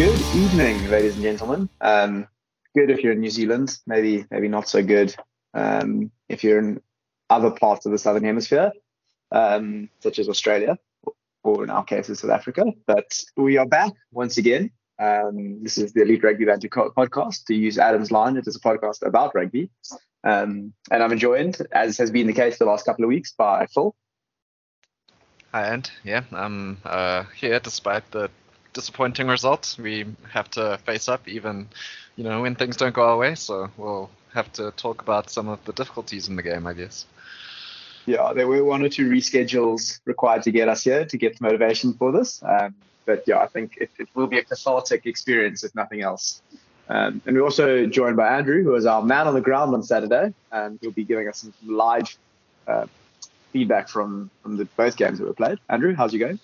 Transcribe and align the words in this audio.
Good 0.00 0.22
evening, 0.34 0.88
ladies 0.88 1.12
and 1.12 1.22
gentlemen. 1.22 1.68
Um, 1.82 2.26
good 2.74 2.88
if 2.88 3.02
you're 3.02 3.12
in 3.12 3.20
New 3.20 3.28
Zealand, 3.28 3.76
maybe 3.86 4.24
maybe 4.30 4.48
not 4.48 4.66
so 4.66 4.82
good 4.82 5.14
um, 5.52 6.10
if 6.26 6.42
you're 6.42 6.58
in 6.58 6.80
other 7.28 7.50
parts 7.50 7.84
of 7.84 7.92
the 7.92 7.98
southern 7.98 8.24
hemisphere, 8.24 8.72
um, 9.30 9.90
such 9.98 10.18
as 10.18 10.30
Australia, 10.30 10.78
or 11.44 11.64
in 11.64 11.68
our 11.68 11.84
case, 11.84 12.06
South 12.06 12.30
Africa. 12.30 12.64
But 12.86 13.22
we 13.36 13.58
are 13.58 13.66
back 13.66 13.92
once 14.10 14.38
again. 14.38 14.70
Um, 14.98 15.62
this 15.62 15.76
is 15.76 15.92
the 15.92 16.00
Elite 16.00 16.24
Rugby 16.24 16.46
Banter 16.46 16.70
podcast. 16.70 17.44
To 17.48 17.54
use 17.54 17.76
Adam's 17.76 18.10
line, 18.10 18.38
it 18.38 18.46
is 18.46 18.56
a 18.56 18.60
podcast 18.60 19.06
about 19.06 19.34
rugby. 19.34 19.68
Um, 20.24 20.72
and 20.90 21.02
I'm 21.02 21.18
joined, 21.18 21.58
as 21.72 21.98
has 21.98 22.10
been 22.10 22.26
the 22.26 22.32
case 22.32 22.56
the 22.56 22.64
last 22.64 22.86
couple 22.86 23.04
of 23.04 23.08
weeks, 23.08 23.34
by 23.36 23.66
Phil. 23.66 23.94
Hi, 25.52 25.66
and 25.66 25.90
yeah, 26.04 26.22
I'm 26.32 26.78
uh, 26.84 27.24
here 27.36 27.60
despite 27.60 28.10
the 28.12 28.30
disappointing 28.72 29.28
results. 29.28 29.78
We 29.78 30.06
have 30.30 30.50
to 30.52 30.78
face 30.84 31.08
up 31.08 31.26
even, 31.28 31.68
you 32.16 32.24
know, 32.24 32.42
when 32.42 32.54
things 32.54 32.76
don't 32.76 32.94
go 32.94 33.02
our 33.02 33.16
way. 33.16 33.34
So 33.34 33.70
we'll 33.76 34.10
have 34.32 34.52
to 34.54 34.70
talk 34.72 35.02
about 35.02 35.30
some 35.30 35.48
of 35.48 35.64
the 35.64 35.72
difficulties 35.72 36.28
in 36.28 36.36
the 36.36 36.42
game, 36.42 36.66
I 36.66 36.74
guess. 36.74 37.06
Yeah, 38.06 38.32
there 38.32 38.48
were 38.48 38.64
one 38.64 38.82
or 38.82 38.88
two 38.88 39.08
reschedules 39.08 40.00
required 40.04 40.42
to 40.44 40.50
get 40.50 40.68
us 40.68 40.82
here 40.84 41.04
to 41.04 41.16
get 41.16 41.38
the 41.38 41.44
motivation 41.44 41.92
for 41.94 42.12
this. 42.12 42.42
Um, 42.42 42.74
but 43.04 43.24
yeah, 43.26 43.38
I 43.38 43.46
think 43.46 43.76
it, 43.76 43.90
it, 43.98 44.08
will 44.14 44.26
be 44.26 44.38
a 44.38 44.44
cathartic 44.44 45.06
experience 45.06 45.64
if 45.64 45.74
nothing 45.74 46.00
else. 46.00 46.42
Um, 46.88 47.20
and 47.26 47.36
we're 47.36 47.44
also 47.44 47.86
joined 47.86 48.16
by 48.16 48.36
Andrew, 48.36 48.62
who 48.64 48.74
is 48.74 48.86
our 48.86 49.02
man 49.02 49.28
on 49.28 49.34
the 49.34 49.40
ground 49.40 49.74
on 49.74 49.82
Saturday, 49.82 50.32
and 50.50 50.78
he'll 50.80 50.90
be 50.90 51.04
giving 51.04 51.28
us 51.28 51.38
some 51.38 51.52
live 51.64 52.16
uh, 52.66 52.86
feedback 53.52 53.88
from 53.88 54.30
from 54.42 54.56
the 54.56 54.64
both 54.76 54.96
games 54.96 55.18
that 55.18 55.26
were 55.26 55.34
played. 55.34 55.58
Andrew, 55.68 55.94
how's 55.94 56.12
you 56.12 56.18
going? 56.18 56.40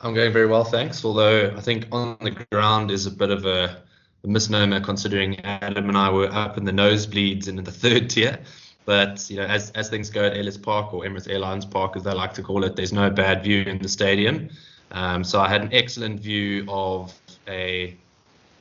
I'm 0.00 0.14
going 0.14 0.32
very 0.32 0.46
well, 0.46 0.64
thanks. 0.64 1.04
Although 1.04 1.54
I 1.56 1.60
think 1.60 1.86
on 1.90 2.16
the 2.20 2.30
ground 2.52 2.90
is 2.90 3.06
a 3.06 3.10
bit 3.10 3.30
of 3.30 3.46
a, 3.46 3.82
a 4.24 4.26
misnomer 4.26 4.80
considering 4.80 5.40
Adam 5.40 5.88
and 5.88 5.96
I 5.96 6.10
were 6.10 6.30
up 6.32 6.58
in 6.58 6.64
the 6.64 6.72
nosebleeds 6.72 7.48
in 7.48 7.56
the 7.56 7.62
third 7.72 8.10
tier. 8.10 8.38
But 8.84 9.28
you 9.28 9.36
know, 9.36 9.46
as 9.46 9.70
as 9.72 9.88
things 9.88 10.10
go 10.10 10.24
at 10.24 10.36
Ellis 10.36 10.56
Park 10.56 10.94
or 10.94 11.02
Emirates 11.02 11.28
Airlines 11.28 11.64
Park, 11.64 11.96
as 11.96 12.04
they 12.04 12.12
like 12.12 12.34
to 12.34 12.42
call 12.42 12.62
it, 12.64 12.76
there's 12.76 12.92
no 12.92 13.10
bad 13.10 13.42
view 13.42 13.62
in 13.62 13.78
the 13.78 13.88
stadium. 13.88 14.48
Um, 14.92 15.24
so 15.24 15.40
I 15.40 15.48
had 15.48 15.62
an 15.62 15.70
excellent 15.72 16.20
view 16.20 16.64
of 16.68 17.12
a 17.48 17.96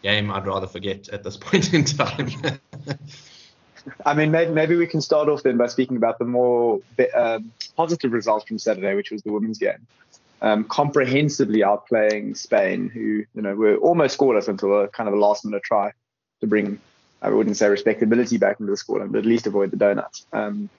game 0.02 0.32
I'd 0.32 0.48
rather 0.48 0.68
forget 0.68 1.10
at 1.10 1.24
this 1.24 1.38
point 1.38 1.74
in 1.74 1.84
time. 1.86 2.32
I 4.04 4.16
mean, 4.16 4.32
maybe, 4.32 4.52
maybe 4.52 4.76
we 4.76 4.88
can 4.88 5.00
start 5.00 5.30
off 5.30 5.44
then 5.44 5.58
by 5.58 5.68
speaking 5.68 5.98
about 5.98 6.18
the 6.18 6.26
more 6.26 6.82
um, 7.14 7.52
positive 7.76 8.14
results 8.14 8.48
from 8.48 8.58
Saturday, 8.58 8.96
which 8.96 9.12
was 9.12 9.22
the 9.22 9.32
women's 9.32 9.60
game 9.60 9.86
um, 10.42 10.64
comprehensively 10.66 11.60
outplaying 11.60 12.38
Spain, 12.38 12.90
who 12.90 13.24
you 13.34 13.42
know 13.42 13.56
were 13.56 13.76
almost 13.78 14.18
scoreless 14.18 14.48
until 14.48 14.82
a 14.82 14.88
kind 14.88 15.08
of 15.08 15.14
a 15.14 15.18
last 15.18 15.46
minute 15.46 15.64
try 15.64 15.92
to 16.42 16.48
bring 16.48 16.80
I 17.22 17.30
wouldn't 17.30 17.58
say 17.58 17.70
respectability 17.70 18.38
back 18.38 18.60
into 18.60 18.72
the 18.72 18.78
scoreline, 18.78 19.12
but 19.12 19.20
at 19.20 19.26
least 19.26 19.48
avoid 19.48 19.72
the 19.72 19.78
donuts. 19.78 20.26
Um, 20.32 20.70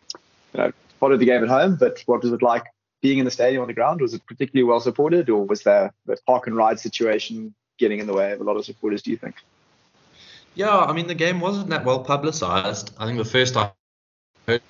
you 0.54 0.60
know, 0.60 0.72
followed 1.00 1.18
the 1.18 1.24
game 1.24 1.42
at 1.42 1.48
home, 1.48 1.76
but 1.76 2.02
what 2.06 2.22
was 2.22 2.32
it 2.32 2.42
like 2.42 2.64
being 3.02 3.18
in 3.18 3.24
the 3.24 3.30
stadium 3.30 3.62
on 3.62 3.68
the 3.68 3.74
ground? 3.74 4.00
Was 4.00 4.14
it 4.14 4.24
particularly 4.26 4.64
well 4.64 4.80
supported, 4.80 5.28
or 5.28 5.44
was 5.44 5.62
there 5.62 5.92
the 6.06 6.16
park 6.26 6.46
and 6.46 6.56
ride 6.56 6.78
situation 6.78 7.54
getting 7.78 7.98
in 7.98 8.06
the 8.06 8.14
way 8.14 8.32
of 8.32 8.40
a 8.40 8.44
lot 8.44 8.56
of 8.56 8.64
supporters? 8.64 9.02
Do 9.02 9.10
you 9.10 9.16
think? 9.16 9.36
Yeah, 10.54 10.78
I 10.78 10.92
mean 10.92 11.06
the 11.06 11.14
game 11.14 11.40
wasn't 11.40 11.68
that 11.70 11.84
well 11.84 12.00
publicized. 12.00 12.92
I 12.98 13.06
think 13.06 13.18
the 13.18 13.24
first 13.24 13.56
heard 14.46 14.62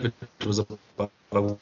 it 0.00 0.46
was 0.46 0.58
about 0.58 1.10
a 1.32 1.56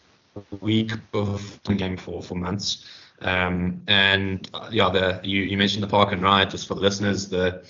week 0.61 0.93
of 1.13 1.61
game 1.77 1.97
for 1.97 2.23
for 2.23 2.35
months. 2.35 2.85
Um, 3.21 3.83
and 3.87 4.49
uh, 4.55 4.69
yeah, 4.71 4.91
the 4.91 5.21
you, 5.23 5.43
you 5.43 5.57
mentioned 5.57 5.83
the 5.83 5.89
park 5.89 6.13
and 6.13 6.23
ride 6.23 6.51
just 6.51 6.67
for 6.69 6.75
the 6.75 6.81
listeners, 6.81 7.29
the 7.29 7.65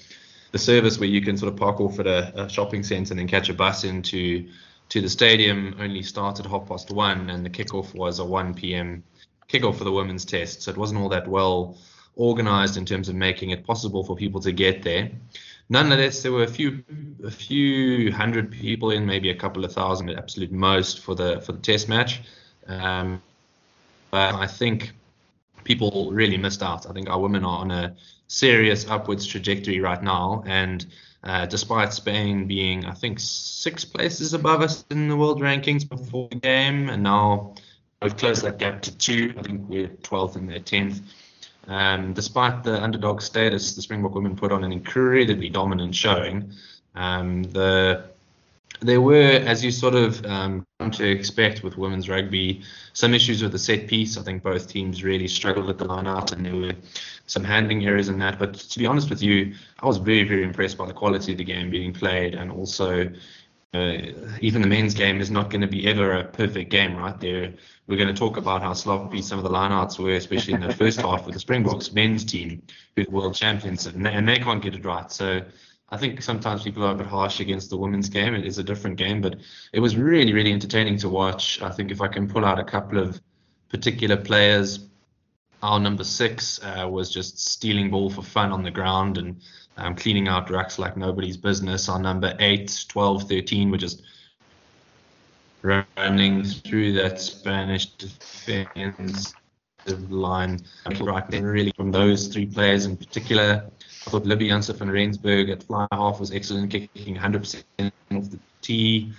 the 0.53 0.59
service 0.59 0.99
where 0.99 1.09
you 1.09 1.21
can 1.21 1.37
sort 1.37 1.53
of 1.53 1.59
park 1.59 1.81
off 1.81 1.99
at 1.99 2.07
a, 2.07 2.45
a 2.45 2.49
shopping 2.49 2.83
centre 2.83 3.13
and 3.13 3.19
then 3.19 3.29
catch 3.29 3.49
a 3.49 3.55
bus 3.55 3.85
into 3.85 4.49
to 4.91 5.01
the 5.01 5.09
stadium 5.09 5.75
only 5.81 6.03
started 6.03 6.47
half 6.47 6.69
past 6.69 6.91
one, 6.91 7.31
and 7.31 7.45
the 7.45 7.51
kickoff 7.51 7.95
was 7.95 8.19
a 8.19 8.25
1 8.25 8.55
p.m. 8.55 9.03
kickoff 9.49 9.77
for 9.77 9.85
the 9.85 9.93
women's 9.93 10.25
test. 10.25 10.63
So 10.63 10.71
it 10.71 10.77
wasn't 10.77 11.01
all 11.01 11.09
that 11.09 11.27
well 11.27 11.77
organized 12.17 12.77
in 12.77 12.85
terms 12.85 13.09
of 13.09 13.15
making 13.15 13.51
it 13.51 13.67
possible 13.67 14.05
for 14.05 14.15
people 14.15 14.41
to 14.41 14.53
get 14.53 14.83
there. 14.83 15.11
Nonetheless, 15.69 16.23
there 16.23 16.33
were 16.33 16.43
a 16.43 16.49
few 16.49 16.85
a 17.25 17.31
few 17.31 18.13
hundred 18.13 18.51
people 18.51 18.91
in, 18.91 19.07
maybe 19.07 19.31
a 19.31 19.35
couple 19.35 19.65
of 19.65 19.73
thousand 19.73 20.11
at 20.11 20.19
absolute 20.19 20.53
most 20.53 21.01
for 21.01 21.15
the 21.15 21.41
for 21.41 21.53
the 21.53 21.59
test 21.59 21.89
match. 21.89 22.23
Um, 22.67 23.23
but 24.11 24.35
I 24.35 24.47
think 24.47 24.93
people 25.65 26.13
really 26.13 26.37
missed 26.37 26.63
out. 26.63 26.89
I 26.89 26.93
think 26.93 27.09
our 27.09 27.19
women 27.19 27.45
are 27.45 27.59
on 27.59 27.71
a 27.71 27.97
serious 28.29 28.87
upwards 28.89 29.27
trajectory 29.27 29.81
right 29.81 30.03
now, 30.03 30.45
and 30.47 30.87
uh, 31.25 31.47
despite 31.47 31.93
Spain 31.93 32.47
being, 32.47 32.85
I 32.85 32.93
think, 32.93 33.19
six 33.19 33.85
places 33.85 34.35
above 34.35 34.61
us 34.61 34.85
in 34.91 35.09
the 35.09 35.17
world 35.17 35.41
rankings 35.41 35.89
before 35.89 36.29
the 36.29 36.37
game, 36.37 36.91
and 36.91 37.03
now 37.03 37.55
we've 38.03 38.17
closed 38.17 38.43
that 38.43 38.59
gap 38.59 38.83
to 38.83 38.97
two. 38.99 39.35
I 39.39 39.43
think 39.43 39.69
we're 39.69 39.89
12th 39.89 40.37
and 40.37 40.51
they're 40.51 40.61
10th. 40.61 41.01
Um, 41.67 42.13
despite 42.13 42.63
the 42.63 42.83
underdog 42.83 43.23
status, 43.23 43.75
the 43.75 43.83
Springbok 43.83 44.15
women 44.15 44.37
put 44.37 44.53
on 44.53 44.65
an 44.65 44.73
incredibly 44.73 45.49
dominant 45.49 45.95
showing. 45.95 46.53
Um, 46.95 47.43
the 47.45 48.05
there 48.81 49.01
were, 49.01 49.41
as 49.47 49.65
you 49.65 49.71
sort 49.71 49.95
of 49.95 50.25
um, 50.27 50.67
come 50.79 50.91
to 50.91 51.09
expect 51.09 51.63
with 51.63 51.79
women's 51.79 52.09
rugby, 52.09 52.63
some 52.93 53.15
issues 53.15 53.43
with 53.43 53.53
the 53.53 53.59
set 53.59 53.87
piece. 53.87 54.19
I 54.19 54.23
think 54.23 54.43
both 54.43 54.69
teams 54.69 55.03
really 55.03 55.29
struggled 55.29 55.71
at 55.71 55.79
the 55.79 55.85
line 55.85 56.07
out, 56.07 56.33
and 56.33 56.45
there 56.45 56.55
were 56.55 56.75
some 57.27 57.45
handling 57.45 57.87
errors 57.87 58.09
in 58.09 58.19
that. 58.19 58.39
But 58.39 58.55
to 58.55 58.79
be 58.79 58.87
honest 58.87 59.09
with 59.09 59.23
you, 59.23 59.55
I 59.81 59.87
was 59.87 59.97
very, 59.97 60.25
very 60.25 60.43
impressed 60.43 60.77
by 60.77 60.87
the 60.87 60.93
quality 60.93 61.33
of 61.33 61.39
the 61.39 61.45
game 61.45 61.71
being 61.71 61.93
played, 61.93 62.35
and 62.35 62.51
also 62.51 63.11
uh, 63.75 64.37
even 64.41 64.63
the 64.63 64.69
men's 64.69 64.95
game 64.95 65.21
is 65.21 65.31
not 65.31 65.51
going 65.51 65.61
to 65.61 65.67
be 65.67 65.87
ever 65.89 66.13
a 66.19 66.25
perfect 66.25 66.71
game, 66.71 66.97
right? 66.97 67.19
There, 67.19 67.53
we're 67.87 67.99
going 67.99 68.15
to 68.15 68.19
talk 68.19 68.37
about 68.37 68.63
how 68.63 68.73
sloppy 68.73 69.21
some 69.21 69.39
of 69.39 69.45
the 69.45 69.51
lineouts 69.51 69.99
were, 69.99 70.13
especially 70.13 70.55
in 70.55 70.61
the 70.61 70.73
first 70.75 71.01
half 71.01 71.27
with 71.27 71.35
the 71.35 71.41
Springboks 71.41 71.93
men's 71.93 72.25
team, 72.25 72.63
who's 72.95 73.09
world 73.09 73.35
champions, 73.35 73.87
and 73.87 74.07
they, 74.07 74.13
and 74.13 74.29
they 74.29 74.39
can't 74.39 74.63
get 74.63 74.75
it 74.75 74.85
right. 74.85 75.11
So 75.11 75.43
I 75.91 75.97
think 75.97 76.23
sometimes 76.23 76.63
people 76.63 76.85
are 76.85 76.93
a 76.93 76.95
bit 76.95 77.07
harsh 77.07 77.41
against 77.41 77.71
the 77.71 77.77
women's 77.77 78.09
game. 78.09 78.35
It 78.35 78.47
is 78.47 78.59
a 78.59 78.65
different 78.65 78.97
game, 78.97 79.21
but 79.21 79.37
it 79.73 79.81
was 79.81 79.97
really, 79.97 80.33
really 80.33 80.53
entertaining 80.53 80.99
to 80.99 81.09
watch. 81.09 81.61
I 81.61 81.71
think 81.71 81.91
if 81.91 82.01
I 82.01 82.09
can 82.09 82.29
pull 82.29 82.45
out 82.45 82.59
a 82.59 82.65
couple 82.65 82.99
of 82.99 83.21
particular 83.69 84.17
players, 84.17 84.89
our 85.63 85.81
number 85.81 86.05
six 86.05 86.61
uh, 86.63 86.87
was 86.89 87.11
just 87.11 87.39
stealing 87.39 87.91
ball 87.91 88.11
for 88.11 88.23
fun 88.23 88.53
on 88.53 88.63
the 88.63 88.71
ground 88.71 89.19
and 89.19 89.41
um, 89.77 89.95
cleaning 89.95 90.29
out 90.29 90.51
racks 90.51 90.79
like 90.79 90.97
nobody's 90.97 91.37
business. 91.37 91.89
Our 91.89 91.99
number 91.99 92.35
8, 92.39 92.87
12, 92.89 93.29
13 93.29 93.71
were 93.71 93.79
just 93.79 94.03
running 95.63 96.45
through 96.45 96.93
that 96.93 97.21
Spanish 97.21 97.87
defense 97.87 99.35
line. 100.09 100.61
Really 101.43 101.73
from 101.77 101.91
those 101.91 102.29
three 102.29 102.47
players 102.47 102.87
in 102.87 102.97
particular. 102.97 103.71
I 104.07 104.11
thought 104.11 104.25
Libbie 104.25 104.49
Janse 104.49 104.77
van 104.77 104.91
Rensburg 104.91 105.49
at 105.49 105.63
fly 105.63 105.87
half 105.93 106.21
was 106.21 106.33
excellent, 106.33 106.71
kicking 106.71 107.17
100% 107.17 107.63
off 108.13 108.31
the 108.31 108.39
tee. 108.61 109.13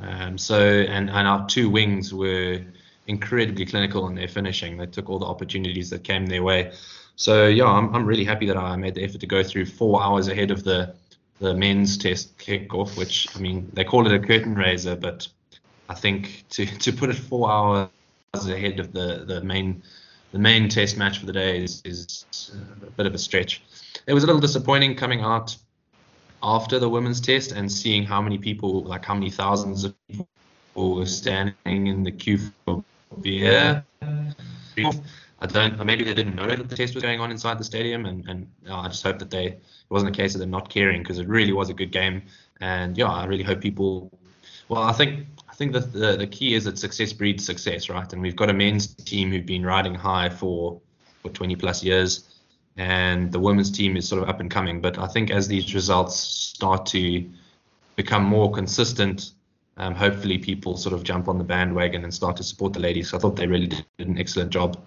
Um, 0.00 0.38
so, 0.38 0.60
and, 0.60 1.10
and 1.10 1.26
our 1.26 1.46
two 1.48 1.68
wings 1.68 2.14
were 2.14 2.60
incredibly 3.08 3.66
clinical 3.66 4.06
in 4.06 4.14
their 4.14 4.28
finishing. 4.28 4.76
They 4.76 4.86
took 4.86 5.10
all 5.10 5.18
the 5.18 5.26
opportunities 5.26 5.90
that 5.90 6.04
came 6.04 6.26
their 6.26 6.42
way. 6.42 6.72
So 7.18 7.48
yeah, 7.48 7.66
I'm 7.66 7.92
I'm 7.94 8.06
really 8.06 8.24
happy 8.24 8.46
that 8.46 8.56
I 8.56 8.76
made 8.76 8.94
the 8.94 9.02
effort 9.02 9.20
to 9.20 9.26
go 9.26 9.42
through 9.42 9.66
four 9.66 10.00
hours 10.00 10.28
ahead 10.28 10.52
of 10.52 10.62
the 10.62 10.94
the 11.40 11.52
men's 11.52 11.98
test 11.98 12.38
kickoff, 12.38 12.96
which 12.96 13.26
I 13.36 13.40
mean 13.40 13.68
they 13.72 13.84
call 13.84 14.06
it 14.06 14.12
a 14.12 14.24
curtain 14.24 14.54
raiser, 14.54 14.94
but 14.94 15.26
I 15.88 15.94
think 15.94 16.44
to 16.50 16.64
to 16.84 16.92
put 16.92 17.10
it 17.10 17.16
four 17.16 17.50
hours 17.50 17.88
ahead 18.34 18.78
of 18.78 18.92
the 18.92 19.24
the 19.26 19.40
main 19.42 19.82
the 20.30 20.38
main 20.38 20.68
test 20.68 20.96
match 20.96 21.18
for 21.18 21.26
the 21.26 21.32
day 21.32 21.64
is 21.64 21.82
is 21.84 22.24
a 22.86 22.90
bit 22.92 23.06
of 23.06 23.14
a 23.14 23.18
stretch. 23.18 23.62
It 24.06 24.14
was 24.14 24.22
a 24.22 24.26
little 24.26 24.40
disappointing 24.40 24.94
coming 24.94 25.20
out 25.20 25.56
after 26.40 26.78
the 26.78 26.88
women's 26.88 27.20
test 27.20 27.50
and 27.50 27.70
seeing 27.70 28.04
how 28.04 28.22
many 28.22 28.38
people, 28.38 28.84
like 28.84 29.04
how 29.04 29.14
many 29.14 29.28
thousands 29.28 29.82
of 29.82 29.94
people 30.06 30.28
were 30.76 31.06
standing 31.06 31.88
in 31.88 32.04
the 32.04 32.12
queue 32.12 32.38
for 32.64 32.84
beer. 33.20 33.84
I 35.40 35.46
don't. 35.46 35.84
Maybe 35.84 36.02
they 36.04 36.14
didn't 36.14 36.34
know 36.34 36.48
that 36.48 36.68
the 36.68 36.76
test 36.76 36.94
was 36.94 37.02
going 37.02 37.20
on 37.20 37.30
inside 37.30 37.58
the 37.58 37.64
stadium, 37.64 38.06
and 38.06 38.28
and 38.28 38.50
I 38.68 38.88
just 38.88 39.04
hope 39.04 39.18
that 39.20 39.30
they 39.30 39.46
it 39.46 39.62
wasn't 39.88 40.14
a 40.14 40.16
case 40.16 40.34
of 40.34 40.40
them 40.40 40.50
not 40.50 40.68
caring 40.68 41.02
because 41.02 41.18
it 41.18 41.28
really 41.28 41.52
was 41.52 41.70
a 41.70 41.74
good 41.74 41.92
game, 41.92 42.22
and 42.60 42.98
yeah, 42.98 43.06
I 43.06 43.24
really 43.24 43.44
hope 43.44 43.60
people. 43.60 44.10
Well, 44.68 44.82
I 44.82 44.92
think 44.92 45.26
I 45.48 45.54
think 45.54 45.72
that 45.74 45.92
the 45.92 46.16
the 46.16 46.26
key 46.26 46.54
is 46.54 46.64
that 46.64 46.78
success 46.78 47.12
breeds 47.12 47.44
success, 47.46 47.88
right? 47.88 48.12
And 48.12 48.20
we've 48.20 48.34
got 48.34 48.50
a 48.50 48.52
men's 48.52 48.94
team 48.94 49.30
who've 49.30 49.46
been 49.46 49.64
riding 49.64 49.94
high 49.94 50.28
for 50.28 50.80
for 51.22 51.28
20 51.28 51.54
plus 51.56 51.84
years, 51.84 52.28
and 52.76 53.30
the 53.30 53.38
women's 53.38 53.70
team 53.70 53.96
is 53.96 54.08
sort 54.08 54.22
of 54.22 54.28
up 54.28 54.40
and 54.40 54.50
coming. 54.50 54.80
But 54.80 54.98
I 54.98 55.06
think 55.06 55.30
as 55.30 55.46
these 55.46 55.72
results 55.72 56.16
start 56.16 56.84
to 56.86 57.28
become 57.94 58.24
more 58.24 58.50
consistent, 58.50 59.32
um, 59.76 59.94
hopefully 59.94 60.38
people 60.38 60.76
sort 60.76 60.94
of 60.94 61.04
jump 61.04 61.28
on 61.28 61.38
the 61.38 61.44
bandwagon 61.44 62.02
and 62.02 62.12
start 62.12 62.36
to 62.38 62.42
support 62.42 62.72
the 62.72 62.80
ladies. 62.80 63.10
So 63.10 63.16
I 63.16 63.20
thought 63.20 63.36
they 63.36 63.46
really 63.46 63.68
did 63.68 63.84
an 63.98 64.18
excellent 64.18 64.50
job. 64.50 64.80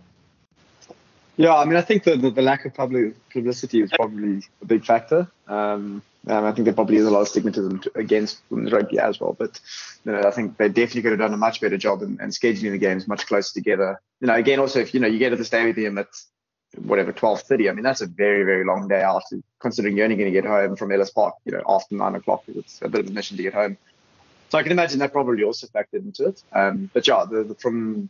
Yeah, 1.42 1.56
I 1.56 1.66
mean, 1.66 1.76
I 1.76 1.82
think 1.82 2.04
the, 2.04 2.16
the, 2.16 2.30
the 2.30 2.44
lack 2.44 2.66
of 2.66 2.76
public 2.76 3.16
publicity 3.32 3.82
is 3.82 3.90
probably 3.92 4.44
a 4.62 4.66
big 4.66 4.86
factor. 4.86 5.28
Um, 5.48 6.04
um, 6.28 6.46
I 6.46 6.52
think 6.52 6.66
there 6.66 6.74
probably 6.76 6.98
is 6.98 7.08
a 7.08 7.10
lot 7.10 7.22
of 7.22 7.30
stigmatism 7.30 7.82
to, 7.82 7.92
against 7.98 8.42
women's 8.52 8.72
rugby 8.72 9.00
as 9.00 9.20
well. 9.20 9.34
But 9.34 9.60
you 10.06 10.12
know, 10.12 10.22
I 10.22 10.30
think 10.30 10.58
they 10.58 10.68
definitely 10.68 11.02
could 11.02 11.14
have 11.14 11.20
done 11.20 11.34
a 11.34 11.38
much 11.38 11.60
better 11.60 11.80
job 11.80 12.04
in, 12.04 12.20
in 12.22 12.30
scheduling 12.30 12.74
the 12.74 12.78
games 12.78 13.08
much 13.08 13.26
closer 13.26 13.52
together. 13.56 14.00
You 14.20 14.28
know, 14.28 14.36
again, 14.36 14.60
also 14.60 14.82
if 14.82 14.94
you 14.94 15.00
know 15.00 15.08
you 15.08 15.18
get 15.18 15.32
to 15.32 15.36
the 15.36 15.44
stadium 15.44 15.98
at 15.98 16.10
whatever 16.78 17.12
12:30, 17.12 17.72
I 17.72 17.74
mean 17.74 17.84
that's 17.84 18.02
a 18.02 18.06
very 18.06 18.44
very 18.44 18.64
long 18.64 18.88
day 18.88 19.02
out. 19.02 19.24
Considering 19.58 19.98
you're 19.98 20.04
only 20.04 20.18
going 20.18 20.32
to 20.32 20.40
get 20.42 20.46
home 20.46 20.76
from 20.76 20.92
Ellis 20.92 21.10
Park, 21.10 21.34
you 21.46 21.54
know, 21.54 21.64
after 21.68 21.96
nine 21.96 22.14
o'clock, 22.14 22.44
it's 22.50 22.84
a 22.84 22.88
bit 22.88 23.00
of 23.00 23.08
a 23.08 23.14
mission 23.14 23.36
to 23.38 23.42
get 23.42 23.56
home. 23.56 23.80
So 24.50 24.60
I 24.60 24.64
can 24.64 24.74
imagine 24.74 25.00
that 25.00 25.12
probably 25.12 25.44
also 25.44 25.66
factored 25.66 26.06
into 26.06 26.28
it. 26.28 26.44
Um, 26.54 26.92
but 26.94 27.08
yeah, 27.08 27.26
the, 27.28 27.46
the, 27.46 27.56
from 27.56 28.10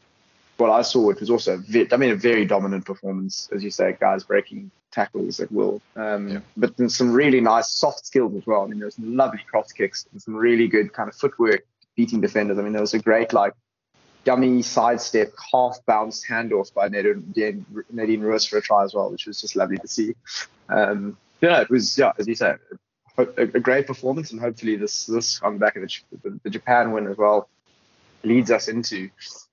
what 0.57 0.69
I 0.69 0.81
saw, 0.81 1.09
it 1.09 1.19
was 1.19 1.29
also, 1.29 1.61
I 1.91 1.97
mean, 1.97 2.11
a 2.11 2.15
very 2.15 2.45
dominant 2.45 2.85
performance, 2.85 3.49
as 3.53 3.63
you 3.63 3.71
say, 3.71 3.97
guys 3.99 4.23
breaking 4.23 4.71
tackles 4.91 5.39
at 5.39 5.51
will. 5.51 5.81
Um, 5.95 6.27
yeah. 6.27 6.39
But 6.55 6.77
then 6.77 6.89
some 6.89 7.11
really 7.11 7.41
nice 7.41 7.69
soft 7.69 8.05
skills 8.05 8.35
as 8.35 8.45
well. 8.45 8.63
I 8.63 8.67
mean, 8.67 8.79
there 8.79 8.85
was 8.85 8.95
some 8.95 9.15
lovely 9.15 9.41
cross 9.49 9.71
kicks 9.71 10.05
and 10.11 10.21
some 10.21 10.35
really 10.35 10.67
good 10.67 10.93
kind 10.93 11.09
of 11.09 11.15
footwork 11.15 11.65
beating 11.95 12.21
defenders. 12.21 12.57
I 12.59 12.61
mean, 12.61 12.73
there 12.73 12.81
was 12.81 12.93
a 12.93 12.99
great 12.99 13.33
like 13.33 13.53
dummy 14.23 14.61
sidestep, 14.61 15.33
half 15.51 15.79
bounced 15.85 16.27
handoff 16.27 16.73
by 16.73 16.87
Nadine, 16.87 17.65
Nadine 17.91 18.21
Roos 18.21 18.45
for 18.45 18.57
a 18.57 18.61
try 18.61 18.83
as 18.83 18.93
well, 18.93 19.09
which 19.09 19.25
was 19.25 19.41
just 19.41 19.55
lovely 19.55 19.77
to 19.77 19.87
see. 19.87 20.13
Um, 20.69 21.17
yeah, 21.41 21.61
it 21.61 21.69
was, 21.69 21.97
yeah, 21.97 22.11
as 22.19 22.27
you 22.27 22.35
say, 22.35 22.53
a, 23.17 23.23
a, 23.35 23.59
great 23.59 23.87
performance, 23.87 24.31
and 24.31 24.39
hopefully 24.39 24.75
this 24.75 25.05
this 25.05 25.41
on 25.41 25.55
the 25.55 25.59
back 25.59 25.75
of 25.75 25.81
the, 25.81 26.01
the, 26.23 26.39
the, 26.43 26.49
Japan 26.49 26.91
win 26.91 27.07
as 27.07 27.17
well 27.17 27.49
leads 28.23 28.51
us 28.51 28.67
into 28.67 29.09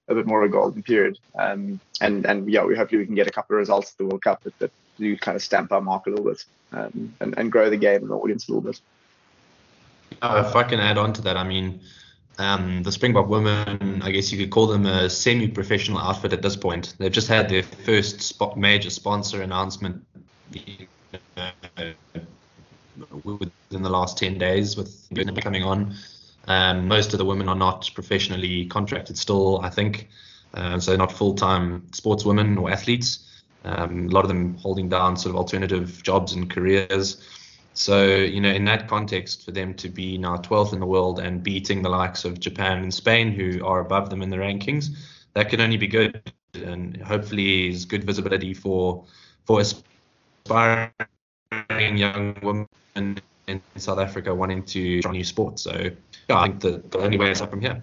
a 0.09 0.15
bit 0.15 0.27
more 0.27 0.43
of 0.43 0.51
a 0.51 0.53
golden 0.53 0.83
period. 0.83 1.19
Um, 1.39 1.81
and 2.01 2.27
and 2.27 2.51
yeah, 2.51 2.65
we 2.65 2.77
hopefully 2.77 3.01
we 3.01 3.07
can 3.07 3.15
get 3.15 3.27
a 3.27 3.31
couple 3.31 3.57
of 3.57 3.61
results 3.61 3.93
at 3.93 3.99
the 3.99 4.05
World 4.05 4.23
Cup 4.23 4.43
that, 4.45 4.59
that 4.59 4.71
do 4.99 5.17
kind 5.17 5.37
of 5.37 5.43
stamp 5.43 5.73
our 5.73 5.81
mark 5.81 6.07
a 6.07 6.11
little 6.11 6.25
bit 6.25 6.45
um, 6.73 7.15
and 7.21 7.39
and 7.39 7.53
grow 7.53 7.71
the 7.71 7.77
game 7.77 8.03
and 8.03 8.11
the 8.11 8.15
audience 8.15 8.49
a 8.49 8.53
little 8.53 8.63
bit. 8.63 8.81
Uh, 10.23 10.45
if 10.47 10.57
I 10.57 10.63
can 10.63 10.81
add 10.81 10.99
on 10.99 11.13
to 11.15 11.23
that, 11.23 11.37
I 11.37 11.45
mean. 11.45 11.81
Um, 12.41 12.85
the 12.85 12.93
Springbok 12.93 13.29
women, 13.29 14.01
I 14.01 14.13
guess 14.13 14.31
you 14.31 14.39
could 14.39 14.51
call 14.51 14.69
them 14.69 14.87
a 14.87 15.11
semi-professional 15.11 15.99
outfit 15.99 16.33
at 16.33 16.41
this 16.41 16.55
point. 16.55 16.95
They've 16.97 17.11
just 17.11 17.27
had 17.27 17.49
their 17.49 17.65
first 17.65 18.21
spot, 18.21 18.57
major 18.57 18.91
sponsor 18.91 19.43
announcement 19.43 20.07
within 23.25 23.83
the 23.83 23.91
last 23.91 24.19
10 24.19 24.39
days 24.39 24.77
with 24.77 25.09
coming 25.43 25.65
on. 25.65 25.95
Um, 26.49 26.89
most 26.89 27.13
of 27.13 27.19
the 27.19 27.25
women 27.25 27.49
are 27.49 27.55
not 27.55 27.91
professionally 27.95 28.65
contracted 28.67 29.17
still, 29.19 29.61
I 29.61 29.71
think. 29.71 30.09
Uh, 30.55 30.81
so 30.81 30.97
not 30.97 31.13
full-time 31.13 31.83
sportswomen 31.93 32.59
or 32.59 32.71
athletes. 32.71 33.41
Um, 33.65 34.09
a 34.09 34.11
lot 34.11 34.25
of 34.25 34.29
them 34.29 34.57
holding 34.57 34.89
down 34.89 35.17
sort 35.17 35.35
of 35.35 35.37
alternative 35.37 36.03
jobs 36.03 36.33
and 36.33 36.49
careers. 36.49 37.23
So, 37.75 38.07
you 38.07 38.41
know, 38.41 38.49
in 38.49 38.65
that 38.65 38.89
context, 38.89 39.45
for 39.45 39.53
them 39.53 39.75
to 39.75 39.91
be 39.91 40.17
now 40.17 40.37
12th 40.39 40.73
in 40.73 40.81
the 40.81 40.87
world 40.87 41.21
and 41.21 41.43
beating 41.43 41.83
the 41.83 41.91
likes 41.91 42.25
of 42.25 42.41
Japan 42.41 42.79
and 42.83 42.93
Spain, 42.93 43.31
who 43.31 43.65
are 43.65 43.81
above 43.81 44.09
them 44.09 44.23
in 44.23 44.31
the 44.31 44.39
rankings, 44.39 44.89
that 45.35 45.51
can 45.51 45.61
only 45.61 45.77
be 45.77 45.87
good. 45.87 46.33
And 46.55 46.97
hopefully 47.03 47.69
is 47.69 47.85
good 47.85 48.05
visibility 48.05 48.55
for 48.55 49.05
for 49.45 49.61
aspiring 49.61 50.91
young 51.97 52.37
women 52.43 53.21
in 53.49 53.61
South 53.77 53.99
Africa 53.99 54.35
wanting 54.35 54.63
to 54.65 55.01
join 55.03 55.13
new 55.13 55.25
sports. 55.25 55.63
So 55.63 55.91
yeah, 56.29 56.39
I 56.39 56.45
think 56.45 56.61
the, 56.61 56.83
the 56.91 56.99
only 56.99 57.19
way 57.19 57.31
is 57.31 57.41
up 57.41 57.51
from 57.51 57.61
here. 57.61 57.83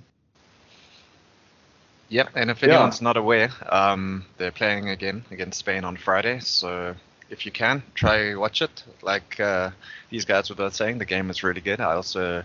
Yep, 2.10 2.30
and 2.36 2.52
if 2.52 2.64
anyone's 2.64 3.02
yeah. 3.02 3.06
not 3.06 3.18
aware, 3.18 3.50
um, 3.68 4.26
they're 4.38 4.52
playing 4.52 4.90
again 4.90 5.26
against 5.32 5.60
Spain 5.60 5.84
on 5.84 5.98
Friday. 5.98 6.40
So 6.40 6.96
if 7.30 7.46
you 7.46 7.52
can, 7.52 7.82
try 7.96 8.36
watch 8.36 8.62
it. 8.62 8.84
Like 9.02 9.40
uh, 9.40 9.72
these 10.12 10.24
guys 10.24 10.50
were 10.50 10.56
both 10.56 10.76
saying, 10.76 11.00
the 11.00 11.06
game 11.06 11.28
was 11.28 11.44
really 11.44 11.62
good. 11.62 11.82
I 11.82 11.94
also 11.96 12.44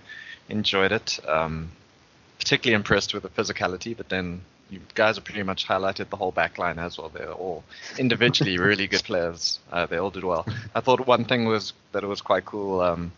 enjoyed 0.49 0.93
it. 0.93 1.21
Um, 1.29 1.73
particularly 2.39 2.75
impressed 2.75 3.13
with 3.13 3.23
the 3.23 3.29
physicality, 3.29 3.95
but 3.95 4.09
then 4.09 4.41
you 4.71 4.81
guys 4.95 5.17
have 5.17 5.25
pretty 5.25 5.43
much 5.43 5.67
highlighted 5.67 6.09
the 6.09 6.17
whole 6.17 6.31
back 6.31 6.59
line 6.59 6.79
as 6.79 6.97
well. 6.97 7.09
They're 7.09 7.33
all 7.33 7.65
individually 7.99 8.59
really 8.71 8.87
good 8.87 9.03
players. 9.03 9.59
Uh, 9.71 9.87
they 9.87 9.97
all 9.97 10.11
did 10.11 10.25
well. 10.25 10.47
I 10.75 10.81
thought 10.81 11.07
one 11.07 11.25
thing 11.25 11.45
was 11.47 11.73
that 11.93 12.05
it 12.05 12.07
was 12.07 12.21
quite 12.21 12.45
cool. 12.45 12.81
Um, 12.81 13.13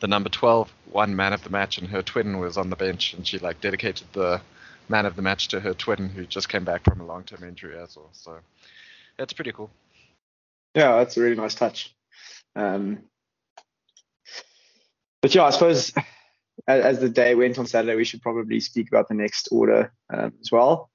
the 0.00 0.08
number 0.08 0.28
12 0.28 0.72
won 0.90 1.14
man 1.14 1.32
of 1.32 1.44
the 1.44 1.50
match, 1.50 1.78
and 1.78 1.88
her 1.88 2.02
twin 2.02 2.38
was 2.38 2.56
on 2.56 2.70
the 2.70 2.76
bench, 2.76 3.14
and 3.14 3.26
she 3.26 3.38
like 3.38 3.60
dedicated 3.60 4.06
the 4.12 4.40
man 4.88 5.06
of 5.06 5.16
the 5.16 5.22
match 5.22 5.48
to 5.48 5.60
her 5.60 5.74
twin, 5.74 6.08
who 6.08 6.26
just 6.26 6.48
came 6.48 6.64
back 6.64 6.84
from 6.84 7.00
a 7.00 7.06
long-term 7.06 7.42
injury 7.44 7.78
as 7.78 7.96
well. 7.96 8.10
So 8.12 8.38
it's 9.18 9.32
pretty 9.32 9.52
cool. 9.52 9.70
Yeah, 10.74 10.96
that's 10.96 11.16
a 11.16 11.20
really 11.20 11.36
nice 11.36 11.54
touch. 11.54 11.94
Um, 12.56 12.98
but 15.22 15.34
yeah, 15.34 15.44
I 15.44 15.50
suppose 15.50 15.92
as, 16.66 17.00
the 17.00 17.08
day 17.08 17.34
went 17.34 17.58
on 17.58 17.66
Saturday, 17.66 17.96
we 17.96 18.04
should 18.04 18.22
probably 18.22 18.60
speak 18.60 18.88
about 18.88 19.08
the 19.08 19.14
next 19.14 19.48
order 19.50 19.92
um, 20.12 20.32
as 20.40 20.50
well. 20.50 20.90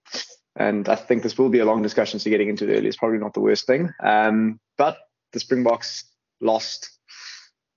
And 0.56 0.90
I 0.90 0.96
think 0.96 1.24
this 1.24 1.38
will 1.38 1.50
be 1.50 1.60
a 1.60 1.66
long 1.66 1.82
discussion, 1.82 2.20
so 2.20 2.30
getting 2.30 2.50
into 2.50 2.70
it 2.70 2.78
early 2.78 2.88
is 2.88 2.98
probably 2.98 3.20
not 3.20 3.34
the 3.34 3.40
worst 3.40 3.66
thing. 3.66 3.90
Um, 4.04 4.60
but 4.78 4.98
the 5.32 5.40
Springboks 5.40 6.06
lost 6.42 6.90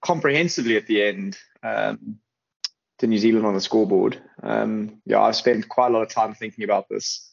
comprehensively 0.00 0.76
at 0.76 0.87
the 0.87 1.02
end 1.02 1.38
um, 1.62 2.19
to 2.99 3.06
New 3.06 3.19
Zealand 3.19 3.46
on 3.46 3.55
the 3.55 3.61
scoreboard. 3.61 4.20
Um, 4.43 5.00
yeah, 5.05 5.20
I've 5.20 5.37
spent 5.37 5.69
quite 5.69 5.88
a 5.88 5.90
lot 5.93 6.02
of 6.02 6.08
time 6.08 6.35
thinking 6.35 6.64
about 6.64 6.88
this 6.88 7.31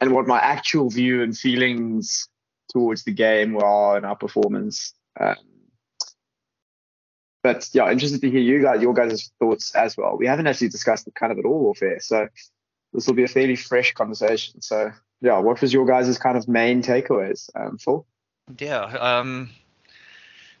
and 0.00 0.12
what 0.12 0.26
my 0.26 0.38
actual 0.38 0.90
view 0.90 1.22
and 1.22 1.36
feelings 1.36 2.28
towards 2.70 3.04
the 3.04 3.12
game 3.12 3.52
were 3.52 3.96
and 3.96 4.06
our 4.06 4.16
performance. 4.16 4.94
But 7.46 7.70
yeah, 7.72 7.88
interested 7.92 8.20
to 8.22 8.28
hear 8.28 8.40
you 8.40 8.60
guys, 8.60 8.82
your 8.82 8.92
guys' 8.92 9.30
thoughts 9.38 9.72
as 9.76 9.96
well. 9.96 10.16
We 10.18 10.26
haven't 10.26 10.48
actually 10.48 10.70
discussed 10.70 11.04
the 11.04 11.12
kind 11.12 11.30
of 11.30 11.38
at 11.38 11.44
all 11.44 11.60
warfare, 11.60 12.00
so 12.00 12.26
this 12.92 13.06
will 13.06 13.14
be 13.14 13.22
a 13.22 13.28
fairly 13.28 13.54
fresh 13.54 13.92
conversation. 13.92 14.60
So 14.62 14.90
yeah, 15.20 15.38
what 15.38 15.60
was 15.60 15.72
your 15.72 15.86
guys' 15.86 16.18
kind 16.18 16.36
of 16.36 16.48
main 16.48 16.82
takeaways, 16.82 17.48
um, 17.54 17.78
Phil? 17.78 18.04
Yeah, 18.58 18.80
um, 18.82 19.50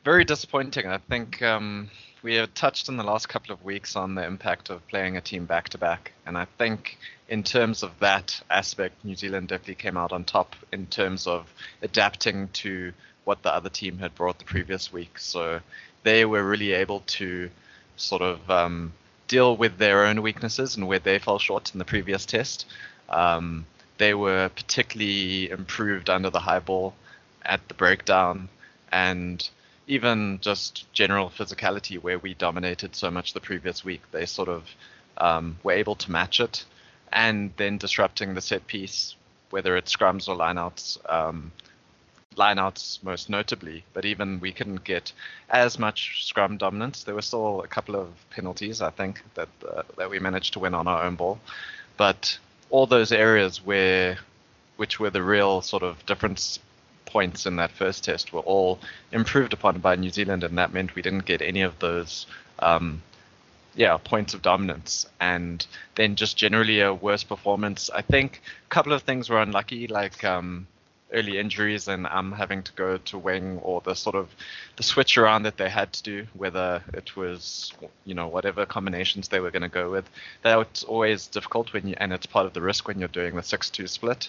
very 0.04 0.24
disappointing. 0.24 0.86
I 0.86 0.98
think 0.98 1.42
um, 1.42 1.90
we 2.22 2.36
have 2.36 2.54
touched 2.54 2.88
in 2.88 2.96
the 2.96 3.02
last 3.02 3.28
couple 3.28 3.52
of 3.52 3.64
weeks 3.64 3.96
on 3.96 4.14
the 4.14 4.24
impact 4.24 4.70
of 4.70 4.86
playing 4.86 5.16
a 5.16 5.20
team 5.20 5.44
back 5.44 5.70
to 5.70 5.78
back, 5.78 6.12
and 6.24 6.38
I 6.38 6.46
think 6.56 6.98
in 7.28 7.42
terms 7.42 7.82
of 7.82 7.98
that 7.98 8.40
aspect, 8.48 9.04
New 9.04 9.16
Zealand 9.16 9.48
definitely 9.48 9.74
came 9.74 9.96
out 9.96 10.12
on 10.12 10.22
top 10.22 10.54
in 10.72 10.86
terms 10.86 11.26
of 11.26 11.52
adapting 11.82 12.48
to 12.62 12.92
what 13.24 13.42
the 13.42 13.52
other 13.52 13.68
team 13.68 13.98
had 13.98 14.14
brought 14.14 14.38
the 14.38 14.44
previous 14.44 14.92
week. 14.92 15.18
So 15.18 15.60
they 16.06 16.24
were 16.24 16.44
really 16.44 16.72
able 16.72 17.00
to 17.00 17.50
sort 17.96 18.22
of 18.22 18.48
um, 18.48 18.92
deal 19.26 19.56
with 19.56 19.76
their 19.76 20.06
own 20.06 20.22
weaknesses 20.22 20.76
and 20.76 20.86
where 20.86 21.00
they 21.00 21.18
fell 21.18 21.40
short 21.40 21.72
in 21.74 21.80
the 21.80 21.84
previous 21.84 22.24
test. 22.24 22.64
Um, 23.08 23.66
they 23.98 24.14
were 24.14 24.48
particularly 24.50 25.50
improved 25.50 26.08
under 26.08 26.30
the 26.30 26.38
high 26.38 26.60
ball 26.60 26.94
at 27.44 27.66
the 27.66 27.74
breakdown 27.74 28.48
and 28.92 29.50
even 29.88 30.38
just 30.40 30.86
general 30.92 31.28
physicality 31.28 32.00
where 32.00 32.20
we 32.20 32.34
dominated 32.34 32.94
so 32.94 33.10
much 33.10 33.32
the 33.32 33.40
previous 33.40 33.84
week. 33.84 34.02
They 34.12 34.26
sort 34.26 34.48
of 34.48 34.62
um, 35.18 35.58
were 35.64 35.72
able 35.72 35.96
to 35.96 36.12
match 36.12 36.38
it 36.38 36.64
and 37.12 37.52
then 37.56 37.78
disrupting 37.78 38.34
the 38.34 38.40
set 38.40 38.64
piece, 38.68 39.16
whether 39.50 39.76
it's 39.76 39.96
scrums 39.96 40.28
or 40.28 40.36
lineouts, 40.36 40.98
um, 41.12 41.50
lineouts 42.36 43.02
most 43.02 43.28
notably, 43.28 43.84
but 43.92 44.04
even 44.04 44.40
we 44.40 44.52
couldn't 44.52 44.84
get 44.84 45.12
as 45.50 45.78
much 45.78 46.24
scrum 46.24 46.56
dominance. 46.56 47.04
There 47.04 47.14
were 47.14 47.22
still 47.22 47.62
a 47.62 47.66
couple 47.66 47.96
of 47.96 48.08
penalties, 48.30 48.80
I 48.82 48.90
think, 48.90 49.22
that 49.34 49.48
uh, 49.68 49.82
that 49.96 50.10
we 50.10 50.18
managed 50.18 50.52
to 50.54 50.58
win 50.58 50.74
on 50.74 50.86
our 50.86 51.02
own 51.04 51.16
ball, 51.16 51.38
but 51.96 52.38
all 52.70 52.86
those 52.86 53.12
areas 53.12 53.64
where, 53.64 54.18
which 54.76 55.00
were 55.00 55.10
the 55.10 55.22
real 55.22 55.62
sort 55.62 55.82
of 55.82 56.04
difference 56.06 56.58
points 57.06 57.46
in 57.46 57.56
that 57.56 57.70
first 57.70 58.04
test, 58.04 58.32
were 58.32 58.40
all 58.40 58.78
improved 59.12 59.52
upon 59.52 59.78
by 59.78 59.96
New 59.96 60.10
Zealand, 60.10 60.44
and 60.44 60.58
that 60.58 60.72
meant 60.72 60.94
we 60.94 61.02
didn't 61.02 61.24
get 61.24 61.42
any 61.42 61.62
of 61.62 61.78
those. 61.78 62.26
Um, 62.58 63.02
yeah, 63.74 63.98
points 63.98 64.32
of 64.32 64.40
dominance, 64.40 65.06
and 65.20 65.66
then 65.96 66.16
just 66.16 66.36
generally 66.38 66.80
a 66.80 66.94
worse 66.94 67.24
performance. 67.24 67.90
I 67.90 68.00
think 68.00 68.40
a 68.66 68.70
couple 68.70 68.94
of 68.94 69.02
things 69.02 69.28
were 69.28 69.40
unlucky, 69.40 69.86
like 69.86 70.24
um, 70.24 70.66
early 71.12 71.38
injuries 71.38 71.86
and 71.88 72.06
um 72.08 72.32
having 72.32 72.62
to 72.62 72.72
go 72.72 72.96
to 72.98 73.16
wing 73.16 73.58
or 73.62 73.80
the 73.82 73.94
sort 73.94 74.16
of 74.16 74.28
the 74.76 74.82
switch 74.82 75.16
around 75.16 75.44
that 75.44 75.56
they 75.56 75.68
had 75.68 75.92
to 75.92 76.02
do, 76.02 76.26
whether 76.34 76.82
it 76.92 77.16
was 77.16 77.72
you 78.04 78.14
know 78.14 78.26
whatever 78.28 78.66
combinations 78.66 79.28
they 79.28 79.40
were 79.40 79.50
going 79.50 79.62
to 79.62 79.68
go 79.68 79.90
with. 79.90 80.08
That's 80.42 80.82
always 80.84 81.26
difficult 81.26 81.72
when 81.72 81.86
you 81.86 81.94
and 81.98 82.12
it's 82.12 82.26
part 82.26 82.46
of 82.46 82.52
the 82.54 82.62
risk 82.62 82.88
when 82.88 82.98
you're 82.98 83.08
doing 83.08 83.36
the 83.36 83.42
six-two 83.42 83.86
split. 83.86 84.28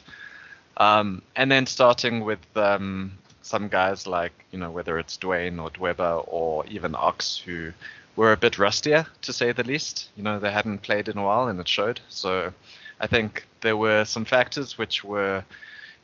Um, 0.77 1.23
and 1.35 1.51
then 1.51 1.65
starting 1.65 2.23
with 2.23 2.39
um, 2.55 3.17
some 3.41 3.67
guys 3.67 4.05
like 4.05 4.33
you 4.51 4.59
know 4.59 4.69
whether 4.69 4.99
it's 4.99 5.17
Duane 5.17 5.59
or 5.59 5.69
Dweba 5.71 6.23
or 6.27 6.65
even 6.67 6.95
Ox 6.95 7.37
who 7.37 7.71
were 8.15 8.31
a 8.33 8.37
bit 8.37 8.59
rustier 8.59 9.07
to 9.23 9.33
say 9.33 9.51
the 9.51 9.63
least. 9.63 10.09
You 10.15 10.23
know 10.23 10.39
they 10.39 10.51
hadn't 10.51 10.79
played 10.83 11.07
in 11.07 11.17
a 11.17 11.23
while 11.23 11.47
and 11.47 11.59
it 11.59 11.67
showed. 11.67 11.99
So 12.09 12.53
I 12.99 13.07
think 13.07 13.47
there 13.61 13.77
were 13.77 14.05
some 14.05 14.25
factors 14.25 14.77
which 14.77 15.03
were 15.03 15.43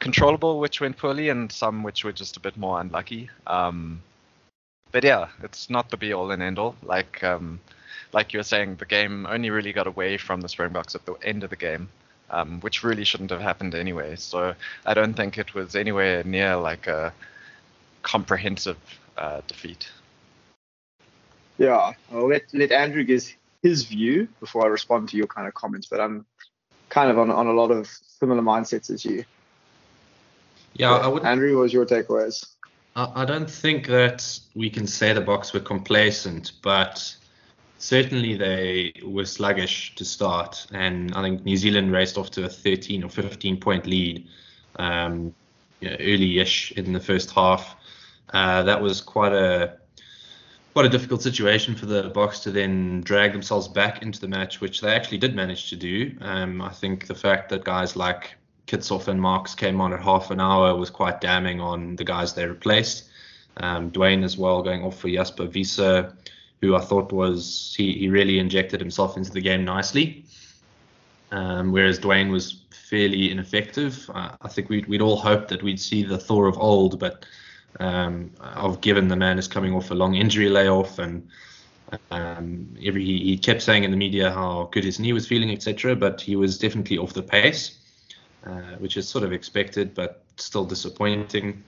controllable 0.04 0.60
which 0.60 0.82
went 0.82 0.98
poorly 0.98 1.30
and 1.30 1.50
some 1.50 1.82
which 1.82 2.04
were 2.04 2.12
just 2.12 2.36
a 2.36 2.40
bit 2.42 2.58
more 2.58 2.80
unlucky. 2.82 3.30
Um, 3.48 4.02
but 4.92 5.04
yeah, 5.04 5.30
it's 5.42 5.70
not 5.70 5.90
the 5.90 5.98
be 5.98 6.14
all 6.14 6.30
and 6.32 6.44
end 6.44 6.60
all. 6.60 6.76
Like 6.84 7.24
um, 7.24 7.60
like 8.12 8.34
you 8.34 8.40
were 8.40 8.44
saying, 8.44 8.76
the 8.76 8.86
game 8.86 9.26
only 9.26 9.50
really 9.50 9.74
got 9.74 9.88
away 9.88 10.18
from 10.18 10.42
the 10.42 10.50
Springboks 10.50 10.94
at 10.94 11.06
the 11.06 11.14
end 11.24 11.44
of 11.44 11.50
the 11.50 11.56
game, 11.56 11.90
um, 12.30 12.60
which 12.60 12.84
really 12.84 13.06
shouldn't 13.06 13.32
have 13.32 13.42
happened 13.42 13.74
anyway. 13.74 14.16
So 14.18 14.54
I 14.86 14.94
don't 14.94 15.14
think 15.14 15.38
it 15.38 15.54
was 15.56 15.76
anywhere 15.76 16.24
near 16.24 16.58
like 16.58 16.86
a 16.88 17.14
comprehensive 18.04 18.78
uh, 19.18 19.42
defeat. 19.48 19.90
Yeah, 21.58 21.94
I'll 22.12 22.28
let 22.28 22.44
let 22.54 22.72
Andrew 22.74 23.06
give 23.06 23.24
his 23.62 23.86
view 23.86 24.28
before 24.42 24.66
I 24.66 24.68
respond 24.68 25.10
to 25.10 25.18
your 25.18 25.28
kind 25.28 25.48
of 25.48 25.54
comments. 25.54 25.88
But 25.90 26.02
I'm 26.02 26.26
kind 26.90 27.10
of 27.10 27.18
on 27.18 27.32
on 27.32 27.48
a 27.48 27.54
lot 27.54 27.72
of 27.72 27.88
similar 27.88 28.42
mindsets 28.42 28.90
as 28.92 29.06
you. 29.06 29.24
Yeah, 30.74 30.92
I 30.92 31.08
would. 31.08 31.24
Andrew, 31.24 31.56
what 31.56 31.64
was 31.64 31.74
your 31.74 31.86
takeaways? 31.86 32.46
I, 32.96 33.24
I 33.24 33.26
don't 33.26 33.50
think 33.50 33.88
that 33.88 34.40
we 34.56 34.70
can 34.70 34.88
say 34.88 35.14
the 35.14 35.22
Boks 35.22 35.54
were 35.54 35.60
complacent, 35.60 36.54
but 36.62 37.16
certainly 37.78 38.36
they 38.36 38.94
were 39.06 39.26
sluggish 39.26 39.96
to 39.96 40.06
start, 40.06 40.66
and 40.72 41.14
I 41.16 41.22
think 41.22 41.44
New 41.44 41.58
Zealand 41.58 41.92
raced 41.92 42.18
off 42.18 42.32
to 42.32 42.46
a 42.46 42.50
13 42.50 43.04
or 43.04 43.10
15 43.10 43.60
point 43.60 43.86
lead 43.86 44.28
um, 44.78 45.34
you 45.80 45.90
know, 45.90 45.96
early-ish 46.00 46.72
in 46.74 46.94
the 46.94 47.00
first 47.00 47.32
half. 47.32 47.76
Uh, 48.34 48.64
that 48.64 48.82
was 48.82 49.02
quite 49.02 49.34
a 49.34 49.78
quite 50.74 50.86
a 50.88 50.90
difficult 50.90 51.22
situation 51.22 51.76
for 51.76 51.86
the 51.86 52.10
Boks 52.10 52.42
to 52.42 52.52
then 52.52 53.02
drag 53.02 53.32
themselves 53.32 53.68
back 53.68 54.02
into 54.02 54.20
the 54.20 54.28
match, 54.28 54.60
which 54.60 54.82
they 54.82 54.92
actually 54.92 55.20
did 55.20 55.36
manage 55.36 55.70
to 55.70 55.76
do. 55.76 56.16
Um, 56.20 56.64
I 56.64 56.70
think 56.70 57.06
the 57.06 57.14
fact 57.14 57.50
that 57.50 57.64
guys 57.64 57.96
like 57.96 58.34
Kitshoff 58.74 59.08
and 59.08 59.22
Marx 59.22 59.54
came 59.54 59.80
on 59.80 59.94
at 59.94 60.02
half 60.02 60.32
an 60.32 60.42
hour 60.42 60.76
was 60.76 60.90
quite 60.90 61.22
damning 61.22 61.62
on 61.62 61.96
the 61.96 62.04
guys 62.04 62.34
they 62.34 62.48
replaced. 62.48 63.08
Um, 63.58 63.90
Duane 63.90 64.24
as 64.24 64.36
well 64.36 64.64
going 64.64 64.84
off 64.84 65.00
for 65.00 65.10
Jasper 65.10 65.46
Wiese, 65.46 65.78
who 66.62 66.76
I 66.76 66.82
thought 66.82 67.12
was 67.12 67.76
he, 67.78 67.94
he 67.94 68.10
really 68.10 68.40
injected 68.40 68.80
himself 68.80 69.16
into 69.16 69.32
the 69.32 69.42
game 69.42 69.64
nicely. 69.64 70.26
Um, 71.32 71.72
whereas 71.72 72.00
Duane 72.00 72.32
was 72.32 72.64
fairly 72.72 73.32
ineffective. 73.32 74.10
Uh, 74.12 74.32
I 74.42 74.48
think 74.48 74.70
we'd, 74.70 74.88
we'd 74.88 75.02
all 75.02 75.18
hoped 75.18 75.50
that 75.50 75.62
we'd 75.62 75.80
see 75.80 76.02
the 76.02 76.18
Thor 76.18 76.48
of 76.48 76.58
old, 76.58 77.00
but 77.00 77.26
um, 77.80 78.32
I've 78.42 78.82
given 78.82 79.08
the 79.08 79.16
man 79.16 79.38
is 79.38 79.48
coming 79.48 79.76
off 79.76 79.92
a 79.92 79.96
long 79.96 80.16
injury 80.16 80.50
layoff 80.50 80.98
and 80.98 81.28
um, 82.10 82.76
every 82.84 83.04
he 83.04 83.38
kept 83.38 83.62
saying 83.62 83.84
in 83.84 83.92
the 83.92 83.98
media 83.98 84.32
how 84.32 84.70
good 84.72 84.84
his 84.84 85.00
knee 85.00 85.14
was 85.14 85.28
feeling, 85.28 85.52
etc. 85.52 85.96
But 85.96 86.22
he 86.22 86.36
was 86.36 86.58
definitely 86.58 86.98
off 86.98 87.14
the 87.14 87.22
pace, 87.22 87.78
uh, 88.46 88.76
which 88.80 88.98
is 88.98 89.08
sort 89.08 89.24
of 89.24 89.32
expected, 89.32 89.94
but 89.94 90.24
still 90.38 90.66
disappointing. 90.66 91.64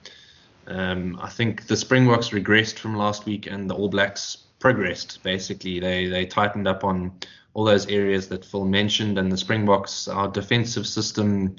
Um, 0.66 1.18
I 1.22 1.28
think 1.28 1.66
the 1.66 1.76
Springboks 1.76 2.30
regressed 2.30 2.78
from 2.78 2.96
last 2.96 3.26
week, 3.26 3.46
and 3.46 3.70
the 3.70 3.74
All 3.74 3.88
Blacks 3.88 4.38
progressed. 4.58 5.22
Basically, 5.22 5.78
they 5.80 6.06
they 6.06 6.26
tightened 6.26 6.66
up 6.66 6.84
on 6.84 7.12
all 7.54 7.64
those 7.64 7.86
areas 7.86 8.28
that 8.28 8.44
Phil 8.44 8.64
mentioned, 8.64 9.18
and 9.18 9.30
the 9.30 9.36
Springboks, 9.36 10.08
our 10.08 10.28
defensive 10.28 10.86
system. 10.86 11.56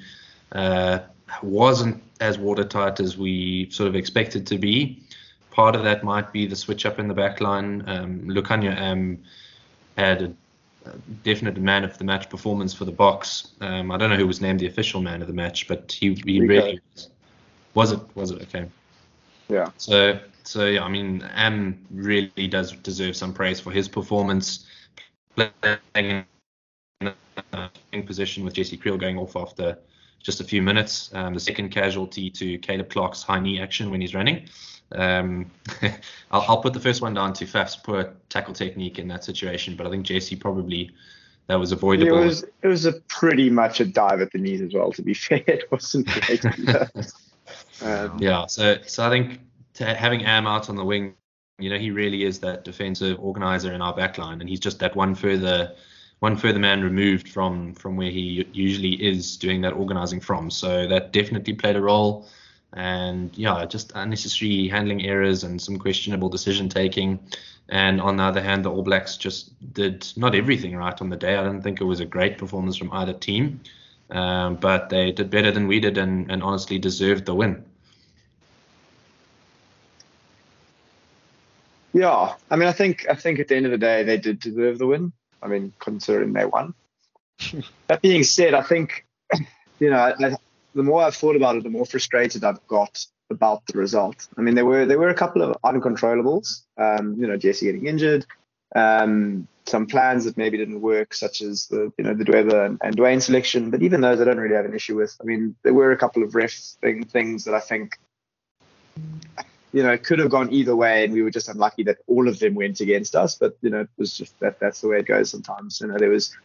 Uh, 0.52 1.00
wasn't 1.44 2.02
as 2.20 2.38
watertight 2.38 3.00
as 3.00 3.18
we 3.18 3.70
sort 3.70 3.88
of 3.88 3.96
expected 3.96 4.48
to 4.48 4.58
be. 4.58 5.04
Part 5.52 5.76
of 5.76 5.84
that 5.84 6.04
might 6.04 6.32
be 6.32 6.48
the 6.48 6.56
switch 6.56 6.86
up 6.86 7.00
in 7.00 7.08
the 7.08 7.14
back 7.14 7.42
line. 7.42 7.84
Um, 7.88 8.22
Lukhanyo 8.22 8.76
Am 8.76 9.24
had 9.98 10.22
a, 10.22 10.34
definite 11.24 11.58
man 11.58 11.84
of 11.84 11.98
the 11.98 12.04
match 12.04 12.30
performance 12.30 12.74
for 12.74 12.86
the 12.86 12.92
box. 12.92 13.50
Um, 13.62 13.92
I 13.92 13.98
don't 13.98 14.10
know 14.10 14.16
who 14.16 14.28
was 14.28 14.42
named 14.42 14.60
the 14.60 14.68
official 14.68 15.02
man 15.02 15.22
of 15.22 15.28
the 15.28 15.34
match, 15.34 15.68
but 15.68 15.92
he, 15.92 16.14
he 16.26 16.42
really 16.42 16.80
was. 16.94 17.10
Was 17.74 17.92
it? 17.92 18.00
Was 18.16 18.32
it? 18.32 18.42
Okay. 18.44 18.68
Yeah. 19.50 19.70
So 19.78 20.20
so 20.48 20.66
yeah, 20.66 20.84
I 20.84 20.90
mean, 20.90 21.24
Am 21.36 21.86
really 21.92 22.48
does 22.48 22.72
deserve 22.72 23.16
some 23.16 23.34
praise 23.34 23.60
for 23.60 23.72
his 23.72 23.88
performance, 23.88 24.66
playing 25.36 26.26
in 27.02 27.14
a 27.52 28.02
position 28.06 28.46
with 28.46 28.54
Jesse 28.54 28.78
Kriel 28.78 29.00
going 29.00 29.18
off 29.18 29.36
after 29.36 29.78
just 30.24 30.40
a 30.40 30.44
few 30.44 30.62
minutes. 30.62 31.14
Um, 31.14 31.34
the 31.34 31.40
second 31.40 31.70
casualty 31.70 32.30
to 32.32 32.58
Caleb 32.60 32.90
Clarke's 32.90 33.24
high 33.24 33.40
knee 33.40 33.62
action 33.62 33.92
when 33.92 34.02
he's 34.02 34.16
running. 34.16 34.48
Um, 34.92 35.52
I'll, 36.32 36.46
I'll, 36.48 36.62
put 36.62 36.74
the 36.74 36.80
first 36.80 37.02
one 37.02 37.14
down 37.14 37.34
to 37.34 37.46
Faf's 37.46 37.76
poor 37.76 38.14
tackle 38.30 38.54
technique 38.54 39.00
in 39.00 39.08
that 39.10 39.24
situation, 39.24 39.76
but 39.76 39.86
I 39.86 39.90
think 39.90 40.06
JC 40.06 40.40
probably 40.40 40.92
that 41.48 41.56
was 41.56 41.72
avoidable. 41.72 42.22
It 42.22 42.26
was 42.26 42.44
it 42.62 42.68
was 42.68 42.86
a 42.86 42.94
pretty 43.08 43.50
much 43.50 43.80
a 43.80 43.86
dive 43.86 44.22
at 44.22 44.32
the 44.32 44.38
knees 44.38 44.62
as 44.62 44.74
well. 44.74 44.92
To 44.94 45.02
be 45.02 45.14
fair, 45.14 45.44
it 45.48 45.72
wasn't 45.72 46.08
great. 46.08 46.46
um, 47.82 48.18
yeah, 48.20 48.46
so 48.46 48.78
so 48.86 49.06
I 49.06 49.10
think 49.10 49.40
having 49.78 50.24
Am 50.26 50.48
out 50.48 50.70
on 50.70 50.76
the 50.76 50.86
wing, 50.86 51.16
you 51.60 51.70
know, 51.70 51.78
he 51.78 51.92
really 51.92 52.24
is 52.24 52.40
that 52.40 52.64
defensive 52.64 53.20
organizer 53.20 53.74
in 53.74 53.82
our 53.82 53.96
backline, 53.96 54.40
and 54.40 54.50
he's 54.50 54.60
just 54.60 54.80
that 54.80 54.96
one 54.96 55.16
further 55.16 55.74
one 56.20 56.36
further 56.36 56.60
man 56.60 56.82
removed 56.82 57.30
from 57.30 57.74
from 57.74 57.96
where 57.96 58.12
he 58.12 58.48
usually 58.54 58.94
is 58.94 59.38
doing 59.38 59.62
that 59.62 59.74
organizing 59.74 60.20
from. 60.20 60.50
So 60.50 60.88
that 60.88 61.14
definitely 61.14 61.54
played 61.54 61.76
a 61.76 61.82
role. 61.82 62.28
And 62.78 63.36
yeah, 63.36 63.66
just 63.66 63.92
unnecessary 63.96 64.68
handling 64.68 65.04
errors 65.04 65.44
and 65.44 65.60
some 65.60 65.80
questionable 65.80 66.30
decision 66.30 66.70
taking. 66.70 67.20
And 67.70 68.00
on 68.00 68.18
the 68.18 68.24
other 68.24 68.40
hand, 68.40 68.64
the 68.64 68.72
All 68.72 68.84
Blacks 68.84 69.18
just 69.18 69.52
did 69.74 70.08
not 70.16 70.36
everything 70.36 70.76
right 70.76 71.02
on 71.02 71.10
the 71.10 71.16
day. 71.16 71.38
I 71.38 71.44
don't 71.44 71.64
think 71.64 71.82
it 71.82 71.86
was 71.86 72.02
a 72.02 72.06
great 72.06 72.38
performance 72.38 72.78
from 72.78 72.94
either 72.94 73.14
team, 73.14 73.62
um, 74.12 74.58
but 74.58 74.90
they 74.90 75.12
did 75.12 75.32
better 75.32 75.52
than 75.52 75.68
we 75.68 75.80
did 75.80 75.98
and, 75.98 76.32
and 76.32 76.44
honestly 76.44 76.78
deserved 76.78 77.26
the 77.26 77.34
win. 77.34 77.66
Yeah, 81.94 82.36
I 82.52 82.58
mean, 82.58 82.70
I 82.70 82.74
think 82.74 83.08
I 83.10 83.16
think 83.16 83.40
at 83.40 83.48
the 83.48 83.56
end 83.56 83.66
of 83.66 83.72
the 83.72 83.80
day 83.80 84.04
they 84.04 84.18
did 84.18 84.40
deserve 84.40 84.78
the 84.78 84.86
win. 84.86 85.14
I 85.42 85.48
mean, 85.48 85.74
considering 85.80 86.34
they 86.34 86.46
won. 86.46 86.76
that 87.88 88.04
being 88.04 88.24
said, 88.24 88.54
I 88.54 88.62
think, 88.62 89.04
you 89.80 89.90
know, 89.90 89.98
I, 89.98 90.38
the 90.78 90.84
more 90.84 91.04
I've 91.04 91.16
thought 91.16 91.36
about 91.36 91.58
it, 91.58 91.64
the 91.64 91.70
more 91.70 91.86
frustrated 91.86 92.44
I've 92.44 92.66
got 92.68 93.06
about 93.30 93.66
the 93.66 93.78
result. 93.78 94.28
I 94.38 94.42
mean, 94.42 94.56
there 94.56 94.66
were 94.66 94.86
there 94.86 95.00
were 95.00 95.10
a 95.10 95.16
couple 95.16 95.42
of 95.42 95.58
uncontrollables. 95.64 96.62
Um, 96.78 97.16
you 97.20 97.28
know, 97.28 97.36
Jesse 97.36 97.66
getting 97.66 97.88
injured, 97.88 98.26
um, 98.76 99.48
some 99.66 99.88
plans 99.88 100.24
that 100.26 100.38
maybe 100.38 100.58
didn't 100.58 100.82
work, 100.82 101.14
such 101.14 101.42
as 101.42 101.68
the 101.68 101.92
you 101.98 102.04
know 102.06 102.14
the 102.14 102.24
Dweba 102.24 102.78
and, 102.82 102.96
Duane 102.96 103.20
selection. 103.20 103.72
But 103.72 103.82
even 103.82 104.02
those, 104.02 104.22
I 104.22 104.24
don't 104.24 104.38
really 104.38 104.56
have 104.56 104.66
an 104.66 104.76
issue 104.76 104.96
with. 104.96 105.18
I 105.20 105.26
mean, 105.26 105.56
there 105.64 105.74
were 105.74 105.92
a 105.92 105.98
couple 105.98 106.24
of 106.24 106.36
ref 106.36 106.54
thing, 106.82 107.04
things 107.04 107.44
that 107.46 107.56
I 107.56 107.60
think 107.60 107.98
you 109.74 109.84
know, 109.84 109.98
could 109.98 110.20
have 110.20 110.30
gone 110.30 110.52
either 110.52 110.76
way, 110.76 111.04
and 111.04 111.14
we 111.14 111.22
were 111.22 111.30
just 111.30 111.50
unlucky 111.50 111.84
that 111.84 111.98
all 112.08 112.28
of 112.28 112.40
them 112.40 112.56
went 112.56 112.80
against 112.80 113.16
us. 113.16 113.36
But 113.36 113.58
you 113.62 113.70
know, 113.70 113.82
it 113.82 113.90
was 113.98 114.16
just 114.16 114.40
that 114.40 114.60
that's 114.60 114.82
the 114.82 114.88
way 114.88 115.00
it 115.00 115.06
goes 115.06 115.30
sometimes. 115.30 115.82
You 115.82 115.88
know, 115.88 115.98
there 115.98 116.10
was 116.10 116.36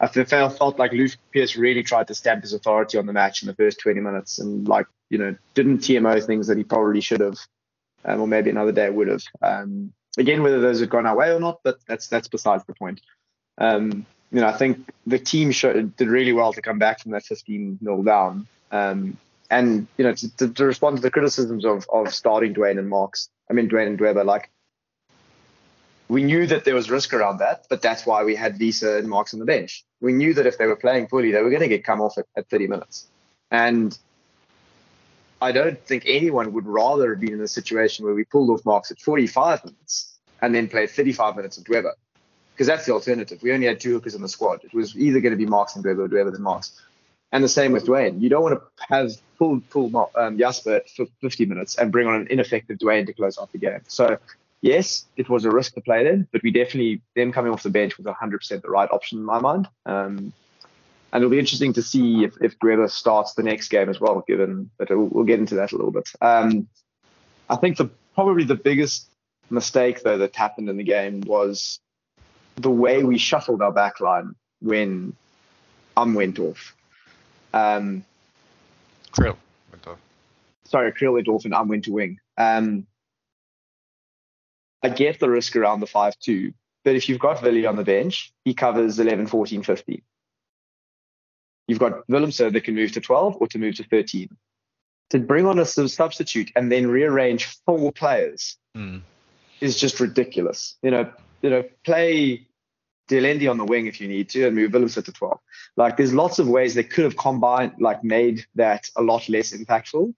I 0.00 0.06
felt 0.06 0.56
felt 0.56 0.78
like 0.78 0.92
Luke 0.92 1.12
Pearce 1.30 1.56
really 1.56 1.82
tried 1.82 2.08
to 2.08 2.14
stamp 2.14 2.42
his 2.42 2.54
authority 2.54 2.96
on 2.96 3.06
the 3.06 3.12
match 3.12 3.42
in 3.42 3.46
the 3.46 3.54
first 3.54 3.80
20 3.80 4.00
minutes, 4.00 4.38
and 4.38 4.66
like 4.66 4.86
you 5.10 5.18
know, 5.18 5.36
didn't 5.54 5.78
TMO 5.78 6.24
things 6.24 6.46
that 6.46 6.56
he 6.56 6.64
probably 6.64 7.00
should 7.00 7.20
have, 7.20 7.38
um, 8.04 8.20
or 8.20 8.26
maybe 8.26 8.48
another 8.48 8.72
day 8.72 8.88
would 8.88 9.08
have. 9.08 9.22
Um, 9.42 9.92
again, 10.16 10.42
whether 10.42 10.60
those 10.60 10.80
had 10.80 10.88
gone 10.88 11.06
our 11.06 11.16
way 11.16 11.30
or 11.30 11.40
not, 11.40 11.60
but 11.62 11.78
that's 11.86 12.06
that's 12.06 12.28
besides 12.28 12.64
the 12.64 12.74
point. 12.74 13.00
Um, 13.58 14.06
you 14.32 14.40
know, 14.40 14.46
I 14.46 14.56
think 14.56 14.88
the 15.06 15.18
team 15.18 15.50
showed, 15.50 15.96
did 15.96 16.08
really 16.08 16.32
well 16.32 16.52
to 16.52 16.62
come 16.62 16.78
back 16.78 17.00
from 17.00 17.12
that 17.12 17.24
15 17.24 17.80
0 17.82 18.02
down. 18.02 18.46
Um, 18.70 19.18
and 19.50 19.88
you 19.98 20.04
know 20.04 20.14
to, 20.14 20.48
to, 20.52 20.64
respond 20.64 20.96
to 20.96 21.02
the 21.02 21.10
criticisms 21.10 21.64
of 21.64 21.84
of 21.92 22.14
starting 22.14 22.52
Duane 22.52 22.78
and 22.78 22.88
Marx, 22.88 23.28
I 23.50 23.52
mean 23.52 23.68
Duane 23.68 23.88
and 23.88 23.98
Dweba, 23.98 24.24
like 24.24 24.48
we 26.10 26.24
knew 26.24 26.44
that 26.48 26.64
there 26.64 26.74
was 26.74 26.90
risk 26.90 27.14
around 27.14 27.38
that, 27.38 27.66
but 27.70 27.80
that's 27.80 28.04
why 28.04 28.24
we 28.24 28.34
had 28.34 28.58
Wiese 28.58 28.82
and 28.82 29.08
Marx 29.08 29.32
on 29.32 29.38
the 29.38 29.46
bench. 29.46 29.84
We 30.00 30.12
knew 30.12 30.34
that 30.34 30.44
if 30.44 30.58
they 30.58 30.66
were 30.66 30.74
playing 30.74 31.06
poorly, 31.06 31.30
they 31.30 31.40
were 31.40 31.50
going 31.50 31.62
to 31.62 31.68
get 31.68 31.84
come 31.84 32.00
off 32.00 32.18
at, 32.18 32.26
at 32.36 32.50
30 32.50 32.66
minutes, 32.66 33.06
and 33.52 33.96
I 35.40 35.52
don't 35.52 35.80
think 35.86 36.02
anyone 36.06 36.52
would 36.52 36.66
rather 36.66 37.10
have 37.10 37.20
been 37.20 37.34
in 37.34 37.40
a 37.40 37.48
situation 37.48 38.04
where 38.04 38.14
we 38.14 38.24
pulled 38.24 38.50
off 38.50 38.64
Marx 38.64 38.90
at 38.90 38.98
45 38.98 39.64
minutes 39.64 40.18
and 40.42 40.52
then 40.52 40.68
played 40.68 40.90
35 40.90 41.36
minutes 41.36 41.58
of 41.58 41.64
Dweba, 41.64 41.92
because 42.52 42.66
that's 42.66 42.86
the 42.86 42.92
alternative. 42.92 43.40
We 43.40 43.52
only 43.52 43.66
had 43.66 43.78
two 43.78 43.92
hookers 43.92 44.16
in 44.16 44.20
the 44.20 44.28
squad. 44.28 44.64
It 44.64 44.74
was 44.74 44.96
either 44.96 45.20
going 45.20 45.32
to 45.32 45.38
be 45.38 45.46
Marx 45.46 45.76
and 45.76 45.84
Dweba 45.84 46.06
or 46.06 46.08
Dweba 46.08 46.32
than 46.32 46.42
Marx. 46.42 46.72
And 47.32 47.44
the 47.44 47.48
same 47.48 47.70
with 47.70 47.84
Duane. 47.84 48.20
You 48.20 48.28
don't 48.28 48.42
want 48.42 48.60
to 48.60 48.86
have 48.92 49.12
pull 49.38 49.60
pull 49.70 50.10
um, 50.16 50.36
Jasper 50.36 50.80
for 50.96 51.06
50 51.20 51.46
minutes 51.46 51.76
and 51.76 51.92
bring 51.92 52.08
on 52.08 52.16
an 52.16 52.26
ineffective 52.28 52.78
Duane 52.78 53.06
to 53.06 53.12
close 53.12 53.38
off 53.38 53.52
the 53.52 53.58
game. 53.58 53.82
So 53.86 54.18
yes, 54.62 55.06
it 55.16 55.28
was 55.28 55.44
a 55.44 55.50
risk 55.50 55.74
to 55.74 55.80
play 55.80 56.04
then, 56.04 56.26
but 56.32 56.42
we 56.42 56.50
definitely 56.50 57.02
them 57.16 57.32
coming 57.32 57.52
off 57.52 57.62
the 57.62 57.70
bench 57.70 57.96
was 57.96 58.06
100% 58.06 58.62
the 58.62 58.70
right 58.70 58.90
option 58.90 59.18
in 59.18 59.24
my 59.24 59.40
mind. 59.40 59.68
Um, 59.86 60.32
and 61.12 61.22
it'll 61.22 61.30
be 61.30 61.38
interesting 61.38 61.72
to 61.72 61.82
see 61.82 62.24
if 62.24 62.34
if 62.40 62.58
Dweba 62.60 62.88
starts 62.88 63.34
the 63.34 63.42
next 63.42 63.68
game 63.68 63.88
as 63.88 64.00
well. 64.00 64.22
Given 64.26 64.70
but 64.78 64.90
we'll, 64.90 65.06
we'll 65.06 65.24
get 65.24 65.40
into 65.40 65.56
that 65.56 65.72
a 65.72 65.76
little 65.76 65.90
bit. 65.90 66.08
Um, 66.20 66.68
I 67.48 67.56
think 67.56 67.78
the 67.78 67.90
probably 68.14 68.44
the 68.44 68.54
biggest 68.54 69.08
mistake 69.50 70.02
though 70.02 70.18
that 70.18 70.36
happened 70.36 70.68
in 70.68 70.76
the 70.76 70.84
game 70.84 71.22
was 71.22 71.80
the 72.56 72.70
way 72.70 73.02
we 73.02 73.18
shuffled 73.18 73.60
our 73.60 73.72
backline 73.72 74.34
when 74.60 75.16
Um 75.96 76.14
went 76.14 76.38
off. 76.38 76.76
Um, 77.52 78.04
True. 79.12 79.36
went 79.72 79.86
off. 79.88 79.98
Sorry, 80.64 80.92
Kriel 80.92 81.14
went 81.14 81.26
off 81.26 81.44
and 81.44 81.54
I 81.54 81.62
went 81.62 81.84
to 81.86 81.92
wing. 81.92 82.20
Um, 82.38 82.86
I 84.82 84.88
get 84.88 85.20
the 85.20 85.30
risk 85.30 85.56
around 85.56 85.80
the 85.80 85.86
5 85.86 86.18
2, 86.18 86.52
but 86.84 86.96
if 86.96 87.08
you've 87.08 87.18
got 87.18 87.42
Willie 87.42 87.66
on 87.66 87.76
the 87.76 87.84
bench, 87.84 88.32
he 88.44 88.54
covers 88.54 88.98
11, 88.98 89.26
14, 89.26 89.62
15. 89.62 90.02
You've 91.68 91.78
got 91.78 92.06
Willemse 92.08 92.52
that 92.52 92.64
can 92.64 92.74
move 92.74 92.92
to 92.92 93.00
12 93.00 93.36
or 93.40 93.46
to 93.48 93.58
move 93.58 93.76
to 93.76 93.84
13. 93.84 94.28
To 95.10 95.18
bring 95.18 95.46
on 95.46 95.58
a 95.58 95.66
substitute 95.66 96.50
and 96.56 96.70
then 96.70 96.86
rearrange 96.88 97.44
four 97.66 97.92
players 97.92 98.56
Mm. 98.76 99.02
is 99.60 99.78
just 99.78 99.98
ridiculous. 99.98 100.76
You 100.82 100.92
know, 100.92 101.12
you 101.42 101.50
know, 101.50 101.64
play 101.84 102.46
De 103.08 103.18
Allende 103.18 103.48
on 103.48 103.58
the 103.58 103.64
wing 103.64 103.86
if 103.86 104.00
you 104.00 104.06
need 104.06 104.28
to 104.30 104.46
and 104.46 104.54
move 104.54 104.70
Willemse 104.70 105.04
to 105.04 105.12
12. 105.12 105.38
Like 105.76 105.96
there's 105.96 106.14
lots 106.14 106.38
of 106.38 106.48
ways 106.48 106.74
they 106.74 106.84
could 106.84 107.04
have 107.04 107.16
combined, 107.16 107.72
like 107.80 108.04
made 108.04 108.46
that 108.54 108.88
a 108.96 109.02
lot 109.02 109.28
less 109.28 109.52
impactful 109.52 110.14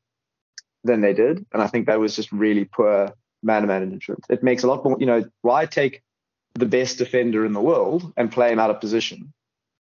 than 0.85 1.00
they 1.00 1.14
did. 1.14 1.47
And 1.52 1.62
I 1.62 1.66
think 1.66 1.87
that 1.87 1.99
was 1.99 2.14
just 2.14 2.31
really 2.31 2.66
poor 2.66 3.14
man 3.43 3.67
management. 3.67 4.25
It 4.29 4.43
makes 4.43 4.63
a 4.63 4.67
lot 4.67 4.85
more, 4.85 4.97
you 4.99 5.07
know, 5.07 5.25
why 5.43 5.67
take 5.67 6.03
the 6.55 6.67
best 6.67 6.99
defender 6.99 7.45
in 7.45 7.53
the 7.53 7.61
world 7.61 8.13
and 8.17 8.31
play 8.31 8.53
him 8.53 8.59
out 8.59 8.71
of 8.71 8.81
position 8.81 9.33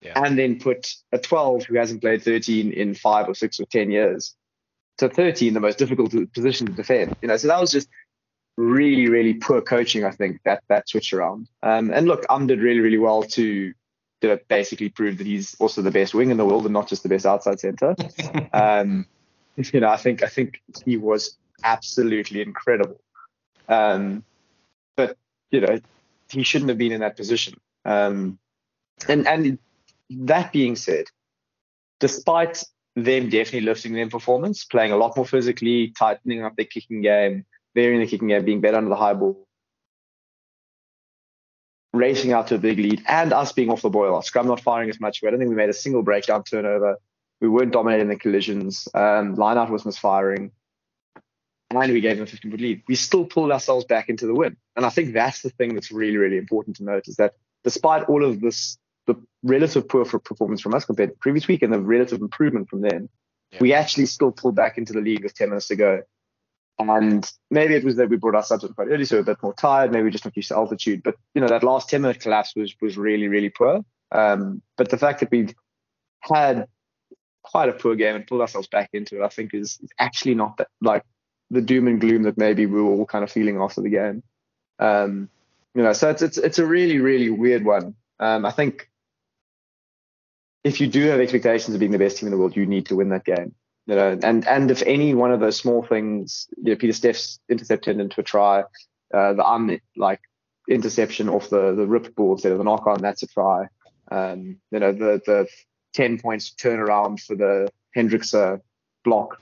Yeah. 0.01 0.21
and 0.23 0.37
then 0.37 0.59
put 0.59 0.95
a 1.11 1.17
12 1.17 1.65
who 1.65 1.75
hasn't 1.75 2.01
played 2.01 2.23
13 2.23 2.71
in 2.71 2.93
five 2.93 3.27
or 3.27 3.35
six 3.35 3.59
or 3.59 3.65
10 3.65 3.91
years 3.91 4.35
to 4.97 5.09
13, 5.09 5.53
the 5.53 5.59
most 5.59 5.77
difficult 5.77 6.13
position 6.33 6.67
to 6.67 6.73
defend. 6.73 7.15
You 7.21 7.27
know, 7.27 7.37
so 7.37 7.47
that 7.47 7.59
was 7.59 7.71
just 7.71 7.89
really, 8.57 9.09
really 9.09 9.33
poor 9.33 9.61
coaching, 9.61 10.05
I 10.05 10.11
think, 10.11 10.41
that 10.45 10.63
that 10.69 10.87
switch 10.87 11.13
around. 11.13 11.47
Um, 11.63 11.91
and 11.91 12.07
look, 12.07 12.25
Um 12.29 12.47
did 12.47 12.61
really, 12.61 12.79
really 12.79 12.99
well 12.99 13.23
to 13.23 13.73
to 14.21 14.39
basically 14.47 14.87
prove 14.87 15.17
that 15.17 15.27
he's 15.27 15.53
also 15.59 15.81
the 15.81 15.91
best 15.91 16.13
wing 16.13 16.31
in 16.31 16.37
the 16.37 16.45
world 16.45 16.63
and 16.63 16.71
not 16.71 16.87
just 16.87 17.03
the 17.03 17.09
best 17.09 17.25
outside 17.25 17.59
centre. 17.59 17.93
um, 18.53 19.05
you 19.57 19.81
know, 19.81 19.89
I 19.89 19.97
think 19.97 20.23
I 20.23 20.27
think 20.27 20.61
he 20.85 20.95
was 20.97 21.37
absolutely 21.63 22.41
incredible. 22.41 23.01
Um, 23.67 24.23
but 24.95 25.17
you 25.51 25.61
know, 25.61 25.79
he 26.29 26.43
shouldn't 26.43 26.69
have 26.69 26.77
been 26.77 26.91
in 26.91 27.01
that 27.01 27.17
position. 27.17 27.59
Um, 27.85 28.39
and 29.07 29.27
and 29.27 29.57
that 30.09 30.51
being 30.51 30.75
said, 30.75 31.05
despite 31.99 32.63
them 32.95 33.29
definitely 33.29 33.61
lifting 33.61 33.93
their 33.93 34.09
performance, 34.09 34.65
playing 34.65 34.91
a 34.91 34.97
lot 34.97 35.15
more 35.15 35.25
physically, 35.25 35.93
tightening 35.97 36.43
up 36.43 36.55
their 36.55 36.65
kicking 36.65 37.01
game, 37.01 37.45
varying 37.75 37.99
the 37.99 38.07
kicking 38.07 38.27
game, 38.27 38.45
being 38.45 38.61
better 38.61 38.77
under 38.77 38.89
the 38.89 38.95
high 38.95 39.13
ball, 39.13 39.47
racing 41.91 42.33
out 42.33 42.47
to 42.47 42.55
a 42.55 42.59
big 42.59 42.77
lead, 42.77 43.01
and 43.07 43.33
us 43.33 43.51
being 43.51 43.69
off 43.69 43.81
the 43.81 43.89
boil, 43.89 44.15
our 44.15 44.23
scrum 44.23 44.47
not 44.47 44.59
firing 44.59 44.89
as 44.89 44.99
much. 44.99 45.23
I 45.23 45.29
don't 45.29 45.39
think 45.39 45.49
we 45.49 45.55
made 45.55 45.69
a 45.69 45.73
single 45.73 46.03
breakdown 46.03 46.43
turnover. 46.43 46.97
We 47.41 47.49
weren't 47.49 47.71
dominating 47.71 48.07
the 48.07 48.15
collisions. 48.15 48.87
Um, 48.93 49.35
line 49.35 49.57
out 49.57 49.69
was 49.69 49.85
misfiring. 49.85 50.51
And 51.81 51.93
we 51.93 52.01
gave 52.01 52.17
them 52.17 52.23
a 52.23 52.27
15 52.27 52.51
foot 52.51 52.61
lead. 52.61 52.83
We 52.87 52.95
still 52.95 53.25
pulled 53.25 53.51
ourselves 53.51 53.85
back 53.85 54.09
into 54.09 54.27
the 54.27 54.33
win. 54.33 54.57
And 54.75 54.85
I 54.85 54.89
think 54.89 55.13
that's 55.13 55.41
the 55.41 55.49
thing 55.49 55.73
that's 55.73 55.91
really, 55.91 56.17
really 56.17 56.37
important 56.37 56.77
to 56.77 56.83
note 56.83 57.07
is 57.07 57.15
that 57.15 57.33
despite 57.63 58.03
all 58.03 58.23
of 58.23 58.41
this, 58.41 58.77
the 59.07 59.15
relative 59.43 59.87
poor 59.87 60.05
performance 60.05 60.61
from 60.61 60.73
us 60.73 60.85
compared 60.85 61.09
to 61.09 61.13
the 61.15 61.19
previous 61.19 61.47
week 61.47 61.61
and 61.61 61.73
the 61.73 61.79
relative 61.79 62.21
improvement 62.21 62.69
from 62.69 62.81
them, 62.81 63.09
Yeah. 63.51 63.59
we 63.61 63.73
actually 63.73 64.05
still 64.07 64.31
pulled 64.31 64.55
back 64.55 64.77
into 64.77 64.93
the 64.93 65.01
lead 65.01 65.23
with 65.23 65.33
10 65.35 65.49
minutes 65.49 65.67
to 65.67 65.75
go. 65.75 66.01
And 66.79 67.29
maybe 67.51 67.75
it 67.75 67.83
was 67.83 67.97
that 67.97 68.09
we 68.09 68.17
brought 68.17 68.35
our 68.35 68.43
subs 68.43 68.63
in 68.63 68.73
quite 68.73 68.87
early, 68.87 69.05
so 69.05 69.17
we're 69.17 69.21
a 69.21 69.25
bit 69.25 69.43
more 69.43 69.53
tired. 69.53 69.91
Maybe 69.91 70.03
we 70.05 70.11
just 70.11 70.25
not 70.25 70.35
used 70.35 70.49
to 70.49 70.55
altitude. 70.55 71.03
But 71.03 71.15
you 71.35 71.41
know, 71.41 71.47
that 71.47 71.63
last 71.63 71.89
10 71.89 72.01
minute 72.01 72.19
collapse 72.19 72.55
was 72.55 72.75
was 72.81 72.97
really, 72.97 73.27
really 73.27 73.49
poor. 73.49 73.85
Um, 74.11 74.61
but 74.75 74.89
the 74.89 74.97
fact 74.97 75.19
that 75.19 75.29
we 75.31 75.49
had 76.21 76.67
quite 77.43 77.69
a 77.69 77.73
poor 77.73 77.95
game 77.95 78.15
and 78.15 78.25
pulled 78.25 78.41
ourselves 78.41 78.67
back 78.67 78.89
into 78.93 79.21
it, 79.21 79.25
I 79.25 79.27
think 79.27 79.53
is, 79.53 79.79
is 79.83 79.89
actually 79.99 80.33
not 80.33 80.57
that 80.57 80.67
like 80.81 81.03
the 81.53 81.61
doom 81.61 81.87
and 81.87 82.01
gloom 82.01 82.23
that 82.23 82.37
maybe 82.37 82.65
we 82.65 82.81
were 82.81 82.89
all 82.89 83.05
kind 83.05 83.23
of 83.23 83.31
feeling 83.31 83.57
after 83.61 83.81
the 83.81 83.89
game. 83.89 84.23
Um, 84.79 85.29
you 85.75 85.83
know, 85.83 85.93
so 85.93 86.09
it's 86.09 86.21
it's 86.21 86.37
it's 86.37 86.59
a 86.59 86.65
really, 86.65 86.99
really 86.99 87.29
weird 87.29 87.63
one. 87.63 87.95
Um, 88.19 88.45
I 88.45 88.51
think 88.51 88.89
if 90.63 90.79
you 90.81 90.87
do 90.87 91.07
have 91.07 91.19
expectations 91.19 91.73
of 91.73 91.79
being 91.79 91.91
the 91.91 91.99
best 91.99 92.17
team 92.17 92.27
in 92.27 92.31
the 92.31 92.37
world, 92.37 92.55
you 92.55 92.65
need 92.65 92.87
to 92.87 92.95
win 92.95 93.09
that 93.09 93.25
game. 93.25 93.53
You 93.85 93.95
know, 93.95 94.17
and 94.23 94.47
and 94.47 94.71
if 94.71 94.81
any 94.83 95.13
one 95.13 95.31
of 95.31 95.39
those 95.39 95.57
small 95.57 95.83
things, 95.83 96.47
you 96.57 96.71
know, 96.71 96.75
Pieter-Steph's 96.75 97.39
intercept 97.49 97.83
turned 97.83 97.99
into 97.99 98.21
a 98.21 98.23
try, 98.23 98.63
uh, 99.13 99.33
the 99.33 99.45
un 99.45 99.79
like 99.97 100.21
interception 100.69 101.27
off 101.27 101.49
the 101.49 101.75
the 101.75 101.85
rip 101.85 102.15
ball 102.15 102.33
instead 102.33 102.53
of 102.53 102.59
the 102.59 102.63
knock 102.63 102.87
on, 102.87 103.01
that's 103.01 103.23
a 103.23 103.27
try. 103.27 103.67
Um, 104.09 104.57
you 104.71 104.79
know, 104.79 104.93
the 104.93 105.21
the 105.25 105.47
ten 105.93 106.17
points 106.17 106.51
turnaround 106.51 107.19
for 107.19 107.35
the 107.35 107.69
Hendrikse 107.95 108.33
uh, 108.33 108.57
block. 109.03 109.41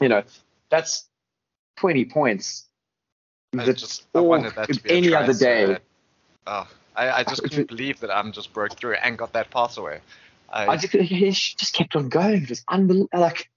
You 0.00 0.10
know, 0.10 0.22
that's 0.70 1.05
twenty 1.76 2.04
points. 2.04 2.66
I 3.58 3.64
That's 3.64 3.80
just 3.80 4.06
I 4.14 4.20
wanted 4.20 4.54
that 4.54 4.72
to 4.72 4.80
be 4.80 4.90
any 4.90 5.14
other 5.14 5.32
day. 5.32 5.78
Oh, 6.46 6.68
I, 6.94 7.10
I 7.10 7.24
just 7.24 7.42
couldn't 7.44 7.68
believe 7.68 8.00
that 8.00 8.10
I'm 8.10 8.32
just 8.32 8.52
broke 8.52 8.76
through 8.76 8.94
and 8.94 9.16
got 9.16 9.32
that 9.32 9.50
pass 9.50 9.76
away. 9.76 10.00
I, 10.48 10.66
I 10.66 10.76
just, 10.76 10.92
he 10.92 11.30
just 11.30 11.74
kept 11.74 11.96
on 11.96 12.08
going. 12.08 12.42
It 12.42 12.48
was 12.48 12.64
unbelievable. 12.68 13.08
Like 13.18 13.50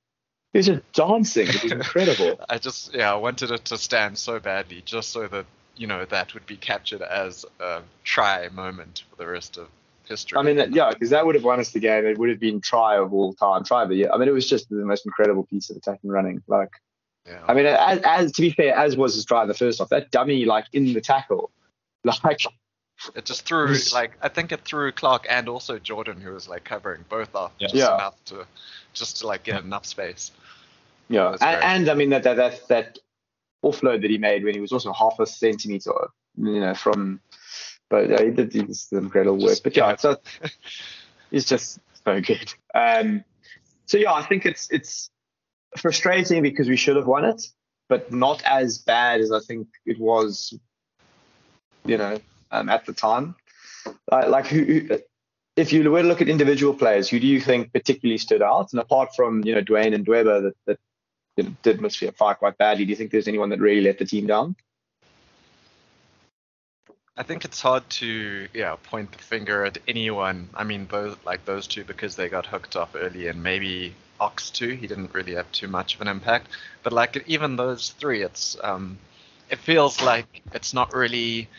he 0.53 0.59
was 0.59 0.67
just 0.67 0.91
dancing. 0.93 1.47
It 1.47 1.63
was 1.63 1.71
incredible. 1.71 2.39
I 2.49 2.57
just 2.57 2.93
yeah, 2.93 3.11
I 3.11 3.15
wanted 3.15 3.51
it 3.51 3.65
to 3.65 3.77
stand 3.77 4.17
so 4.17 4.39
badly, 4.39 4.81
just 4.85 5.11
so 5.11 5.27
that 5.27 5.45
you 5.75 5.87
know 5.87 6.05
that 6.05 6.33
would 6.33 6.45
be 6.45 6.57
captured 6.57 7.01
as 7.01 7.45
a 7.59 7.81
try 8.03 8.47
moment 8.49 9.03
for 9.09 9.17
the 9.17 9.27
rest 9.27 9.57
of 9.57 9.67
history. 10.07 10.37
I 10.37 10.41
mean, 10.41 10.57
that- 10.57 10.73
yeah, 10.73 10.89
because 10.89 11.11
that 11.11 11.25
would 11.25 11.35
have 11.35 11.43
won 11.43 11.59
us 11.59 11.71
the 11.71 11.79
game. 11.79 12.05
It 12.05 12.17
would 12.17 12.29
have 12.29 12.39
been 12.39 12.59
try 12.61 12.97
of 12.97 13.13
all 13.13 13.33
time, 13.33 13.63
try 13.63 13.83
of 13.83 13.89
the 13.89 13.95
year. 13.95 14.11
I 14.11 14.17
mean, 14.17 14.27
it 14.27 14.33
was 14.33 14.49
just 14.49 14.69
the 14.69 14.75
most 14.77 15.05
incredible 15.05 15.43
piece 15.45 15.69
of 15.69 15.77
attacking 15.77 16.09
running. 16.09 16.41
Like, 16.47 16.71
yeah. 17.25 17.43
I 17.47 17.53
mean, 17.53 17.65
as, 17.65 17.99
as 18.03 18.31
to 18.33 18.41
be 18.41 18.51
fair, 18.51 18.75
as 18.75 18.97
was 18.97 19.15
his 19.15 19.25
try 19.25 19.41
in 19.43 19.47
the 19.47 19.53
first 19.53 19.79
off, 19.81 19.89
that 19.89 20.11
dummy 20.11 20.45
like 20.45 20.65
in 20.73 20.93
the 20.93 21.01
tackle, 21.01 21.51
like 22.03 22.41
it 23.15 23.25
just 23.25 23.45
threw 23.45 23.67
was- 23.69 23.93
like 23.93 24.11
I 24.21 24.27
think 24.29 24.51
it 24.51 24.61
threw 24.65 24.91
Clarke 24.91 25.25
and 25.29 25.47
also 25.47 25.79
Jordan, 25.79 26.19
who 26.21 26.33
was 26.33 26.47
like 26.49 26.63
covering 26.63 27.05
both 27.09 27.33
off 27.35 27.51
Yeah. 27.59 27.67
just 27.67 27.75
Yeah. 27.75 27.95
enough 27.95 28.23
to 28.25 28.45
just 28.93 29.17
to 29.21 29.27
like 29.27 29.43
get 29.43 29.63
enough 29.63 29.85
space. 29.85 30.31
yeah, 31.09 31.35
and, 31.41 31.63
and 31.63 31.89
I 31.89 31.93
mean 31.93 32.09
that 32.09 32.23
that 32.23 32.35
that 32.37 32.67
that 32.67 32.99
offload 33.63 34.01
that 34.01 34.09
he 34.11 34.17
made 34.17 34.43
when 34.43 34.53
he 34.53 34.59
was 34.61 34.71
also 34.71 34.91
half 34.93 35.19
a 35.19 35.25
centimeter, 35.25 35.91
you 36.37 36.59
know, 36.59 36.73
from. 36.73 37.19
But 37.89 38.09
yeah, 38.09 38.21
he 38.23 38.29
did 38.31 38.53
he 38.53 38.61
did 38.63 38.75
some 38.75 38.99
incredible 38.99 39.37
work. 39.37 39.49
Just- 39.49 39.63
But 39.63 39.75
yeah, 39.77 39.89
yeah. 39.89 39.95
so 39.95 40.17
he's 41.31 41.45
just 41.45 41.79
so 42.05 42.21
good. 42.21 42.53
Um, 42.75 43.23
so 43.85 43.97
yeah, 43.97 44.13
I 44.13 44.21
think 44.23 44.45
it's 44.45 44.67
it's 44.71 45.09
frustrating 45.77 46.41
because 46.41 46.67
we 46.67 46.75
should 46.75 46.95
have 46.95 47.07
won 47.07 47.25
it, 47.25 47.41
but 47.87 48.11
not 48.11 48.43
as 48.43 48.77
bad 48.79 49.21
as 49.21 49.31
I 49.31 49.39
think 49.39 49.67
it 49.85 49.99
was, 49.99 50.57
you 51.85 51.97
know, 51.97 52.19
um, 52.51 52.69
at 52.69 52.85
the 52.85 52.93
time. 52.93 53.35
Uh, 54.11 54.25
like 54.27 54.47
who, 54.47 54.63
who, 54.63 54.99
if 55.55 55.73
you 55.73 55.89
were 55.89 56.01
to 56.01 56.07
look 56.07 56.21
at 56.21 56.29
individual 56.29 56.73
players, 56.73 57.09
who 57.09 57.19
do 57.19 57.27
you 57.27 57.41
think 57.41 57.73
particularly 57.73 58.17
stood 58.17 58.41
out? 58.41 58.71
And 58.71 58.79
apart 58.79 59.15
from 59.15 59.43
you 59.43 59.55
know 59.55 59.61
Duane 59.61 59.93
and 59.93 60.05
Dweba 60.05 60.43
that 60.43 60.55
that 60.65 60.79
you 61.37 61.43
know, 61.43 61.55
did 61.63 62.15
fire 62.15 62.35
quite 62.35 62.57
badly, 62.57 62.85
do 62.85 62.89
you 62.89 62.95
think 62.95 63.11
there's 63.11 63.27
anyone 63.27 63.49
that 63.49 63.59
really 63.59 63.81
let 63.81 63.97
the 63.97 64.05
team 64.05 64.27
down? 64.27 64.55
I 67.19 67.23
think 67.23 67.43
it's 67.43 67.59
hard 67.59 67.87
to 68.01 68.47
yeah 68.53 68.77
point 68.81 69.11
the 69.11 69.17
finger 69.17 69.65
at 69.65 69.77
anyone. 69.89 70.47
I 70.55 70.63
mean, 70.63 70.85
both 70.85 71.23
like 71.25 71.43
those 71.43 71.67
two 71.67 71.83
because 71.83 72.15
they 72.15 72.29
got 72.29 72.45
hooked 72.45 72.77
up 72.77 72.91
early, 72.95 73.27
and 73.27 73.43
maybe 73.43 73.93
Ox 74.21 74.49
too. 74.49 74.69
He 74.69 74.87
didn't 74.87 75.13
really 75.13 75.35
have 75.35 75.51
too 75.51 75.67
much 75.67 75.95
of 75.95 76.01
an 76.01 76.07
impact. 76.07 76.47
But 76.81 76.93
like 76.93 77.21
even 77.27 77.57
those 77.57 77.89
three, 77.89 78.23
it's 78.23 78.55
um, 78.63 78.97
it 79.49 79.59
feels 79.59 80.01
like 80.01 80.41
it's 80.53 80.73
not 80.73 80.93
really. 80.93 81.49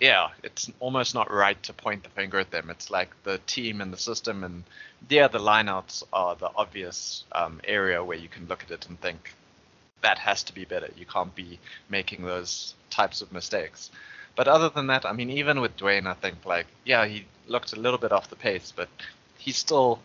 Yeah, 0.00 0.30
it's 0.42 0.68
almost 0.80 1.14
not 1.14 1.30
right 1.30 1.62
to 1.62 1.72
point 1.72 2.02
the 2.02 2.10
finger 2.10 2.40
at 2.40 2.50
them. 2.50 2.70
It's 2.70 2.90
like 2.90 3.10
the 3.22 3.38
team 3.46 3.80
and 3.80 3.92
the 3.92 3.96
system, 3.96 4.42
and 4.42 4.64
yeah, 5.08 5.28
the 5.28 5.38
lineouts 5.38 6.02
are 6.12 6.34
the 6.34 6.50
obvious 6.56 7.22
um, 7.30 7.60
area 7.62 8.02
where 8.02 8.18
you 8.18 8.28
can 8.28 8.48
look 8.48 8.64
at 8.64 8.72
it 8.72 8.88
and 8.88 9.00
think 9.00 9.32
that 10.02 10.18
has 10.18 10.42
to 10.44 10.52
be 10.52 10.64
better. 10.64 10.90
You 10.96 11.06
can't 11.06 11.34
be 11.36 11.60
making 11.88 12.24
those 12.24 12.74
types 12.90 13.22
of 13.22 13.32
mistakes. 13.32 13.92
But 14.36 14.48
other 14.48 14.68
than 14.68 14.88
that, 14.88 15.06
I 15.06 15.12
mean, 15.12 15.30
even 15.30 15.60
with 15.60 15.76
Duane, 15.76 16.06
I 16.06 16.14
think 16.14 16.44
like 16.44 16.66
yeah, 16.84 17.06
he 17.06 17.24
looked 17.46 17.72
a 17.72 17.80
little 17.80 17.98
bit 17.98 18.12
off 18.12 18.30
the 18.30 18.36
pace, 18.36 18.72
but 18.74 18.88
he's 19.38 19.56
still, 19.56 20.00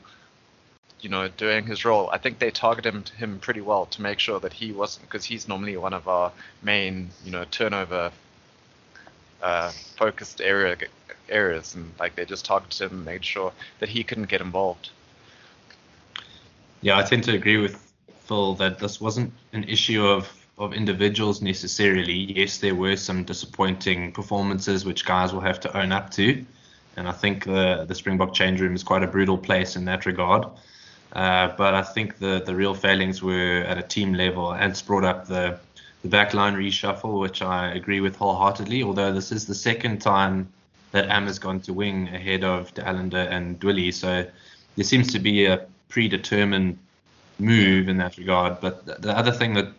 you 1.01 1.09
know, 1.09 1.27
doing 1.27 1.65
his 1.65 1.85
role. 1.85 2.09
I 2.11 2.17
think 2.17 2.39
they 2.39 2.51
targeted 2.51 3.09
him, 3.09 3.39
pretty 3.39 3.61
well 3.61 3.85
to 3.87 4.01
make 4.01 4.19
sure 4.19 4.39
that 4.39 4.53
he 4.53 4.71
wasn't, 4.71 5.05
because 5.05 5.25
he's 5.25 5.47
normally 5.47 5.77
one 5.77 5.93
of 5.93 6.07
our 6.07 6.31
main, 6.61 7.09
you 7.25 7.31
know, 7.31 7.45
turnover 7.49 8.11
uh, 9.41 9.71
focused 9.97 10.41
area 10.41 10.77
areas, 11.29 11.75
and 11.75 11.91
like 11.99 12.15
they 12.15 12.25
just 12.25 12.45
targeted 12.45 12.91
him, 12.91 12.97
and 12.97 13.05
made 13.05 13.25
sure 13.25 13.53
that 13.79 13.89
he 13.89 14.03
couldn't 14.03 14.29
get 14.29 14.41
involved. 14.41 14.89
Yeah, 16.81 16.97
I 16.97 17.03
tend 17.03 17.23
to 17.25 17.33
agree 17.33 17.57
with 17.57 17.75
Phil 18.25 18.55
that 18.55 18.79
this 18.79 19.01
wasn't 19.01 19.33
an 19.53 19.63
issue 19.65 20.05
of, 20.05 20.31
of 20.59 20.73
individuals 20.73 21.41
necessarily. 21.41 22.13
Yes, 22.13 22.57
there 22.57 22.75
were 22.75 22.97
some 22.97 23.23
disappointing 23.23 24.11
performances 24.11 24.85
which 24.85 25.05
guys 25.05 25.33
will 25.33 25.39
have 25.41 25.59
to 25.61 25.77
own 25.77 25.91
up 25.93 26.11
to. 26.11 26.45
And 26.97 27.07
I 27.07 27.13
think 27.13 27.45
the, 27.45 27.85
the 27.87 27.95
Springbok 27.95 28.33
change 28.33 28.59
room 28.59 28.75
is 28.75 28.83
quite 28.83 29.01
a 29.01 29.07
brutal 29.07 29.37
place 29.37 29.77
in 29.77 29.85
that 29.85 30.05
regard. 30.05 30.45
Uh, 31.13 31.53
but 31.57 31.73
I 31.73 31.81
think 31.81 32.19
the, 32.19 32.43
the 32.45 32.53
real 32.53 32.75
failings 32.75 33.23
were 33.23 33.63
at 33.65 33.77
a 33.77 33.81
team 33.81 34.13
level. 34.13 34.53
Ants 34.53 34.81
brought 34.81 35.05
up 35.05 35.27
the, 35.27 35.57
the 36.03 36.09
backline 36.09 36.55
reshuffle, 36.55 37.21
which 37.21 37.41
I 37.41 37.71
agree 37.71 38.01
with 38.01 38.17
wholeheartedly, 38.17 38.83
although 38.83 39.13
this 39.13 39.31
is 39.31 39.47
the 39.47 39.55
second 39.55 40.01
time 40.01 40.49
that 40.91 41.07
Am 41.07 41.25
has 41.25 41.39
gone 41.39 41.61
to 41.61 41.73
wing 41.73 42.09
ahead 42.09 42.43
of 42.43 42.73
De 42.73 42.85
Allende 42.85 43.27
and 43.31 43.59
Dwillie. 43.59 43.93
So 43.93 44.25
there 44.75 44.85
seems 44.85 45.11
to 45.13 45.19
be 45.19 45.45
a 45.45 45.65
predetermined 45.87 46.77
move 47.39 47.87
in 47.87 47.97
that 47.97 48.17
regard. 48.17 48.59
But 48.59 48.85
the, 48.85 48.95
the 48.95 49.17
other 49.17 49.31
thing 49.31 49.53
that 49.53 49.69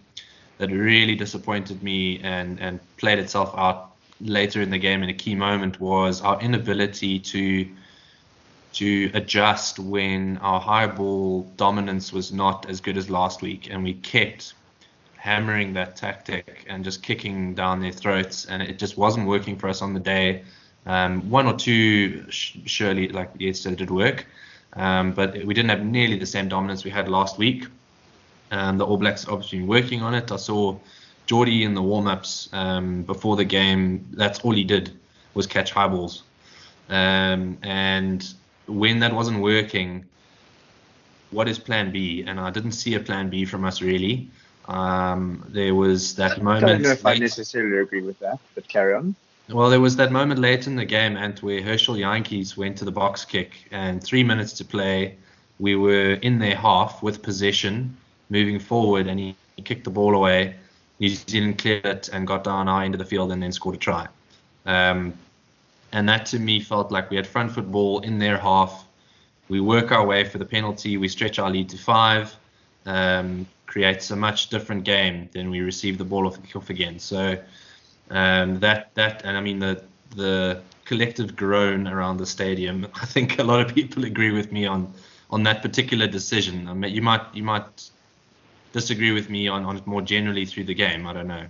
that 0.60 0.70
really 0.70 1.16
disappointed 1.16 1.82
me 1.82 2.20
and, 2.22 2.60
and 2.60 2.78
played 2.98 3.18
itself 3.18 3.52
out 3.56 3.92
later 4.20 4.60
in 4.60 4.68
the 4.68 4.78
game 4.78 5.02
in 5.02 5.08
a 5.08 5.14
key 5.14 5.34
moment 5.34 5.80
was 5.80 6.20
our 6.20 6.40
inability 6.40 7.18
to 7.18 7.66
to 8.72 9.10
adjust 9.14 9.80
when 9.80 10.36
our 10.38 10.60
high 10.60 10.86
ball 10.86 11.42
dominance 11.56 12.12
was 12.12 12.30
not 12.30 12.70
as 12.70 12.80
good 12.80 12.96
as 12.96 13.10
last 13.10 13.42
week, 13.42 13.68
and 13.68 13.82
we 13.82 13.94
kept 13.94 14.54
hammering 15.16 15.72
that 15.72 15.96
tactic 15.96 16.64
and 16.68 16.84
just 16.84 17.02
kicking 17.02 17.52
down 17.52 17.80
their 17.80 17.90
throats, 17.90 18.44
and 18.44 18.62
it 18.62 18.78
just 18.78 18.96
wasn't 18.96 19.26
working 19.26 19.56
for 19.56 19.68
us 19.68 19.82
on 19.82 19.92
the 19.92 19.98
day. 19.98 20.44
Um, 20.86 21.28
one 21.28 21.46
or 21.46 21.54
two 21.54 22.30
sh- 22.30 22.58
surely, 22.66 23.08
like 23.08 23.30
yesterday, 23.40 23.74
did 23.74 23.90
work, 23.90 24.24
um, 24.74 25.12
but 25.12 25.44
we 25.44 25.52
didn't 25.52 25.70
have 25.70 25.84
nearly 25.84 26.16
the 26.16 26.26
same 26.26 26.48
dominance 26.48 26.84
we 26.84 26.90
had 26.90 27.08
last 27.08 27.38
week. 27.38 27.66
Um, 28.50 28.78
the 28.78 28.84
All 28.84 28.96
Blacks 28.96 29.28
obviously 29.28 29.58
been 29.58 29.68
working 29.68 30.02
on 30.02 30.14
it. 30.14 30.32
I 30.32 30.36
saw 30.36 30.76
Jordie 31.26 31.62
in 31.62 31.74
the 31.74 31.82
warm-ups 31.82 32.48
um, 32.52 33.02
before 33.02 33.36
the 33.36 33.44
game. 33.44 34.06
That's 34.12 34.40
all 34.40 34.52
he 34.52 34.64
did 34.64 34.92
was 35.34 35.46
catch 35.46 35.72
high 35.72 35.88
balls, 35.88 36.24
um, 36.88 37.58
and 37.62 38.34
when 38.66 38.98
that 39.00 39.12
wasn't 39.12 39.40
working, 39.40 40.04
what 41.30 41.48
is 41.48 41.58
plan 41.58 41.92
B? 41.92 42.24
And 42.26 42.40
I 42.40 42.50
didn't 42.50 42.72
see 42.72 42.94
a 42.94 43.00
plan 43.00 43.30
B 43.30 43.44
from 43.44 43.64
us 43.64 43.80
really. 43.80 44.28
Um, 44.66 45.44
there 45.48 45.74
was 45.74 46.14
that 46.16 46.42
moment. 46.42 46.64
I 46.64 46.68
don't 46.68 46.82
know 46.82 46.90
if 46.90 47.04
late, 47.04 47.16
I 47.16 47.18
necessarily 47.18 47.78
agree 47.78 48.02
with 48.02 48.18
that, 48.20 48.38
but 48.54 48.68
carry 48.68 48.94
on. 48.94 49.14
Well, 49.48 49.68
there 49.68 49.80
was 49.80 49.96
that 49.96 50.12
moment 50.12 50.38
late 50.38 50.68
in 50.68 50.76
the 50.76 50.84
game, 50.84 51.16
and 51.16 51.36
where 51.40 51.60
Herschel 51.60 51.96
Jantjies 51.96 52.56
went 52.56 52.78
to 52.78 52.84
the 52.84 52.92
box 52.92 53.24
kick, 53.24 53.66
and 53.72 54.02
three 54.02 54.22
minutes 54.22 54.52
to 54.54 54.64
play, 54.64 55.16
we 55.58 55.74
were 55.74 56.12
in 56.14 56.38
their 56.38 56.54
half 56.54 57.02
with 57.02 57.20
possession, 57.22 57.96
moving 58.30 58.58
forward, 58.58 59.06
and 59.06 59.20
he, 59.20 59.36
he 59.56 59.62
kicked 59.62 59.84
the 59.84 59.90
ball 59.90 60.14
away. 60.14 60.56
New 60.98 61.08
Zealand 61.08 61.58
cleared 61.58 61.84
it 61.84 62.08
and 62.12 62.26
got 62.26 62.44
down 62.44 62.66
high 62.66 62.84
into 62.84 62.98
the 62.98 63.04
field 63.04 63.32
and 63.32 63.42
then 63.42 63.52
scored 63.52 63.74
a 63.74 63.78
try. 63.78 64.06
Um, 64.66 65.14
and 65.92 66.08
that 66.08 66.26
to 66.26 66.38
me 66.38 66.60
felt 66.60 66.92
like 66.92 67.10
we 67.10 67.16
had 67.16 67.26
front 67.26 67.52
foot 67.52 67.70
ball 67.70 68.00
in 68.00 68.18
their 68.18 68.38
half. 68.38 68.86
We 69.48 69.60
work 69.60 69.90
our 69.90 70.06
way 70.06 70.24
for 70.24 70.38
the 70.38 70.44
penalty. 70.44 70.96
We 70.96 71.08
stretch 71.08 71.38
our 71.38 71.50
lead 71.50 71.68
to 71.70 71.78
five. 71.78 72.36
Um, 72.86 73.46
creates 73.66 74.10
a 74.10 74.16
much 74.16 74.48
different 74.48 74.84
game 74.84 75.28
than 75.32 75.48
we 75.48 75.60
receive 75.60 75.96
the 75.96 76.04
ball 76.04 76.26
off 76.26 76.34
the 76.34 76.46
kickoff 76.46 76.70
again. 76.70 76.98
So 76.98 77.38
um, 78.10 78.58
that 78.60 78.90
that 78.94 79.22
and 79.24 79.36
I 79.36 79.40
mean 79.40 79.58
the 79.58 79.82
the 80.16 80.60
collective 80.84 81.36
groan 81.36 81.86
around 81.86 82.16
the 82.16 82.26
stadium. 82.26 82.86
I 83.02 83.06
think 83.06 83.38
a 83.38 83.44
lot 83.44 83.60
of 83.60 83.74
people 83.74 84.04
agree 84.04 84.32
with 84.32 84.52
me 84.52 84.66
on 84.66 84.92
on 85.30 85.42
that 85.44 85.62
particular 85.62 86.06
decision. 86.06 86.68
I 86.68 86.74
mean, 86.74 86.92
you 86.92 87.02
might 87.02 87.22
you 87.32 87.42
might 87.42 87.90
disagree 88.72 89.12
with 89.12 89.30
me 89.30 89.48
on 89.48 89.64
on 89.64 89.76
it 89.76 89.86
more 89.86 90.02
generally 90.02 90.46
through 90.46 90.64
the 90.64 90.74
game. 90.74 91.06
I 91.06 91.12
don't 91.12 91.28
know. 91.28 91.46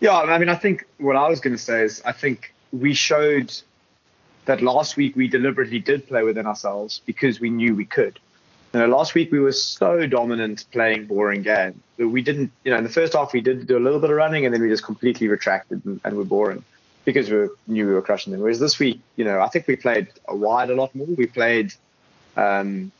Yeah, 0.00 0.18
I 0.18 0.38
mean, 0.38 0.48
I 0.48 0.54
think 0.54 0.86
what 0.98 1.16
I 1.16 1.28
was 1.28 1.40
going 1.40 1.54
to 1.54 1.62
say 1.62 1.82
is 1.82 2.00
I 2.04 2.12
think 2.12 2.54
we 2.72 2.94
showed 2.94 3.54
that 4.46 4.62
last 4.62 4.96
week 4.96 5.14
we 5.14 5.28
deliberately 5.28 5.78
did 5.78 6.08
play 6.08 6.22
within 6.22 6.46
ourselves 6.46 7.02
because 7.04 7.40
we 7.40 7.50
knew 7.50 7.74
we 7.74 7.84
could. 7.84 8.18
You 8.72 8.80
know, 8.80 8.86
last 8.86 9.14
week 9.14 9.30
we 9.32 9.40
were 9.40 9.52
so 9.52 10.06
dominant 10.06 10.64
playing 10.70 11.06
boring 11.06 11.42
game 11.42 11.82
that 11.98 12.08
we 12.08 12.22
didn't, 12.22 12.50
you 12.64 12.70
know, 12.70 12.78
in 12.78 12.84
the 12.84 12.90
first 12.90 13.12
half 13.12 13.32
we 13.32 13.40
did 13.40 13.66
do 13.66 13.76
a 13.76 13.80
little 13.80 13.98
bit 13.98 14.10
of 14.10 14.16
running 14.16 14.46
and 14.46 14.54
then 14.54 14.62
we 14.62 14.68
just 14.68 14.84
completely 14.84 15.28
retracted 15.28 15.84
and, 15.84 16.00
and 16.04 16.16
were 16.16 16.24
boring 16.24 16.64
because 17.04 17.30
we 17.30 17.48
knew 17.66 17.86
we 17.86 17.92
were 17.92 18.02
crushing 18.02 18.32
them. 18.32 18.40
Whereas 18.40 18.60
this 18.60 18.78
week, 18.78 19.00
you 19.16 19.24
know, 19.24 19.40
I 19.40 19.48
think 19.48 19.66
we 19.66 19.76
played 19.76 20.08
a 20.28 20.36
wide 20.36 20.70
a 20.70 20.74
lot 20.74 20.94
more. 20.94 21.06
We 21.06 21.26
played 21.26 21.74
um, 22.36 22.92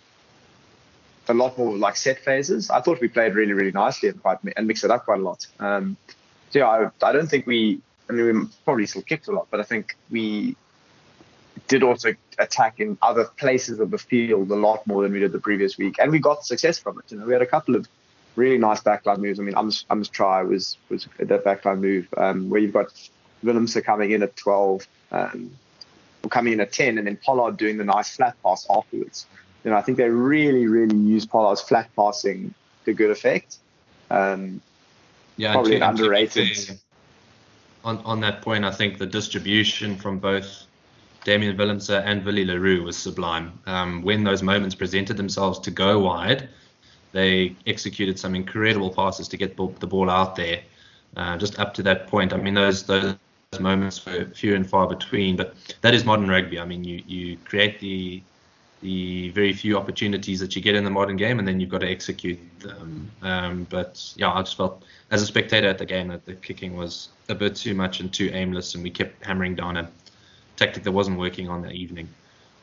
a 1.31 1.35
lot 1.35 1.57
more 1.57 1.77
like 1.77 1.97
set 1.97 2.19
phases. 2.19 2.71
I 2.71 2.81
thought 2.81 3.01
we 3.01 3.09
played 3.09 3.35
really, 3.35 3.53
really 3.53 3.73
nicely 3.73 4.09
and 4.09 4.21
quite 4.21 4.39
and 4.57 4.67
mixed 4.67 4.85
it 4.85 4.91
up 4.91 5.05
quite 5.05 5.21
a 5.21 5.23
lot. 5.23 5.47
Um, 5.59 5.97
so 6.51 6.59
yeah, 6.59 6.69
I, 6.69 7.07
I 7.07 7.13
don't 7.13 7.29
think 7.29 7.47
we 7.47 7.81
I 8.11 8.13
mean, 8.13 8.41
we 8.41 8.47
probably 8.65 8.87
still 8.87 9.03
kicked 9.03 9.29
a 9.29 9.33
lot, 9.33 9.47
but 9.51 9.61
I 9.61 9.63
think 9.63 9.97
we 10.11 10.57
did 11.69 11.85
also 11.85 12.13
attack 12.39 12.81
in 12.81 12.99
other 13.01 13.25
places 13.25 13.79
of 13.79 13.91
the 13.93 13.99
field 13.99 14.51
a 14.51 14.57
lot 14.57 14.85
more 14.87 15.03
than 15.03 15.13
we 15.13 15.21
did 15.21 15.31
the 15.31 15.39
previous 15.39 15.79
week, 15.79 15.97
and 16.01 16.11
we 16.11 16.19
got 16.19 16.45
success 16.45 16.79
from 16.79 16.99
it. 16.99 17.13
You 17.13 17.19
know, 17.19 17.27
we 17.27 17.33
had 17.33 17.43
a 17.43 17.47
couple 17.47 17.77
of 17.77 17.87
really 18.35 18.59
nice 18.59 18.81
backline 18.81 19.19
moves. 19.19 19.39
I 19.39 19.45
mean, 19.45 19.55
Am's, 19.57 20.09
try 20.09 20.43
was 20.43 20.77
was 20.89 21.07
that 21.19 21.45
backline 21.45 21.81
move 21.81 22.09
um, 22.17 22.51
where 22.51 22.61
you've 22.61 22.73
got 22.73 22.89
Willemse 23.45 23.83
coming 23.85 24.11
in 24.11 24.23
at 24.25 24.35
12, 24.37 24.87
um, 25.13 25.53
coming 26.31 26.55
in 26.55 26.61
at 26.61 26.73
10, 26.73 26.99
and 26.99 27.07
then 27.07 27.17
Pollard 27.17 27.57
doing 27.57 27.77
the 27.77 27.85
nice 27.85 28.17
flat 28.17 28.35
pass 28.43 28.67
afterwards. 28.69 29.27
You 29.65 29.71
know, 29.71 29.77
I 29.77 29.83
think 29.83 29.99
they 29.99 30.09
really, 30.09 30.67
really 30.67 30.97
used 30.97 31.31
Pollard's 31.31 31.61
flat 31.61 31.91
passing 31.95 32.55
to 32.85 32.93
good 32.93 33.11
effect. 33.11 33.59
Um, 34.11 34.61
yeah, 35.37 35.53
probably 35.53 35.77
an 35.77 35.83
underrated 35.83 36.79
on, 37.85 37.99
on 37.99 38.21
that 38.21 38.43
point, 38.43 38.65
I 38.65 38.71
think 38.71 38.99
the 38.99 39.07
distribution 39.07 39.97
from 39.97 40.19
both 40.19 40.67
Damian 41.25 41.57
Willemse 41.57 41.91
and 41.91 42.25
Willie 42.25 42.45
le 42.45 42.59
Roux 42.59 42.83
was 42.83 42.97
sublime. 42.97 43.59
Um, 43.67 44.03
when 44.03 44.25
those 44.25 44.43
moments 44.43 44.75
presented 44.75 45.17
themselves 45.17 45.59
to 45.61 45.71
go 45.71 45.99
wide, 45.99 46.49
they 47.13 47.57
executed 47.67 48.19
some 48.19 48.35
incredible 48.35 48.91
passes 48.91 49.29
to 49.29 49.37
get 49.37 49.57
the 49.57 49.87
ball 49.87 50.11
out 50.11 50.37
there. 50.37 50.61
Uh, 51.17 51.37
just 51.37 51.59
up 51.59 51.75
to 51.75 51.83
that 51.83 52.07
point, 52.07 52.33
I 52.33 52.37
mean, 52.37 52.55
those 52.55 52.85
those 52.85 53.17
moments 53.59 54.05
were 54.07 54.27
few 54.27 54.55
and 54.55 54.69
far 54.69 54.87
between. 54.87 55.37
But 55.37 55.55
that 55.81 55.93
is 55.93 56.05
modern 56.05 56.29
rugby. 56.29 56.61
I 56.61 56.65
mean, 56.65 56.85
you 56.85 57.03
you 57.07 57.37
create 57.39 57.81
the 57.81 58.23
the 58.81 59.29
very 59.31 59.53
few 59.53 59.77
opportunities 59.77 60.41
that 60.41 60.57
you 60.57 60.63
get 60.63 60.75
in 60.75 60.85
the 60.85 60.91
modern 60.91 61.17
game, 61.17 61.39
and 61.39 61.47
then 61.47 61.61
you've 61.61 61.71
got 61.71 61.81
to 61.81 61.89
execute 61.89 62.39
them. 62.61 63.11
Um, 63.23 63.67
but 63.69 64.13
yeah, 64.17 64.33
I 64.33 64.41
just 64.43 64.57
felt 64.57 64.83
as 65.11 65.23
a 65.23 65.27
spectator 65.27 65.69
at 65.69 65.79
the 65.79 65.87
game 65.87 66.09
that 66.09 66.25
the 66.25 66.35
kicking 66.35 66.77
was 66.77 67.09
a 67.29 67.35
bit 67.35 67.57
too 67.57 67.75
much 67.75 68.01
and 68.01 68.13
too 68.13 68.31
aimless, 68.33 68.75
and 68.75 68.83
we 68.83 68.91
kept 68.91 69.25
hammering 69.25 69.55
down 69.55 69.77
a 69.77 69.91
tactic 70.57 70.83
that 70.85 70.93
wasn't 70.93 71.19
working 71.19 71.49
on 71.49 71.63
that 71.63 71.73
evening. 71.73 72.09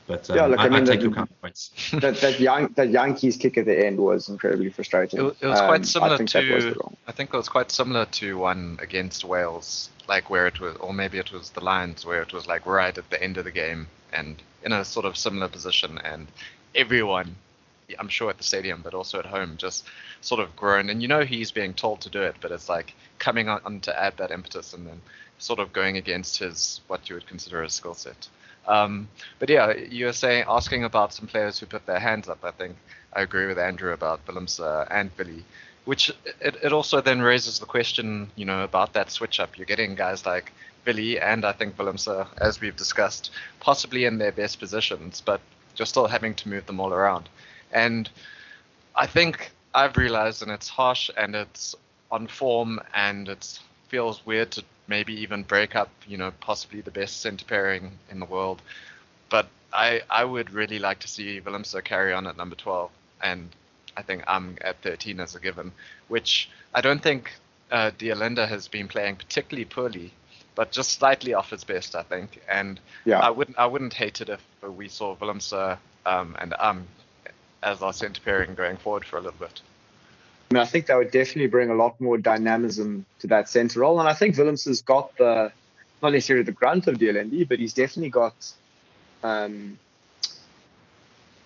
But 0.08 0.30
um, 0.30 0.38
yeah, 0.38 0.46
look, 0.46 0.60
I, 0.60 0.66
I, 0.66 0.70
mean, 0.70 0.84
I 0.84 0.86
take 0.86 1.02
the, 1.02 1.10
your 1.10 1.28
points. 1.42 1.92
that 1.94 2.18
that, 2.18 2.40
young, 2.40 2.74
that 2.76 2.90
Jantjies 2.90 3.40
kick 3.40 3.58
at 3.58 3.66
the 3.66 3.86
end 3.86 4.00
was 4.00 4.30
incredibly 4.30 4.70
frustrating. 4.70 5.20
It, 5.20 5.36
it 5.42 5.48
was 5.48 5.60
quite 5.60 5.76
um, 5.76 5.84
similar 5.84 6.14
I 6.14 6.26
to. 6.26 6.96
I 7.08 7.12
think 7.12 7.34
it 7.34 7.38
was 7.38 7.50
quite 7.50 7.72
similar 7.72 8.06
to 8.06 8.38
one 8.38 8.80
against 8.82 9.24
Wales, 9.24 9.90
like 10.08 10.30
where 10.30 10.48
it 10.48 10.60
was, 10.60 10.78
or 10.78 10.94
maybe 10.94 11.20
it 11.20 11.32
was 11.32 11.52
the 11.52 11.62
Lions, 11.62 12.06
where 12.06 12.22
it 12.22 12.34
was 12.34 12.48
like 12.48 12.66
right 12.66 12.98
at 12.98 13.10
the 13.10 13.22
end 13.22 13.38
of 13.38 13.44
the 13.44 13.52
game 13.52 13.88
and 14.14 14.42
in 14.64 14.72
a 14.74 14.84
sort 14.84 15.06
of 15.06 15.18
similar 15.18 15.48
position, 15.48 16.00
and 16.04 16.28
everyone 16.76 17.36
I'm 18.00 18.10
sure 18.10 18.30
at 18.30 18.38
the 18.38 18.44
stadium, 18.44 18.82
but 18.84 18.94
also 18.94 19.20
at 19.20 19.26
home, 19.26 19.56
just 19.58 19.86
sort 20.22 20.42
of 20.42 20.56
grown. 20.56 20.90
And 20.90 21.02
you 21.02 21.08
know 21.08 21.24
he's 21.24 21.52
being 21.52 21.74
told 21.74 22.02
to 22.02 22.10
do 22.10 22.22
it, 22.22 22.36
but 22.42 22.52
it's 22.52 22.70
like 22.70 22.94
coming 23.20 23.48
on 23.48 23.80
to 23.82 24.00
add 24.00 24.18
that 24.18 24.32
impetus 24.32 24.74
and 24.74 24.86
then 24.86 25.02
sort 25.38 25.60
of 25.60 25.72
going 25.72 25.98
against 25.98 26.40
his 26.40 26.82
what 26.88 27.08
you 27.10 27.16
would 27.16 27.28
consider 27.28 27.64
a 27.64 27.70
skill 27.70 27.94
set. 27.94 28.28
Um, 28.68 29.08
but 29.40 29.50
yeah, 29.50 29.74
you 29.74 30.06
were 30.06 30.14
saying 30.14 30.46
asking 30.48 30.84
about 30.84 31.14
some 31.14 31.28
players 31.28 31.60
who 31.60 31.66
put 31.66 31.86
their 31.86 32.00
hands 32.00 32.28
up. 32.28 32.40
I 32.44 32.52
think 32.52 32.76
I 33.14 33.22
agree 33.22 33.48
with 33.48 33.58
Andrew 33.58 33.94
about 33.94 34.26
Willemse 34.26 34.88
and 34.92 35.16
Billy, 35.16 35.46
which 35.86 36.10
it, 36.42 36.58
it 36.62 36.74
also 36.74 37.00
then 37.00 37.22
raises 37.22 37.60
the 37.60 37.66
question, 37.66 38.30
you 38.36 38.44
know, 38.44 38.64
about 38.64 38.94
that 38.94 39.12
switch 39.12 39.40
up. 39.40 39.58
You're 39.58 39.66
getting 39.66 39.96
guys 39.96 40.26
like 40.26 40.52
Billy 40.88 41.20
and 41.20 41.44
I 41.44 41.52
think 41.52 41.76
Willemse, 41.76 42.26
as 42.38 42.62
we've 42.62 42.78
discussed, 42.78 43.32
possibly 43.60 44.06
in 44.06 44.20
their 44.20 44.32
best 44.32 44.58
positions, 44.58 45.20
but 45.20 45.42
you're 45.76 45.86
still 45.86 46.08
having 46.08 46.34
to 46.36 46.48
move 46.48 46.66
them 46.66 46.80
all 46.80 46.94
around. 46.94 47.28
And 47.74 48.10
I 48.96 49.06
think 49.06 49.52
I've 49.76 49.98
realized, 49.98 50.44
and 50.44 50.50
it's 50.50 50.70
harsh 50.70 51.10
and 51.18 51.36
it's 51.36 51.76
on 52.10 52.28
form 52.28 52.80
and 52.94 53.28
it 53.28 53.60
feels 53.90 54.26
weird 54.26 54.52
to 54.52 54.64
maybe 54.88 55.14
even 55.14 55.44
break 55.44 55.76
up, 55.76 55.90
you 56.08 56.16
know, 56.16 56.32
possibly 56.40 56.80
the 56.80 56.92
best 56.92 57.20
center 57.20 57.44
pairing 57.44 57.92
in 58.10 58.22
the 58.22 58.26
world. 58.26 58.62
But 59.30 59.48
I, 59.74 60.04
I 60.10 60.24
would 60.24 60.52
really 60.52 60.80
like 60.80 61.00
to 61.00 61.10
see 61.10 61.42
Willemse 61.42 61.84
carry 61.84 62.14
on 62.14 62.26
at 62.28 62.38
number 62.38 62.56
12. 62.56 62.90
And 63.22 63.50
I 63.98 64.04
think 64.04 64.24
I'm 64.26 64.58
at 64.62 64.82
13 64.84 65.20
as 65.20 65.36
a 65.36 65.42
given, 65.42 65.74
which 66.08 66.50
I 66.74 66.80
don't 66.80 67.04
think 67.04 67.34
uh, 67.72 67.92
has 68.00 68.70
been 68.70 68.88
playing 68.88 69.18
particularly 69.18 69.66
poorly, 69.66 70.14
but 70.58 70.72
just 70.72 70.92
slightly 71.00 71.36
off 71.36 71.52
his 71.52 71.64
best, 71.64 71.96
I 71.96 72.02
think. 72.02 72.42
And 72.50 72.80
yeah. 73.06 73.20
I 73.20 73.30
wouldn't 73.30 73.58
I 73.58 73.68
wouldn't 73.68 73.94
hate 73.94 74.20
it 74.20 74.28
if 74.28 74.42
we 74.62 74.90
saw 74.90 75.16
Willemse 75.16 75.78
um, 76.06 76.36
and 76.40 76.54
um 76.60 76.86
as 77.64 77.82
our 77.82 77.94
centre 77.94 78.22
pairing 78.26 78.56
going 78.56 78.76
forward 78.78 79.06
for 79.06 79.18
a 79.18 79.22
little 79.22 79.40
bit. 79.40 79.62
I 80.50 80.54
mean, 80.54 80.62
I 80.62 80.66
think 80.66 80.88
that 80.88 80.98
would 80.98 81.12
definitely 81.12 81.48
bring 81.48 81.70
a 81.70 81.76
lot 81.76 82.00
more 82.02 82.18
dynamism 82.18 83.06
to 83.20 83.28
that 83.28 83.50
centre 83.50 83.82
role, 83.82 84.00
and 84.00 84.10
I 84.10 84.14
think 84.14 84.38
Willems 84.38 84.66
has 84.66 84.82
got 84.82 85.16
the 85.18 85.52
not 86.02 86.12
necessarily 86.12 86.44
the 86.44 86.52
grunt 86.52 86.88
of 86.88 87.02
Allende, 87.02 87.44
but 87.46 87.60
he's 87.60 87.74
definitely 87.74 88.10
got 88.10 88.36
um, 89.24 89.78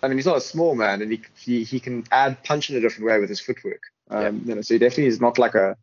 I 0.02 0.08
mean, 0.08 0.18
he's 0.18 0.26
not 0.26 0.36
a 0.38 0.42
small 0.42 0.74
man, 0.74 1.02
and 1.02 1.12
he 1.12 1.22
he, 1.38 1.64
he 1.64 1.80
can 1.80 2.04
add 2.10 2.42
punch 2.44 2.70
in 2.70 2.76
a 2.76 2.80
different 2.80 3.06
way 3.06 3.20
with 3.20 3.28
his 3.28 3.40
footwork. 3.40 3.82
Um, 4.10 4.42
You 4.46 4.54
know, 4.54 4.62
so 4.62 4.74
he 4.74 4.78
definitely 4.78 5.06
is 5.06 5.20
not 5.20 5.38
like 5.38 5.54
a 5.54 5.76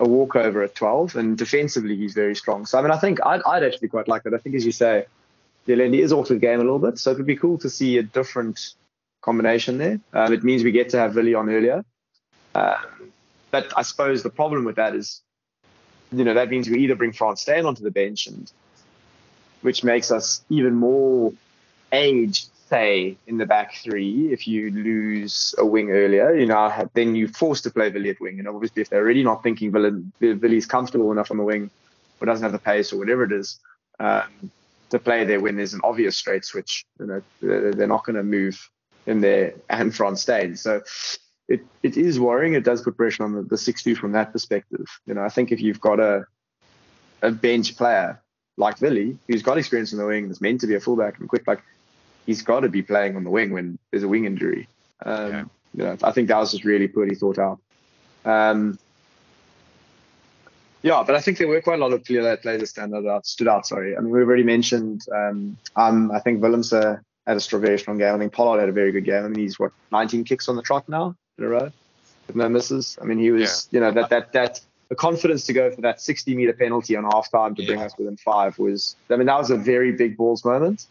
a 0.00 0.08
walkover 0.08 0.62
at 0.62 0.74
12, 0.74 1.14
and 1.16 1.38
defensively 1.38 1.94
he's 1.94 2.14
very 2.14 2.34
strong. 2.34 2.66
So 2.66 2.78
I 2.78 2.82
mean, 2.82 2.90
I 2.90 2.96
think 2.96 3.24
I'd, 3.24 3.42
I'd 3.46 3.62
actually 3.62 3.88
quite 3.88 4.08
like 4.08 4.22
that. 4.24 4.34
I 4.34 4.38
think, 4.38 4.56
as 4.56 4.64
you 4.64 4.72
say, 4.72 5.04
De 5.66 5.74
Allende 5.74 6.00
is 6.00 6.12
off 6.12 6.28
the 6.28 6.36
game 6.36 6.58
a 6.58 6.64
little 6.64 6.78
bit, 6.78 6.98
so 6.98 7.10
it 7.10 7.18
would 7.18 7.26
be 7.26 7.36
cool 7.36 7.58
to 7.58 7.68
see 7.68 7.98
a 7.98 8.02
different 8.02 8.74
combination 9.20 9.78
there. 9.78 10.00
Um, 10.14 10.32
it 10.32 10.42
means 10.42 10.64
we 10.64 10.72
get 10.72 10.88
to 10.90 10.98
have 10.98 11.14
Willie 11.14 11.34
on 11.34 11.50
earlier. 11.50 11.84
Um, 12.54 13.12
but 13.50 13.72
I 13.76 13.82
suppose 13.82 14.22
the 14.22 14.30
problem 14.30 14.64
with 14.64 14.76
that 14.76 14.94
is, 14.94 15.20
you 16.12 16.24
know, 16.24 16.34
that 16.34 16.48
means 16.48 16.68
we 16.68 16.78
either 16.78 16.96
bring 16.96 17.12
Frans 17.12 17.42
Steyn 17.42 17.66
onto 17.66 17.82
the 17.82 17.90
bench, 17.90 18.26
and 18.26 18.50
which 19.60 19.84
makes 19.84 20.10
us 20.10 20.42
even 20.48 20.74
more 20.74 21.32
aged 21.92 22.48
say 22.70 23.16
in 23.26 23.36
the 23.36 23.46
back 23.46 23.74
three 23.74 24.32
if 24.32 24.46
you 24.48 24.70
lose 24.70 25.54
a 25.58 25.66
wing 25.66 25.90
earlier. 25.90 26.34
You 26.34 26.46
know, 26.46 26.88
then 26.94 27.14
you're 27.14 27.28
forced 27.28 27.64
to 27.64 27.70
play 27.70 27.90
Villy 27.90 28.10
at 28.10 28.20
wing. 28.20 28.38
And 28.38 28.48
obviously, 28.48 28.82
if 28.82 28.88
they're 28.88 29.02
already 29.02 29.22
not 29.22 29.42
thinking 29.42 29.72
Villy's 29.72 30.66
comfortable 30.66 31.12
enough 31.12 31.30
on 31.30 31.36
the 31.36 31.44
wing 31.44 31.70
or 32.20 32.26
doesn't 32.26 32.42
have 32.42 32.52
the 32.52 32.58
pace 32.58 32.92
or 32.92 32.98
whatever 32.98 33.24
it 33.24 33.32
is 33.32 33.58
um, 33.98 34.50
to 34.90 34.98
play 34.98 35.24
there 35.24 35.40
when 35.40 35.56
there's 35.56 35.74
an 35.74 35.80
obvious 35.84 36.16
straight 36.16 36.44
switch, 36.44 36.84
you 36.98 37.06
know, 37.06 37.22
they're 37.40 37.86
not 37.86 38.04
going 38.04 38.16
to 38.16 38.22
move 38.22 38.68
in 39.06 39.20
there 39.20 39.54
and 39.68 39.94
front 39.94 40.18
Steyn. 40.18 40.56
So 40.56 40.82
it, 41.48 41.60
it 41.82 41.96
is 41.96 42.20
worrying. 42.20 42.54
It 42.54 42.64
does 42.64 42.82
put 42.82 42.96
pressure 42.96 43.24
on 43.24 43.32
the, 43.32 43.42
the 43.42 43.56
6-2 43.56 43.96
from 43.96 44.12
that 44.12 44.32
perspective. 44.32 44.86
You 45.06 45.14
know, 45.14 45.22
I 45.22 45.28
think 45.28 45.52
if 45.52 45.60
you've 45.60 45.80
got 45.80 46.00
a 46.00 46.26
a 47.22 47.30
bench 47.30 47.76
player 47.76 48.20
like 48.56 48.78
Villy, 48.78 49.16
who's 49.28 49.42
got 49.42 49.58
experience 49.58 49.92
in 49.92 49.98
the 49.98 50.06
wing, 50.06 50.28
that's 50.28 50.40
meant 50.40 50.60
to 50.60 50.66
be 50.66 50.74
a 50.74 50.80
fullback 50.80 51.18
and 51.18 51.28
quick, 51.28 51.46
like 51.46 51.62
he's 52.30 52.42
got 52.42 52.60
to 52.60 52.68
be 52.68 52.80
playing 52.80 53.16
on 53.16 53.24
the 53.24 53.30
wing 53.30 53.50
when 53.52 53.76
there's 53.90 54.04
a 54.04 54.08
wing 54.08 54.24
injury. 54.24 54.68
Um, 55.04 55.32
yeah. 55.32 55.44
You 55.74 55.84
know, 55.84 55.96
I 56.04 56.12
think 56.12 56.28
that 56.28 56.38
was 56.38 56.52
just 56.52 56.64
really 56.64 56.86
poorly 56.86 57.16
thought 57.16 57.38
out. 57.38 57.58
Um, 58.24 58.78
yeah, 60.82 61.02
but 61.04 61.16
I 61.16 61.20
think 61.20 61.38
there 61.38 61.48
were 61.48 61.60
quite 61.60 61.80
a 61.80 61.82
lot 61.82 61.92
of 61.92 62.04
players 62.04 62.40
that 62.44 62.66
stand 62.68 62.94
out, 62.94 63.26
stood 63.26 63.48
out. 63.48 63.66
Sorry, 63.66 63.96
I 63.96 64.00
mean 64.00 64.10
we've 64.10 64.26
already 64.26 64.44
mentioned. 64.44 65.02
Um, 65.12 65.56
um, 65.74 66.12
I 66.12 66.20
think 66.20 66.40
Willemse 66.40 67.00
had 67.26 67.36
a 67.36 67.58
very 67.58 67.78
strong 67.78 67.98
game. 67.98 68.14
I 68.14 68.18
think 68.18 68.32
Pollard 68.32 68.60
had 68.60 68.68
a 68.68 68.72
very 68.72 68.92
good 68.92 69.04
game. 69.04 69.24
I 69.24 69.28
mean 69.28 69.40
he's 69.40 69.58
what 69.58 69.72
19 69.90 70.24
kicks 70.24 70.48
on 70.48 70.56
the 70.56 70.62
trot 70.62 70.88
now 70.88 71.16
in 71.36 71.44
a 71.44 71.48
row 71.48 71.70
with 72.28 72.36
no 72.36 72.48
misses. 72.48 72.96
I 73.02 73.04
mean 73.04 73.18
he 73.18 73.30
was, 73.32 73.68
yeah. 73.70 73.76
you 73.76 73.80
know, 73.84 73.90
that 73.92 74.10
that 74.10 74.32
that 74.32 74.60
the 74.88 74.94
confidence 74.94 75.44
to 75.46 75.52
go 75.52 75.70
for 75.70 75.80
that 75.82 76.00
60 76.00 76.34
meter 76.34 76.52
penalty 76.52 76.96
on 76.96 77.04
half 77.04 77.30
time 77.30 77.54
to 77.56 77.62
yeah. 77.62 77.68
bring 77.68 77.80
us 77.82 77.92
within 77.98 78.16
five 78.16 78.58
was. 78.58 78.96
I 79.10 79.16
mean 79.16 79.26
that 79.26 79.38
was 79.38 79.50
a 79.50 79.56
very 79.56 79.92
big 79.92 80.16
balls 80.16 80.44
moment 80.44 80.86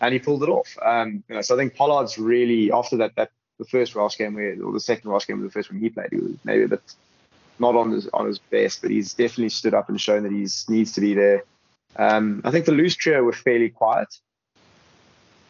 and 0.00 0.12
he 0.12 0.18
pulled 0.18 0.42
it 0.42 0.48
off. 0.48 0.76
Um, 0.82 1.22
you 1.28 1.34
know, 1.34 1.42
so 1.42 1.54
I 1.54 1.58
think 1.58 1.74
Pollard's 1.74 2.18
really 2.18 2.72
after 2.72 2.96
that 2.98 3.14
that 3.16 3.30
the 3.58 3.64
first 3.64 3.94
Welsh 3.94 4.16
game 4.16 4.34
where 4.34 4.56
or 4.62 4.72
the 4.72 4.80
second 4.80 5.10
Welsh 5.10 5.26
game 5.26 5.40
was 5.40 5.48
the 5.48 5.52
first 5.52 5.70
one 5.70 5.80
he 5.80 5.90
played, 5.90 6.08
he 6.10 6.16
was 6.16 6.32
maybe 6.44 6.64
a 6.64 6.68
bit 6.68 6.82
not 7.58 7.76
on 7.76 7.92
his 7.92 8.08
on 8.08 8.26
his 8.26 8.38
best, 8.38 8.82
but 8.82 8.90
he's 8.90 9.14
definitely 9.14 9.50
stood 9.50 9.74
up 9.74 9.88
and 9.88 10.00
shown 10.00 10.22
that 10.22 10.32
he 10.32 10.46
needs 10.72 10.92
to 10.92 11.00
be 11.00 11.14
there. 11.14 11.44
Um, 11.96 12.40
I 12.44 12.50
think 12.50 12.64
the 12.64 12.72
loose 12.72 12.96
trio 12.96 13.22
were 13.22 13.32
fairly 13.32 13.68
quiet. 13.68 14.08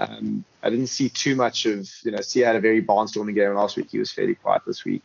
Um, 0.00 0.44
I 0.62 0.70
didn't 0.70 0.88
see 0.88 1.08
too 1.08 1.36
much 1.36 1.66
of 1.66 1.88
you 2.02 2.10
know. 2.10 2.20
See, 2.20 2.40
had 2.40 2.56
a 2.56 2.60
very 2.60 2.82
barnstorming 2.82 3.34
game 3.34 3.54
last 3.54 3.76
week. 3.76 3.88
He 3.90 3.98
was 3.98 4.10
fairly 4.10 4.34
quiet 4.34 4.62
this 4.66 4.84
week. 4.84 5.02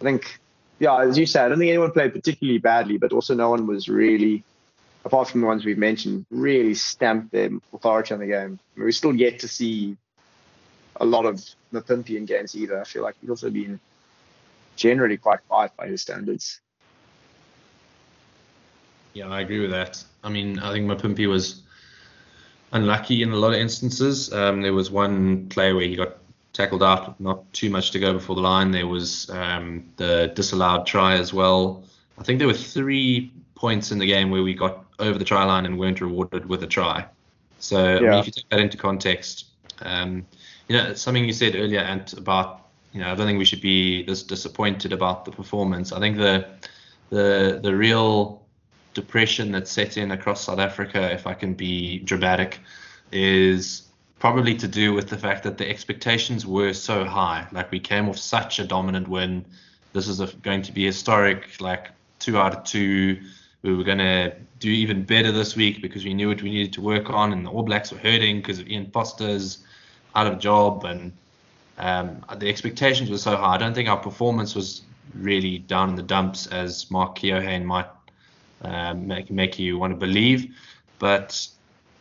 I 0.00 0.04
think, 0.04 0.38
yeah, 0.78 0.98
as 1.00 1.18
you 1.18 1.26
said, 1.26 1.44
I 1.44 1.48
don't 1.50 1.58
think 1.58 1.68
anyone 1.68 1.90
played 1.90 2.12
particularly 2.12 2.58
badly, 2.58 2.96
but 2.96 3.12
also 3.12 3.34
no 3.34 3.50
one 3.50 3.66
was 3.66 3.88
really 3.88 4.44
apart 5.04 5.28
from 5.28 5.40
the 5.40 5.46
ones 5.46 5.64
we've 5.64 5.78
mentioned, 5.78 6.26
really 6.30 6.74
stamped 6.74 7.32
their 7.32 7.50
authority 7.72 8.14
on 8.14 8.20
the 8.20 8.26
game. 8.26 8.58
We're 8.76 8.92
still 8.92 9.14
yet 9.14 9.38
to 9.40 9.48
see 9.48 9.96
a 10.96 11.04
lot 11.04 11.26
of 11.26 11.42
Mapimpi 11.72 12.26
games 12.26 12.54
either. 12.54 12.80
I 12.80 12.84
feel 12.84 13.02
like 13.02 13.16
he's 13.20 13.30
also 13.30 13.50
been 13.50 13.80
generally 14.76 15.16
quite 15.16 15.40
quiet 15.48 15.72
by 15.76 15.88
his 15.88 16.02
standards. 16.02 16.60
Yeah, 19.12 19.28
I 19.28 19.40
agree 19.40 19.60
with 19.60 19.70
that. 19.70 20.02
I 20.22 20.28
mean, 20.28 20.58
I 20.58 20.72
think 20.72 20.86
Mapimpi 20.86 21.28
was 21.28 21.62
unlucky 22.72 23.22
in 23.22 23.32
a 23.32 23.36
lot 23.36 23.52
of 23.52 23.60
instances. 23.60 24.32
Um, 24.32 24.62
there 24.62 24.72
was 24.72 24.90
one 24.90 25.48
play 25.48 25.72
where 25.72 25.86
he 25.86 25.96
got 25.96 26.18
tackled 26.52 26.82
out, 26.82 27.20
not 27.20 27.50
too 27.52 27.70
much 27.70 27.90
to 27.92 27.98
go 27.98 28.12
before 28.12 28.36
the 28.36 28.42
line. 28.42 28.70
There 28.70 28.86
was 28.86 29.28
um, 29.30 29.90
the 29.96 30.32
disallowed 30.34 30.86
try 30.86 31.14
as 31.14 31.32
well. 31.32 31.84
I 32.18 32.22
think 32.22 32.38
there 32.38 32.48
were 32.48 32.54
three 32.54 33.32
points 33.54 33.90
in 33.90 33.98
the 33.98 34.06
game 34.06 34.30
where 34.30 34.42
we 34.42 34.54
got 34.54 34.84
over 35.00 35.18
the 35.18 35.24
try 35.24 35.44
line 35.44 35.66
and 35.66 35.78
weren't 35.78 36.00
rewarded 36.00 36.48
with 36.48 36.62
a 36.62 36.66
try. 36.66 37.06
So 37.58 37.94
yeah. 37.94 37.96
I 37.96 38.00
mean, 38.00 38.20
if 38.20 38.26
you 38.26 38.32
take 38.32 38.48
that 38.50 38.60
into 38.60 38.76
context, 38.76 39.46
um, 39.82 40.26
you 40.68 40.76
know, 40.76 40.94
something 40.94 41.24
you 41.24 41.32
said 41.32 41.56
earlier, 41.56 41.80
Ant, 41.80 42.12
about 42.14 42.68
you 42.92 43.00
know, 43.00 43.12
I 43.12 43.14
don't 43.14 43.26
think 43.26 43.38
we 43.38 43.44
should 43.44 43.60
be 43.60 44.02
this 44.04 44.22
disappointed 44.22 44.92
about 44.92 45.24
the 45.24 45.30
performance. 45.30 45.92
I 45.92 46.00
think 46.00 46.16
the 46.16 46.46
the 47.10 47.60
the 47.62 47.74
real 47.74 48.42
depression 48.94 49.52
that 49.52 49.68
set 49.68 49.96
in 49.96 50.10
across 50.10 50.44
South 50.44 50.58
Africa, 50.58 51.12
if 51.12 51.26
I 51.26 51.34
can 51.34 51.54
be 51.54 51.98
dramatic, 52.00 52.58
is 53.12 53.82
probably 54.18 54.54
to 54.56 54.68
do 54.68 54.92
with 54.92 55.08
the 55.08 55.16
fact 55.16 55.44
that 55.44 55.56
the 55.56 55.68
expectations 55.68 56.44
were 56.44 56.72
so 56.72 57.04
high. 57.04 57.46
Like 57.52 57.70
we 57.70 57.80
came 57.80 58.08
off 58.08 58.18
such 58.18 58.58
a 58.58 58.66
dominant 58.66 59.08
win. 59.08 59.44
This 59.92 60.08
is 60.08 60.20
a, 60.20 60.26
going 60.26 60.62
to 60.62 60.72
be 60.72 60.84
historic, 60.84 61.60
like 61.60 61.90
two 62.18 62.38
out 62.38 62.54
of 62.54 62.64
two 62.64 63.20
we 63.62 63.74
were 63.74 63.84
going 63.84 63.98
to 63.98 64.34
do 64.58 64.70
even 64.70 65.02
better 65.04 65.32
this 65.32 65.56
week 65.56 65.82
because 65.82 66.04
we 66.04 66.14
knew 66.14 66.28
what 66.28 66.42
we 66.42 66.50
needed 66.50 66.72
to 66.74 66.80
work 66.80 67.10
on, 67.10 67.32
and 67.32 67.44
the 67.44 67.50
All 67.50 67.62
Blacks 67.62 67.92
were 67.92 67.98
hurting 67.98 68.38
because 68.38 68.58
of 68.58 68.68
Ian 68.68 68.90
Foster's 68.90 69.58
out 70.14 70.26
of 70.26 70.38
job, 70.38 70.84
and 70.84 71.12
um, 71.78 72.24
the 72.38 72.48
expectations 72.48 73.10
were 73.10 73.18
so 73.18 73.36
high. 73.36 73.54
I 73.54 73.58
don't 73.58 73.74
think 73.74 73.88
our 73.88 73.98
performance 73.98 74.54
was 74.54 74.82
really 75.14 75.58
down 75.58 75.90
in 75.90 75.94
the 75.96 76.02
dumps 76.02 76.46
as 76.46 76.90
Mark 76.90 77.18
Keohane 77.18 77.64
might 77.64 77.86
uh, 78.62 78.94
make 78.94 79.30
make 79.30 79.58
you 79.58 79.78
want 79.78 79.92
to 79.92 79.96
believe, 79.96 80.54
but 80.98 81.48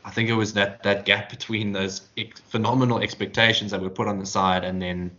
I 0.05 0.11
think 0.11 0.29
it 0.29 0.33
was 0.33 0.53
that 0.53 0.83
that 0.83 1.05
gap 1.05 1.29
between 1.29 1.71
those 1.71 2.01
ex- 2.17 2.39
phenomenal 2.41 2.99
expectations 2.99 3.71
that 3.71 3.81
were 3.81 3.89
put 3.89 4.07
on 4.07 4.19
the 4.19 4.25
side 4.25 4.63
and 4.63 4.81
then 4.81 5.11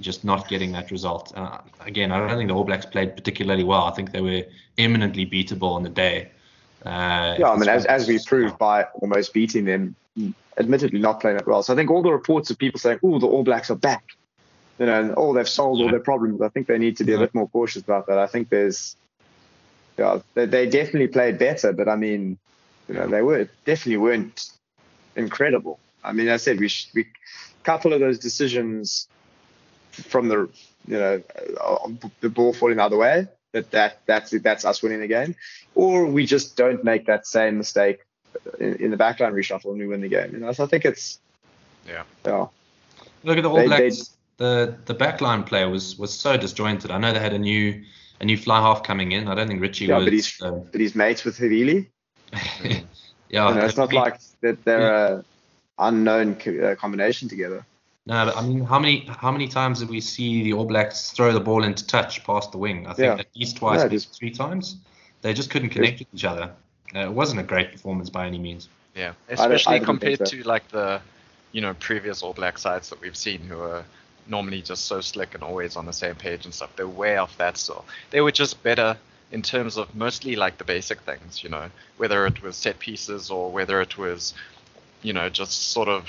just 0.00 0.24
not 0.24 0.48
getting 0.48 0.72
that 0.72 0.90
result. 0.90 1.32
Uh, 1.36 1.58
again, 1.80 2.12
I 2.12 2.18
don't 2.18 2.36
think 2.36 2.48
the 2.48 2.54
All 2.54 2.64
Blacks 2.64 2.86
played 2.86 3.14
particularly 3.14 3.64
well. 3.64 3.84
I 3.84 3.92
think 3.92 4.12
they 4.12 4.20
were 4.20 4.42
eminently 4.78 5.26
beatable 5.26 5.74
on 5.74 5.82
the 5.82 5.88
day. 5.88 6.30
Uh, 6.84 7.36
yeah, 7.38 7.50
I 7.50 7.56
mean, 7.56 7.68
as, 7.68 7.84
as 7.86 8.06
we 8.06 8.18
proved 8.24 8.58
by 8.58 8.84
almost 8.94 9.32
beating 9.32 9.64
them, 9.64 9.96
admittedly 10.58 10.98
not 10.98 11.20
playing 11.20 11.36
that 11.38 11.46
well. 11.46 11.62
So 11.62 11.72
I 11.72 11.76
think 11.76 11.90
all 11.90 12.02
the 12.02 12.12
reports 12.12 12.50
of 12.50 12.58
people 12.58 12.78
saying, 12.78 13.00
"Oh, 13.02 13.18
the 13.18 13.26
All 13.26 13.42
Blacks 13.42 13.70
are 13.70 13.76
back," 13.76 14.04
you 14.78 14.86
know, 14.86 15.00
and 15.00 15.14
oh, 15.16 15.34
they've 15.34 15.48
solved 15.48 15.80
all 15.80 15.90
their 15.90 16.00
problems. 16.00 16.40
I 16.40 16.48
think 16.48 16.66
they 16.66 16.78
need 16.78 16.96
to 16.98 17.04
be 17.04 17.14
a 17.14 17.18
bit 17.18 17.34
more 17.34 17.48
cautious 17.48 17.82
about 17.82 18.06
that. 18.06 18.18
I 18.18 18.26
think 18.26 18.50
there's, 18.50 18.96
yeah, 19.98 20.20
they, 20.34 20.46
they 20.46 20.68
definitely 20.68 21.08
played 21.08 21.38
better, 21.38 21.72
but 21.72 21.88
I 21.88 21.96
mean, 21.96 22.38
you 22.88 22.94
know, 22.94 23.08
they 23.08 23.22
were 23.22 23.48
definitely 23.64 23.96
weren't 23.96 24.50
incredible. 25.16 25.80
I 26.04 26.12
mean, 26.12 26.28
I 26.28 26.36
said 26.36 26.60
we 26.60 26.70
we 26.94 27.02
a 27.02 27.64
couple 27.64 27.92
of 27.92 28.00
those 28.00 28.18
decisions 28.18 29.08
from 30.02 30.28
the 30.28 30.48
you 30.86 30.98
know 30.98 31.22
uh, 31.60 31.88
the 32.20 32.28
ball 32.28 32.52
falling 32.52 32.76
the 32.76 32.82
other 32.82 32.96
way 32.96 33.26
that 33.52 33.70
that 33.70 34.00
that's 34.06 34.30
that's 34.42 34.64
us 34.64 34.82
winning 34.82 35.00
the 35.00 35.06
game, 35.06 35.34
or 35.74 36.06
we 36.06 36.26
just 36.26 36.56
don't 36.56 36.84
make 36.84 37.06
that 37.06 37.26
same 37.26 37.58
mistake 37.58 38.00
in, 38.60 38.74
in 38.76 38.90
the 38.90 38.96
backline 38.96 39.32
reshuffle 39.32 39.70
and 39.70 39.78
we 39.78 39.86
win 39.86 40.00
the 40.00 40.08
game. 40.08 40.32
You 40.32 40.38
know, 40.38 40.52
so 40.52 40.64
I 40.64 40.66
think 40.66 40.84
it's 40.84 41.18
yeah. 41.86 42.02
Yeah. 42.24 42.46
Look 43.24 43.38
at 43.38 43.42
the 43.42 43.50
All 43.50 43.56
they, 43.56 43.66
Blacks. 43.66 44.16
They, 44.38 44.44
the 44.44 44.76
the 44.84 44.94
backline 44.94 45.46
player 45.46 45.68
was 45.68 45.98
was 45.98 46.12
so 46.12 46.36
disjointed. 46.36 46.90
I 46.90 46.98
know 46.98 47.12
they 47.12 47.20
had 47.20 47.32
a 47.32 47.38
new 47.38 47.82
a 48.20 48.24
new 48.24 48.36
fly 48.36 48.60
half 48.60 48.82
coming 48.82 49.12
in. 49.12 49.28
I 49.28 49.34
don't 49.34 49.48
think 49.48 49.60
Richie 49.60 49.86
yeah, 49.86 49.96
was. 49.96 50.04
but 50.04 50.12
he's 50.12 50.42
uh, 50.42 50.50
but 50.50 50.80
he's 50.80 50.94
mates 50.94 51.24
with 51.24 51.38
Havili. 51.38 51.88
yeah, 52.32 52.70
you 53.30 53.38
know, 53.38 53.64
it's 53.64 53.76
not 53.76 53.92
like 53.92 54.20
that 54.42 54.62
they're 54.64 54.80
yeah. 54.80 55.20
a 55.78 55.88
unknown 55.88 56.34
co- 56.36 56.58
uh, 56.58 56.74
combination 56.74 57.28
together. 57.28 57.64
No, 58.06 58.24
but 58.24 58.36
I 58.36 58.46
mean, 58.46 58.64
how 58.64 58.78
many 58.78 59.04
how 59.08 59.32
many 59.32 59.48
times 59.48 59.80
did 59.80 59.88
we 59.88 60.00
see 60.00 60.44
the 60.44 60.52
All 60.52 60.64
Blacks 60.64 61.10
throw 61.10 61.32
the 61.32 61.40
ball 61.40 61.64
into 61.64 61.84
touch 61.86 62.24
past 62.24 62.52
the 62.52 62.58
wing? 62.58 62.86
I 62.86 62.94
think 62.94 63.06
yeah. 63.06 63.20
at 63.20 63.26
least 63.34 63.56
twice, 63.56 63.82
yeah, 63.82 63.88
just, 63.88 64.16
three 64.16 64.30
times. 64.30 64.76
They 65.22 65.34
just 65.34 65.50
couldn't 65.50 65.70
connect 65.70 65.98
with 65.98 66.08
each 66.14 66.24
other. 66.24 66.52
Uh, 66.94 67.00
it 67.00 67.12
wasn't 67.12 67.40
a 67.40 67.42
great 67.42 67.72
performance 67.72 68.08
by 68.08 68.26
any 68.26 68.38
means. 68.38 68.68
Yeah, 68.94 69.12
especially 69.28 69.76
I 69.76 69.78
compared 69.80 70.18
so. 70.18 70.24
to 70.24 70.42
like 70.44 70.68
the, 70.68 71.00
you 71.50 71.60
know, 71.60 71.74
previous 71.74 72.22
All 72.22 72.32
Black 72.32 72.58
sides 72.58 72.90
that 72.90 73.00
we've 73.00 73.16
seen 73.16 73.40
who 73.40 73.60
are 73.60 73.84
normally 74.28 74.62
just 74.62 74.86
so 74.86 75.00
slick 75.00 75.34
and 75.34 75.42
always 75.42 75.76
on 75.76 75.84
the 75.84 75.92
same 75.92 76.14
page 76.14 76.44
and 76.44 76.54
stuff. 76.54 76.74
They're 76.76 76.86
way 76.86 77.16
off 77.16 77.36
that 77.38 77.56
still. 77.56 77.84
They 78.10 78.20
were 78.20 78.32
just 78.32 78.62
better 78.62 78.96
in 79.32 79.42
terms 79.42 79.76
of 79.76 79.92
mostly 79.94 80.36
like 80.36 80.58
the 80.58 80.64
basic 80.64 81.00
things, 81.00 81.42
you 81.42 81.50
know, 81.50 81.70
whether 81.96 82.24
it 82.26 82.40
was 82.42 82.56
set 82.56 82.78
pieces 82.78 83.30
or 83.30 83.50
whether 83.50 83.80
it 83.80 83.98
was, 83.98 84.34
you 85.02 85.12
know, 85.12 85.28
just 85.28 85.72
sort 85.72 85.88
of 85.88 86.08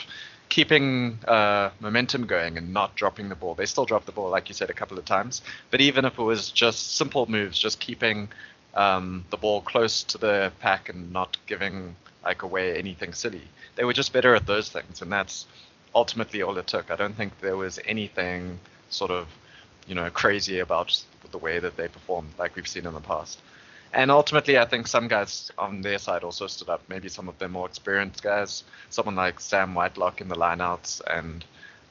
keeping 0.49 1.19
uh, 1.27 1.71
momentum 1.79 2.25
going 2.25 2.57
and 2.57 2.73
not 2.73 2.95
dropping 2.95 3.29
the 3.29 3.35
ball. 3.35 3.55
They 3.55 3.65
still 3.65 3.85
dropped 3.85 4.05
the 4.05 4.11
ball, 4.11 4.29
like 4.29 4.49
you 4.49 4.55
said, 4.55 4.69
a 4.69 4.73
couple 4.73 4.97
of 4.97 5.05
times. 5.05 5.41
But 5.71 5.81
even 5.81 6.05
if 6.05 6.17
it 6.17 6.23
was 6.23 6.51
just 6.51 6.95
simple 6.95 7.29
moves, 7.29 7.59
just 7.59 7.79
keeping 7.79 8.29
um, 8.73 9.25
the 9.29 9.37
ball 9.37 9.61
close 9.61 10.03
to 10.03 10.17
the 10.17 10.51
pack 10.59 10.89
and 10.89 11.11
not 11.11 11.37
giving 11.47 11.95
like 12.23 12.43
away 12.43 12.77
anything 12.77 13.13
silly, 13.13 13.43
they 13.75 13.83
were 13.83 13.93
just 13.93 14.13
better 14.13 14.35
at 14.35 14.45
those 14.45 14.69
things. 14.69 15.01
And 15.01 15.11
that's 15.11 15.45
ultimately 15.93 16.41
all 16.41 16.57
it 16.57 16.67
took. 16.67 16.91
I 16.91 16.95
don't 16.95 17.15
think 17.15 17.39
there 17.39 17.57
was 17.57 17.79
anything 17.85 18.59
sort 18.89 19.11
of, 19.11 19.27
you 19.87 19.95
know, 19.95 20.09
crazy 20.09 20.59
about 20.59 21.03
the 21.31 21.37
way 21.37 21.59
that 21.59 21.75
they 21.75 21.87
performed 21.87 22.29
like 22.37 22.55
we've 22.55 22.67
seen 22.67 22.85
in 22.85 22.93
the 22.93 23.01
past. 23.01 23.39
And 23.97 24.11
ultimately, 24.11 24.59
I 24.59 24.65
think 24.65 24.85
some 24.85 25.07
guys 25.07 25.51
on 25.57 25.81
their 25.81 25.97
side 25.97 26.23
also 26.23 26.45
stood 26.45 26.69
up. 26.69 26.83
Maybe 26.87 27.09
some 27.09 27.27
of 27.27 27.39
the 27.39 27.49
more 27.49 27.65
experienced 27.65 28.21
guys, 28.21 28.63
someone 28.91 29.15
like 29.15 29.39
Sam 29.39 29.73
Whitelock 29.73 30.21
in 30.21 30.27
the 30.27 30.35
lineouts, 30.35 31.01
and 31.07 31.43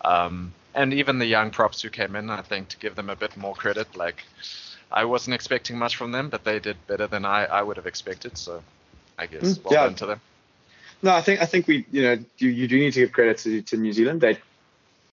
um, 0.03 0.55
and 0.73 0.95
even 0.95 1.19
the 1.19 1.27
young 1.27 1.51
props 1.51 1.83
who 1.83 1.91
came 1.91 2.15
in. 2.15 2.31
I 2.31 2.43
think 2.43 2.69
to 2.69 2.77
give 2.77 2.95
them 2.95 3.11
a 3.11 3.17
bit 3.17 3.37
more 3.37 3.57
credit, 3.57 3.97
like 3.97 4.23
I 4.93 5.05
wasn't 5.05 5.35
expecting 5.35 5.79
much 5.79 5.97
from 5.97 6.13
them, 6.13 6.29
but 6.29 6.45
they 6.45 6.61
did 6.61 6.77
better 6.87 7.09
than 7.09 7.25
I, 7.25 7.47
I 7.47 7.61
would 7.61 7.77
have 7.77 7.89
expected. 7.89 8.39
So 8.39 8.63
I 9.19 9.27
guess 9.27 9.59
mm, 9.59 9.65
well 9.65 9.75
yeah. 9.75 9.85
done 9.87 9.97
to 9.97 10.07
them. 10.07 10.21
No, 11.03 11.11
I 11.11 11.23
think 11.23 11.43
I 11.43 11.47
think 11.47 11.67
we 11.67 11.87
you 11.91 12.03
know 12.03 12.19
you, 12.39 12.51
you 12.51 12.69
do 12.69 12.79
need 12.79 12.93
to 12.93 13.01
give 13.01 13.11
credit 13.11 13.39
to, 13.39 13.63
to 13.63 13.77
New 13.77 13.93
Zealand. 13.93 14.21
They 14.21 14.39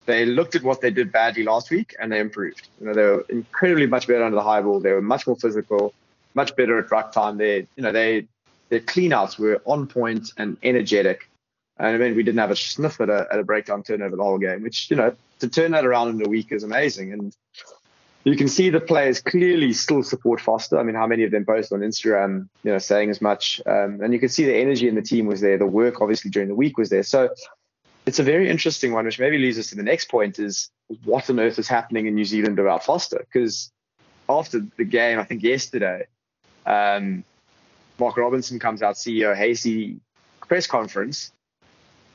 they 0.08 0.26
looked 0.26 0.56
at 0.56 0.64
what 0.64 0.82
they 0.82 0.92
did 0.92 1.14
badly 1.14 1.44
last 1.44 1.72
week 1.72 1.96
and 2.02 2.12
they 2.12 2.20
improved. 2.20 2.68
You 2.82 2.88
know 2.88 2.94
they 2.94 3.04
were 3.04 3.26
incredibly 3.30 3.88
much 3.88 4.08
better 4.08 4.26
under 4.26 4.36
the 4.36 4.44
high 4.44 4.62
ball. 4.62 4.82
They 4.82 4.92
were 4.92 5.02
much 5.02 5.26
more 5.26 5.38
physical, 5.38 5.94
much 6.34 6.56
better 6.56 6.80
at 6.80 6.92
ruck 6.92 7.12
time. 7.12 7.38
They 7.38 7.68
you 7.76 7.84
know 7.84 7.92
they 7.92 8.28
their 8.72 8.80
cleanouts 8.80 9.38
were 9.38 9.62
on 9.66 9.86
point 9.86 10.32
and 10.38 10.58
energetic. 10.64 11.30
And 11.78 11.96
I 11.96 11.98
mean, 11.98 12.16
we 12.16 12.24
didn't 12.24 12.40
have 12.40 12.52
a 12.52 12.56
sniff 12.56 13.02
at 13.02 13.10
a, 13.10 13.28
at 13.32 13.40
a 13.40 13.44
breakdown 13.44 13.84
turnover 13.84 14.16
the 14.16 14.24
whole 14.24 14.38
game, 14.38 14.64
which, 14.64 14.90
you 14.90 14.96
know, 14.96 15.14
to 15.40 15.48
turn 15.48 15.72
that 15.72 15.86
around 15.86 16.10
in 16.10 16.26
a 16.26 16.30
week 16.30 16.52
is 16.52 16.64
amazing. 16.64 17.12
And 17.12 17.36
you 18.24 18.38
can 18.38 18.48
see 18.48 18.70
the 18.70 18.80
players 18.80 19.20
clearly 19.20 19.74
still 19.74 20.04
support 20.04 20.40
Foster. 20.40 20.80
I 20.80 20.84
mean, 20.84 20.96
how 20.96 21.08
many 21.08 21.24
of 21.24 21.32
them 21.32 21.46
posted 21.46 21.76
on 21.76 21.88
Instagram, 21.88 22.48
you 22.64 22.72
know, 22.72 22.78
saying 22.78 23.10
as 23.10 23.20
much. 23.20 23.62
Um, 23.66 24.00
and 24.02 24.14
you 24.14 24.20
can 24.20 24.30
see 24.30 24.46
the 24.46 24.56
energy 24.56 24.88
in 24.88 24.96
the 24.96 25.02
team 25.02 25.26
was 25.26 25.42
there. 25.42 25.58
The 25.58 25.66
work, 25.66 26.02
obviously, 26.02 26.32
during 26.32 26.48
the 26.48 26.56
week 26.56 26.78
was 26.78 26.90
there. 26.90 27.04
So 27.04 27.30
it's 28.06 28.20
a 28.20 28.24
very 28.24 28.50
interesting 28.50 28.94
one, 28.94 29.06
which 29.06 29.20
maybe 29.20 29.38
leads 29.38 29.60
us 29.60 29.68
to 29.72 29.76
the 29.76 29.84
next 29.84 30.10
point 30.10 30.40
is 30.40 30.70
what 31.04 31.30
on 31.30 31.40
earth 31.40 31.60
is 31.60 31.68
happening 31.68 32.06
in 32.08 32.16
New 32.16 32.26
Zealand 32.26 32.58
about 32.58 32.86
Foster? 32.86 33.26
Because 33.26 33.72
after 34.30 34.62
the 34.78 34.86
game, 34.86 35.20
I 35.20 35.24
think 35.24 35.44
yesterday, 35.44 36.06
um, 36.66 37.24
Mark 38.00 38.18
Robinson 38.18 38.60
comes 38.60 38.82
out, 38.82 38.96
CEO 38.96 39.36
Hasey 39.36 40.00
press 40.48 40.68
conference, 40.68 41.32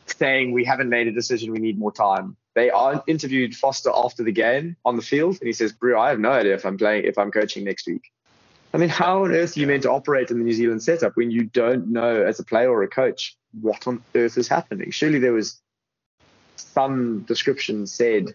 saying 0.07 0.53
we 0.53 0.65
haven't 0.65 0.89
made 0.89 1.07
a 1.07 1.13
decision, 1.13 1.53
we 1.53 1.59
need 1.59 1.79
more 1.79 1.93
time. 1.93 2.37
They 2.55 2.71
interviewed 3.07 3.55
Foster 3.55 3.91
after 3.95 4.23
the 4.23 4.33
game 4.33 4.77
on 4.85 4.97
the 4.97 5.03
field, 5.03 5.39
and 5.41 5.47
he 5.47 5.53
says, 5.53 5.73
"Bro, 5.73 6.01
I 6.01 6.09
have 6.09 6.19
no 6.19 6.33
idea 6.33 6.55
if 6.55 6.65
I'm 6.65 6.79
playing, 6.79 7.05
if 7.05 7.19
I'm 7.19 7.31
coaching 7.31 7.65
next 7.65 7.87
week." 7.87 8.11
I 8.73 8.79
mean, 8.79 8.89
how 8.89 9.25
on 9.25 9.33
earth 9.33 9.57
are 9.57 9.61
you 9.61 9.67
meant 9.67 9.85
to 9.85 9.91
operate 9.91 10.31
in 10.31 10.39
the 10.39 10.45
New 10.45 10.53
Zealand 10.53 10.83
setup 10.83 11.17
when 11.17 11.31
you 11.31 11.45
don't 11.45 11.89
know, 11.89 12.23
as 12.23 12.41
a 12.41 12.45
player 12.45 12.71
or 12.71 12.83
a 12.83 12.89
coach, 12.89 13.37
what 13.61 13.87
on 13.87 14.03
earth 14.15 14.37
is 14.37 14.49
happening? 14.49 14.91
Surely 14.91 15.19
there 15.19 15.33
was 15.33 15.61
some 16.57 17.21
description 17.21 17.87
said, 17.87 18.35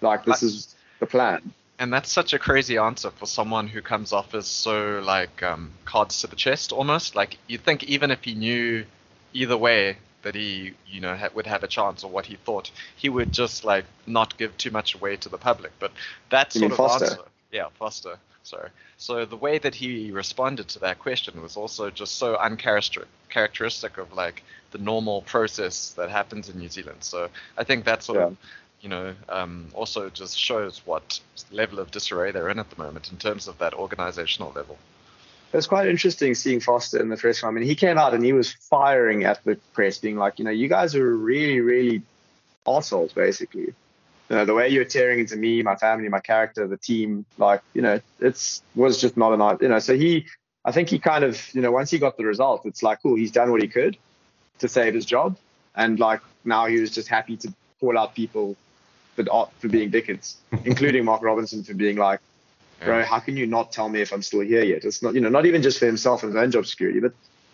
like 0.00 0.24
this 0.24 0.42
is 0.42 0.74
the 0.98 1.06
plan. 1.06 1.52
And 1.80 1.90
that's 1.90 2.12
such 2.12 2.34
a 2.34 2.38
crazy 2.38 2.76
answer 2.76 3.10
for 3.10 3.24
someone 3.24 3.66
who 3.66 3.80
comes 3.80 4.12
off 4.12 4.34
as 4.34 4.46
so 4.46 5.00
like 5.02 5.42
um, 5.42 5.72
cards 5.86 6.20
to 6.20 6.26
the 6.26 6.36
chest 6.36 6.72
almost. 6.72 7.16
Like 7.16 7.38
you'd 7.46 7.62
think 7.64 7.84
even 7.84 8.10
if 8.10 8.22
he 8.22 8.34
knew 8.34 8.84
either 9.32 9.56
way 9.56 9.96
that 10.22 10.34
he 10.34 10.74
you 10.86 11.00
know 11.00 11.16
ha- 11.16 11.30
would 11.34 11.46
have 11.46 11.64
a 11.64 11.66
chance 11.66 12.04
or 12.04 12.10
what 12.10 12.26
he 12.26 12.36
thought, 12.36 12.70
he 12.96 13.08
would 13.08 13.32
just 13.32 13.64
like 13.64 13.86
not 14.06 14.36
give 14.36 14.54
too 14.58 14.70
much 14.70 14.94
away 14.94 15.16
to 15.16 15.30
the 15.30 15.38
public. 15.38 15.72
But 15.78 15.92
that 16.28 16.52
sort 16.52 16.70
of 16.70 16.76
Foster? 16.76 17.04
answer, 17.06 17.22
yeah, 17.50 17.68
Foster. 17.78 18.18
Sorry. 18.42 18.68
So 18.98 19.24
the 19.24 19.36
way 19.36 19.56
that 19.58 19.74
he 19.74 20.10
responded 20.10 20.68
to 20.68 20.80
that 20.80 20.98
question 20.98 21.40
was 21.40 21.56
also 21.56 21.88
just 21.88 22.16
so 22.16 22.36
uncharacteristic 22.36 23.96
of 23.96 24.12
like 24.12 24.42
the 24.72 24.78
normal 24.78 25.22
process 25.22 25.92
that 25.92 26.10
happens 26.10 26.48
in 26.50 26.58
New 26.58 26.68
Zealand. 26.68 26.98
So 27.00 27.28
I 27.56 27.64
think 27.64 27.86
that 27.86 28.02
sort 28.02 28.18
yeah. 28.18 28.24
of 28.26 28.36
you 28.80 28.88
know, 28.88 29.14
um, 29.28 29.68
also 29.74 30.08
just 30.10 30.38
shows 30.38 30.82
what 30.84 31.20
level 31.50 31.78
of 31.78 31.90
disarray 31.90 32.30
they're 32.30 32.48
in 32.48 32.58
at 32.58 32.70
the 32.70 32.82
moment 32.82 33.10
in 33.10 33.18
terms 33.18 33.48
of 33.48 33.58
that 33.58 33.74
organizational 33.74 34.52
level. 34.52 34.78
It's 35.52 35.66
quite 35.66 35.88
interesting 35.88 36.34
seeing 36.34 36.60
Foster 36.60 37.00
in 37.00 37.08
the 37.08 37.16
press. 37.16 37.42
I 37.42 37.50
mean, 37.50 37.64
he 37.64 37.74
came 37.74 37.98
out 37.98 38.14
and 38.14 38.24
he 38.24 38.32
was 38.32 38.52
firing 38.52 39.24
at 39.24 39.42
the 39.44 39.56
press, 39.72 39.98
being 39.98 40.16
like, 40.16 40.38
you 40.38 40.44
know, 40.44 40.50
you 40.52 40.68
guys 40.68 40.94
are 40.94 41.16
really, 41.16 41.60
really 41.60 42.02
assholes, 42.66 43.12
basically. 43.12 43.74
You 44.28 44.36
know, 44.36 44.44
the 44.44 44.54
way 44.54 44.68
you're 44.68 44.84
tearing 44.84 45.18
into 45.18 45.36
me, 45.36 45.60
my 45.62 45.74
family, 45.74 46.08
my 46.08 46.20
character, 46.20 46.68
the 46.68 46.76
team, 46.76 47.26
like, 47.36 47.62
you 47.74 47.82
know, 47.82 48.00
it's 48.20 48.62
was 48.76 49.00
just 49.00 49.16
not 49.16 49.32
enough. 49.32 49.60
You 49.60 49.68
know, 49.68 49.80
so 49.80 49.96
he, 49.96 50.26
I 50.64 50.70
think 50.70 50.88
he 50.88 51.00
kind 51.00 51.24
of, 51.24 51.52
you 51.52 51.60
know, 51.60 51.72
once 51.72 51.90
he 51.90 51.98
got 51.98 52.16
the 52.16 52.24
result, 52.24 52.64
it's 52.64 52.82
like, 52.84 53.02
cool, 53.02 53.16
he's 53.16 53.32
done 53.32 53.50
what 53.50 53.60
he 53.60 53.66
could 53.66 53.96
to 54.60 54.68
save 54.68 54.94
his 54.94 55.04
job, 55.04 55.36
and 55.74 55.98
like 55.98 56.20
now 56.44 56.66
he 56.66 56.80
was 56.80 56.92
just 56.92 57.08
happy 57.08 57.36
to 57.38 57.52
call 57.80 57.98
out 57.98 58.14
people 58.14 58.56
for 59.14 59.48
for 59.58 59.68
being 59.68 59.90
dickheads, 59.90 60.36
including 60.64 61.04
Mark 61.04 61.22
Robinson 61.22 61.62
for 61.62 61.74
being 61.74 61.96
like, 61.96 62.20
bro, 62.84 63.04
how 63.04 63.18
can 63.18 63.36
you 63.36 63.46
not 63.46 63.72
tell 63.72 63.88
me 63.88 64.00
if 64.00 64.12
I'm 64.12 64.22
still 64.22 64.40
here 64.40 64.64
yet? 64.64 64.84
It's 64.84 65.02
not, 65.02 65.14
you 65.14 65.20
know, 65.20 65.28
not 65.28 65.46
even 65.46 65.62
just 65.62 65.78
for 65.78 65.86
himself 65.86 66.22
and 66.22 66.32
his 66.32 66.42
own 66.42 66.50
job 66.50 66.66
security, 66.66 67.00
but 67.00 67.12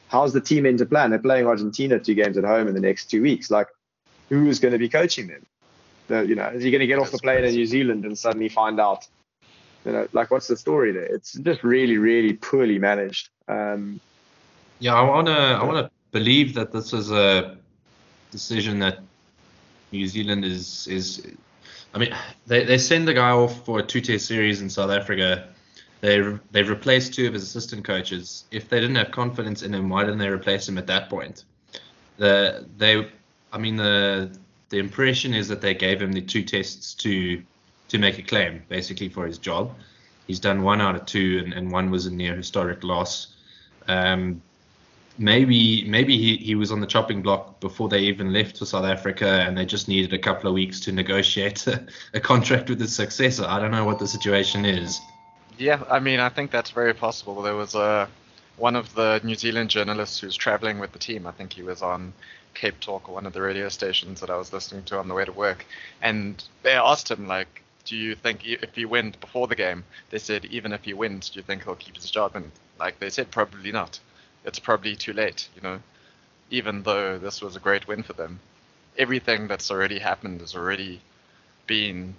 how's 0.08 0.32
the 0.32 0.40
team 0.40 0.66
into 0.66 0.86
plan? 0.86 1.10
They're 1.10 1.18
playing 1.18 1.46
Argentina 1.46 1.98
two 1.98 2.14
games 2.14 2.38
at 2.38 2.44
home 2.44 2.68
in 2.68 2.74
the 2.74 2.80
next 2.80 3.10
two 3.10 3.22
weeks. 3.22 3.50
Like, 3.50 3.68
who 4.28 4.48
is 4.48 4.60
going 4.60 4.72
to 4.72 4.78
be 4.78 4.88
coaching 4.88 5.28
them? 5.28 5.46
The, 6.08 6.22
you 6.22 6.34
know, 6.34 6.46
is 6.46 6.62
he 6.62 6.70
going 6.70 6.80
to 6.80 6.86
get 6.86 6.98
off 6.98 7.10
the 7.10 7.18
plane 7.18 7.40
crazy. 7.40 7.54
in 7.54 7.60
New 7.60 7.66
Zealand 7.66 8.04
and 8.04 8.16
suddenly 8.16 8.48
find 8.48 8.80
out? 8.80 9.06
You 9.84 9.92
know, 9.92 10.08
like 10.12 10.30
what's 10.32 10.48
the 10.48 10.56
story 10.56 10.92
there? 10.92 11.04
It's 11.04 11.34
just 11.34 11.62
really, 11.62 11.96
really 11.96 12.32
poorly 12.32 12.78
managed. 12.78 13.28
Um, 13.46 14.00
yeah, 14.80 14.94
I 14.94 15.02
wanna, 15.02 15.30
I 15.30 15.64
wanna 15.64 15.90
believe 16.10 16.54
that 16.54 16.72
this 16.72 16.92
is 16.92 17.12
a 17.12 17.56
decision 18.32 18.80
that 18.80 18.98
New 19.92 20.06
Zealand 20.08 20.44
is 20.44 20.88
is 20.88 21.26
I 21.94 21.98
mean, 21.98 22.14
they, 22.46 22.64
they 22.64 22.78
send 22.78 23.08
the 23.08 23.14
guy 23.14 23.30
off 23.30 23.64
for 23.64 23.78
a 23.78 23.82
two-test 23.82 24.26
series 24.26 24.60
in 24.60 24.68
South 24.68 24.90
Africa. 24.90 25.48
They 26.00 26.20
they've 26.50 26.68
replaced 26.68 27.14
two 27.14 27.26
of 27.26 27.32
his 27.32 27.42
assistant 27.42 27.84
coaches. 27.84 28.44
If 28.50 28.68
they 28.68 28.80
didn't 28.80 28.96
have 28.96 29.10
confidence 29.10 29.62
in 29.62 29.74
him, 29.74 29.88
why 29.88 30.04
didn't 30.04 30.18
they 30.18 30.28
replace 30.28 30.68
him 30.68 30.78
at 30.78 30.86
that 30.88 31.08
point? 31.08 31.44
The 32.18 32.66
they, 32.76 33.10
I 33.52 33.58
mean 33.58 33.76
the 33.76 34.36
the 34.68 34.78
impression 34.78 35.32
is 35.32 35.48
that 35.48 35.60
they 35.60 35.74
gave 35.74 36.02
him 36.02 36.12
the 36.12 36.20
two 36.20 36.42
tests 36.42 36.94
to 36.94 37.42
to 37.88 37.98
make 37.98 38.18
a 38.18 38.22
claim, 38.22 38.62
basically 38.68 39.08
for 39.08 39.26
his 39.26 39.38
job. 39.38 39.74
He's 40.26 40.40
done 40.40 40.62
one 40.62 40.80
out 40.80 40.96
of 40.96 41.06
two, 41.06 41.42
and, 41.44 41.52
and 41.52 41.70
one 41.70 41.90
was 41.90 42.06
a 42.06 42.12
near 42.12 42.34
historic 42.34 42.82
loss. 42.82 43.28
Um, 43.88 44.42
maybe 45.18 45.84
maybe 45.88 46.16
he, 46.16 46.36
he 46.36 46.54
was 46.54 46.70
on 46.70 46.80
the 46.80 46.86
chopping 46.86 47.22
block 47.22 47.60
before 47.60 47.88
they 47.88 48.00
even 48.00 48.32
left 48.32 48.58
for 48.58 48.66
South 48.66 48.84
Africa 48.84 49.26
and 49.26 49.56
they 49.56 49.64
just 49.64 49.88
needed 49.88 50.12
a 50.12 50.18
couple 50.18 50.48
of 50.48 50.54
weeks 50.54 50.80
to 50.80 50.92
negotiate 50.92 51.66
a, 51.66 51.86
a, 52.14 52.20
contract 52.20 52.68
with 52.68 52.80
his 52.80 52.94
successor. 52.94 53.44
I 53.46 53.58
don't 53.58 53.70
know 53.70 53.84
what 53.84 53.98
the 53.98 54.06
situation 54.06 54.64
is. 54.64 55.00
Yeah, 55.58 55.82
I 55.90 56.00
mean, 56.00 56.20
I 56.20 56.28
think 56.28 56.50
that's 56.50 56.70
very 56.70 56.92
possible. 56.92 57.40
There 57.42 57.56
was 57.56 57.74
a 57.74 57.80
uh, 57.80 58.06
one 58.58 58.76
of 58.76 58.94
the 58.94 59.20
New 59.22 59.34
Zealand 59.34 59.68
journalists 59.68 60.18
who's 60.18 60.34
traveling 60.34 60.78
with 60.78 60.92
the 60.92 60.98
team. 60.98 61.26
I 61.26 61.32
think 61.32 61.52
he 61.52 61.62
was 61.62 61.82
on 61.82 62.14
Cape 62.54 62.80
Talk 62.80 63.08
or 63.08 63.14
one 63.14 63.26
of 63.26 63.34
the 63.34 63.42
radio 63.42 63.68
stations 63.68 64.20
that 64.20 64.30
I 64.30 64.36
was 64.36 64.50
listening 64.50 64.84
to 64.84 64.98
on 64.98 65.08
the 65.08 65.14
way 65.14 65.26
to 65.26 65.32
work, 65.32 65.66
and 66.00 66.42
they 66.62 66.72
asked 66.72 67.10
him 67.10 67.26
like, 67.26 67.62
"Do 67.84 67.96
you 67.96 68.14
think 68.14 68.46
if 68.46 68.74
he 68.74 68.86
wins 68.86 69.16
before 69.16 69.46
the 69.46 69.56
game?" 69.56 69.84
They 70.10 70.18
said, 70.18 70.46
"Even 70.46 70.72
if 70.72 70.84
he 70.84 70.94
wins, 70.94 71.28
do 71.30 71.38
you 71.38 71.42
think 71.42 71.64
he'll 71.64 71.74
keep 71.74 71.96
his 71.96 72.10
job?" 72.10 72.34
And 72.34 72.50
like 72.78 72.98
they 72.98 73.10
said, 73.10 73.30
probably 73.30 73.72
not 73.72 73.98
it's 74.46 74.58
probably 74.58 74.96
too 74.96 75.12
late, 75.12 75.48
you 75.54 75.60
know. 75.60 75.80
Even 76.50 76.82
though 76.84 77.18
this 77.18 77.42
was 77.42 77.56
a 77.56 77.60
great 77.60 77.86
win 77.88 78.02
for 78.02 78.12
them, 78.12 78.38
everything 78.96 79.48
that's 79.48 79.70
already 79.70 79.98
happened 79.98 80.40
has 80.40 80.54
already 80.54 81.00
been 81.66 82.14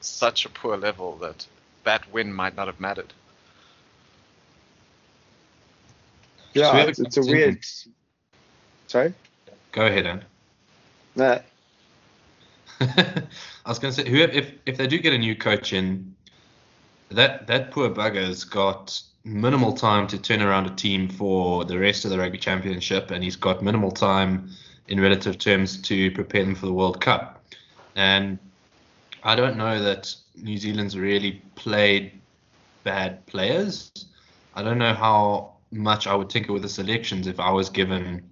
such 0.00 0.46
a 0.46 0.48
poor 0.48 0.76
level 0.76 1.16
that 1.18 1.46
that 1.84 2.10
win 2.12 2.32
might 2.32 2.56
not 2.56 2.66
have 2.66 2.80
mattered. 2.80 3.12
Yeah, 6.54 6.72
so 6.72 6.88
it's, 6.88 6.98
it's 6.98 7.16
a 7.18 7.20
weird. 7.20 7.58
Sorry. 8.86 9.12
Go 9.72 9.84
ahead, 9.86 10.06
Anne. 10.06 10.24
Nah. 11.14 11.38
I 12.80 13.26
was 13.66 13.78
going 13.78 13.92
to 13.92 14.02
say, 14.02 14.08
whoever, 14.08 14.32
if 14.32 14.52
if 14.64 14.78
they 14.78 14.86
do 14.86 14.98
get 14.98 15.12
a 15.12 15.18
new 15.18 15.36
coach 15.36 15.74
in, 15.74 16.14
that 17.10 17.46
that 17.46 17.70
poor 17.70 17.90
bugger's 17.90 18.44
got 18.44 19.00
minimal 19.26 19.72
time 19.72 20.06
to 20.06 20.18
turn 20.18 20.40
around 20.40 20.66
a 20.66 20.74
team 20.74 21.08
for 21.08 21.64
the 21.64 21.76
rest 21.76 22.04
of 22.04 22.12
the 22.12 22.18
rugby 22.18 22.38
championship, 22.38 23.10
and 23.10 23.22
he's 23.24 23.36
got 23.36 23.62
minimal 23.62 23.90
time 23.90 24.50
in 24.86 25.00
relative 25.00 25.36
terms 25.36 25.82
to 25.82 26.12
prepare 26.12 26.44
them 26.44 26.54
for 26.54 26.66
the 26.66 26.72
World 26.72 27.00
Cup. 27.00 27.44
And 27.96 28.38
I 29.24 29.34
don't 29.34 29.56
know 29.56 29.82
that 29.82 30.14
New 30.36 30.56
Zealand's 30.56 30.96
really 30.96 31.42
played 31.56 32.12
bad 32.84 33.26
players. 33.26 33.90
I 34.54 34.62
don't 34.62 34.78
know 34.78 34.94
how 34.94 35.54
much 35.72 36.06
I 36.06 36.14
would 36.14 36.30
tinker 36.30 36.52
with 36.52 36.62
the 36.62 36.68
selections 36.68 37.26
if 37.26 37.40
I 37.40 37.50
was 37.50 37.68
given 37.68 38.22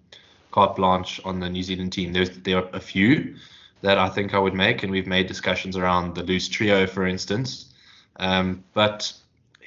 carte 0.53 0.77
blanche 0.77 1.21
on 1.25 1.41
the 1.41 1.51
New 1.51 1.65
Zealand 1.65 1.93
team. 1.93 2.13
There's 2.13 2.31
there 2.31 2.59
are 2.59 2.69
a 2.73 2.81
few 2.81 3.35
that 3.81 3.99
I 3.99 4.09
think 4.09 4.33
I 4.33 4.39
would 4.39 4.55
make, 4.55 4.85
and 4.85 4.93
we've 4.93 5.09
made 5.09 5.27
discussions 5.27 5.77
around 5.77 6.15
the 6.15 6.23
loose 6.23 6.49
trio, 6.49 6.87
for 6.87 7.05
instance. 7.05 7.75
Um, 8.17 8.63
but 8.75 9.13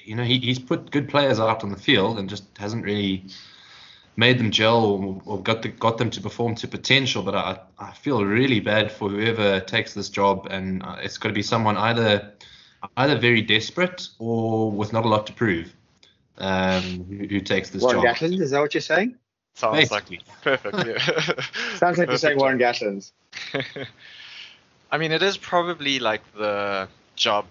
you 0.08 0.16
know, 0.16 0.24
he, 0.24 0.40
he's 0.40 0.60
put 0.60 0.90
good 0.92 1.10
players 1.10 1.40
out 1.40 1.64
on 1.64 1.70
the 1.70 1.78
field 1.78 2.18
and 2.18 2.30
just 2.30 2.46
hasn't 2.58 2.86
really 2.86 3.26
made 4.16 4.40
them 4.40 4.52
gel 4.52 4.84
or, 4.86 5.22
or 5.26 5.42
got 5.42 5.62
the, 5.62 5.70
got 5.70 5.98
them 5.98 6.10
to 6.10 6.22
perform 6.22 6.56
to 6.56 6.68
potential. 6.68 7.24
But 7.24 7.36
I 7.36 7.60
I 7.78 7.92
feel 7.92 8.24
really 8.24 8.60
bad 8.60 8.92
for 8.92 9.10
whoever 9.10 9.60
takes 9.60 9.94
this 9.94 10.10
job, 10.10 10.48
and 10.50 10.82
uh, 10.84 10.98
it's 11.02 11.18
got 11.18 11.30
to 11.30 11.36
be 11.36 11.44
someone 11.44 11.78
either 11.78 12.34
either 12.96 13.18
very 13.18 13.42
desperate 13.42 14.08
or 14.20 14.72
with 14.72 14.94
not 14.94 15.06
a 15.06 15.08
lot 15.08 15.28
to 15.28 15.34
prove 15.34 15.74
um, 16.38 17.06
who, 17.10 17.28
who 17.28 17.42
takes 17.42 17.70
this 17.70 17.82
Warren 17.82 18.02
job. 18.02 18.16
Gatland, 18.16 18.42
is 18.42 18.52
that 18.52 18.60
what 18.62 18.74
you're 18.74 18.82
saying? 18.82 19.16
Sounds 19.56 19.90
Basically. 19.90 20.20
like 20.28 20.42
perfect. 20.44 20.78
Yeah. 20.88 20.98
Sounds 21.78 21.98
like 21.98 22.10
you're 22.10 22.18
saying 22.18 22.38
Perfect 22.38 22.40
Warren 22.40 22.60
Gatland. 22.60 23.12
I 24.92 24.98
mean, 25.00 25.12
it 25.12 25.24
is 25.24 25.36
probably 25.36 26.00
like 26.00 26.22
the 26.34 26.88
job, 27.16 27.46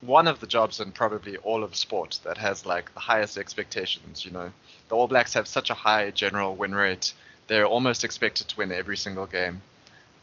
one 0.00 0.28
of 0.28 0.40
the 0.40 0.46
jobs 0.46 0.80
in 0.80 0.92
probably 0.92 1.36
all 1.38 1.64
of 1.64 1.74
sport 1.76 2.18
that 2.24 2.38
has 2.38 2.66
like 2.66 2.92
the 2.94 3.00
highest 3.00 3.38
expectations. 3.38 4.24
You 4.24 4.30
know, 4.32 4.52
the 4.88 4.94
All 4.96 5.08
Blacks 5.08 5.34
have 5.34 5.48
such 5.48 5.70
a 5.70 5.74
high 5.74 6.10
general 6.10 6.54
win 6.54 6.74
rate; 6.74 7.12
they're 7.46 7.66
almost 7.66 8.04
expected 8.04 8.48
to 8.48 8.56
win 8.56 8.72
every 8.72 8.96
single 8.96 9.26
game. 9.26 9.62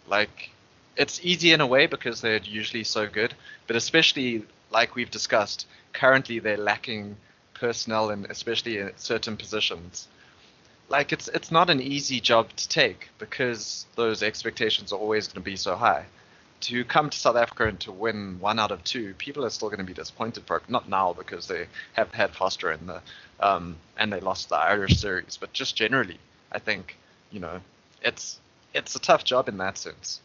Like, 0.07 0.49
it's 0.97 1.24
easy 1.24 1.51
in 1.53 1.61
a 1.61 1.67
way 1.67 1.88
because 1.88 2.22
they're 2.22 2.41
usually 2.43 2.84
so 2.84 3.07
good, 3.07 3.34
but 3.67 3.76
especially 3.76 4.45
like 4.72 4.95
we've 4.95 5.11
discussed, 5.11 5.67
currently 5.93 6.39
they're 6.39 6.57
lacking 6.57 7.17
personnel 7.53 8.09
and 8.09 8.26
especially 8.26 8.78
in 8.78 8.91
certain 8.97 9.38
positions 9.38 10.07
like 10.91 11.13
it's 11.13 11.28
it's 11.30 11.51
not 11.51 11.69
an 11.69 11.82
easy 11.82 12.19
job 12.19 12.49
to 12.55 12.67
take 12.67 13.09
because 13.17 13.86
those 13.95 14.22
expectations 14.22 14.91
are 14.91 14.99
always 14.99 15.28
going 15.28 15.36
to 15.36 15.49
be 15.49 15.55
so 15.55 15.76
high. 15.76 16.05
To 16.62 16.86
come 16.86 17.09
to 17.09 17.18
South 17.18 17.36
Africa 17.36 17.68
and 17.68 17.80
to 17.82 17.91
win 17.91 18.39
one 18.39 18.59
out 18.59 18.72
of 18.72 18.84
two, 18.84 19.14
people 19.16 19.43
are 19.45 19.49
still 19.49 19.70
going 19.70 19.80
to 19.80 19.84
be 19.86 19.93
disappointed. 19.93 20.43
For 20.45 20.57
it. 20.57 20.70
not 20.70 20.88
now 20.88 21.14
because 21.14 21.47
they 21.47 21.66
have 21.93 22.14
had 22.14 22.36
Foster 22.36 22.72
in 22.72 22.86
the 22.86 23.01
um, 23.39 23.76
and 23.97 24.14
they 24.14 24.20
lost 24.20 24.49
the 24.49 24.57
Irish 24.57 24.99
series, 24.99 25.38
but 25.39 25.51
just 25.53 25.76
generally, 25.76 26.20
I 26.51 26.59
think 26.59 26.97
you 27.32 27.39
know 27.39 27.59
it's 28.03 28.39
it's 28.74 28.95
a 28.95 28.99
tough 28.99 29.24
job 29.24 29.49
in 29.49 29.57
that 29.57 29.78
sense. 29.78 30.22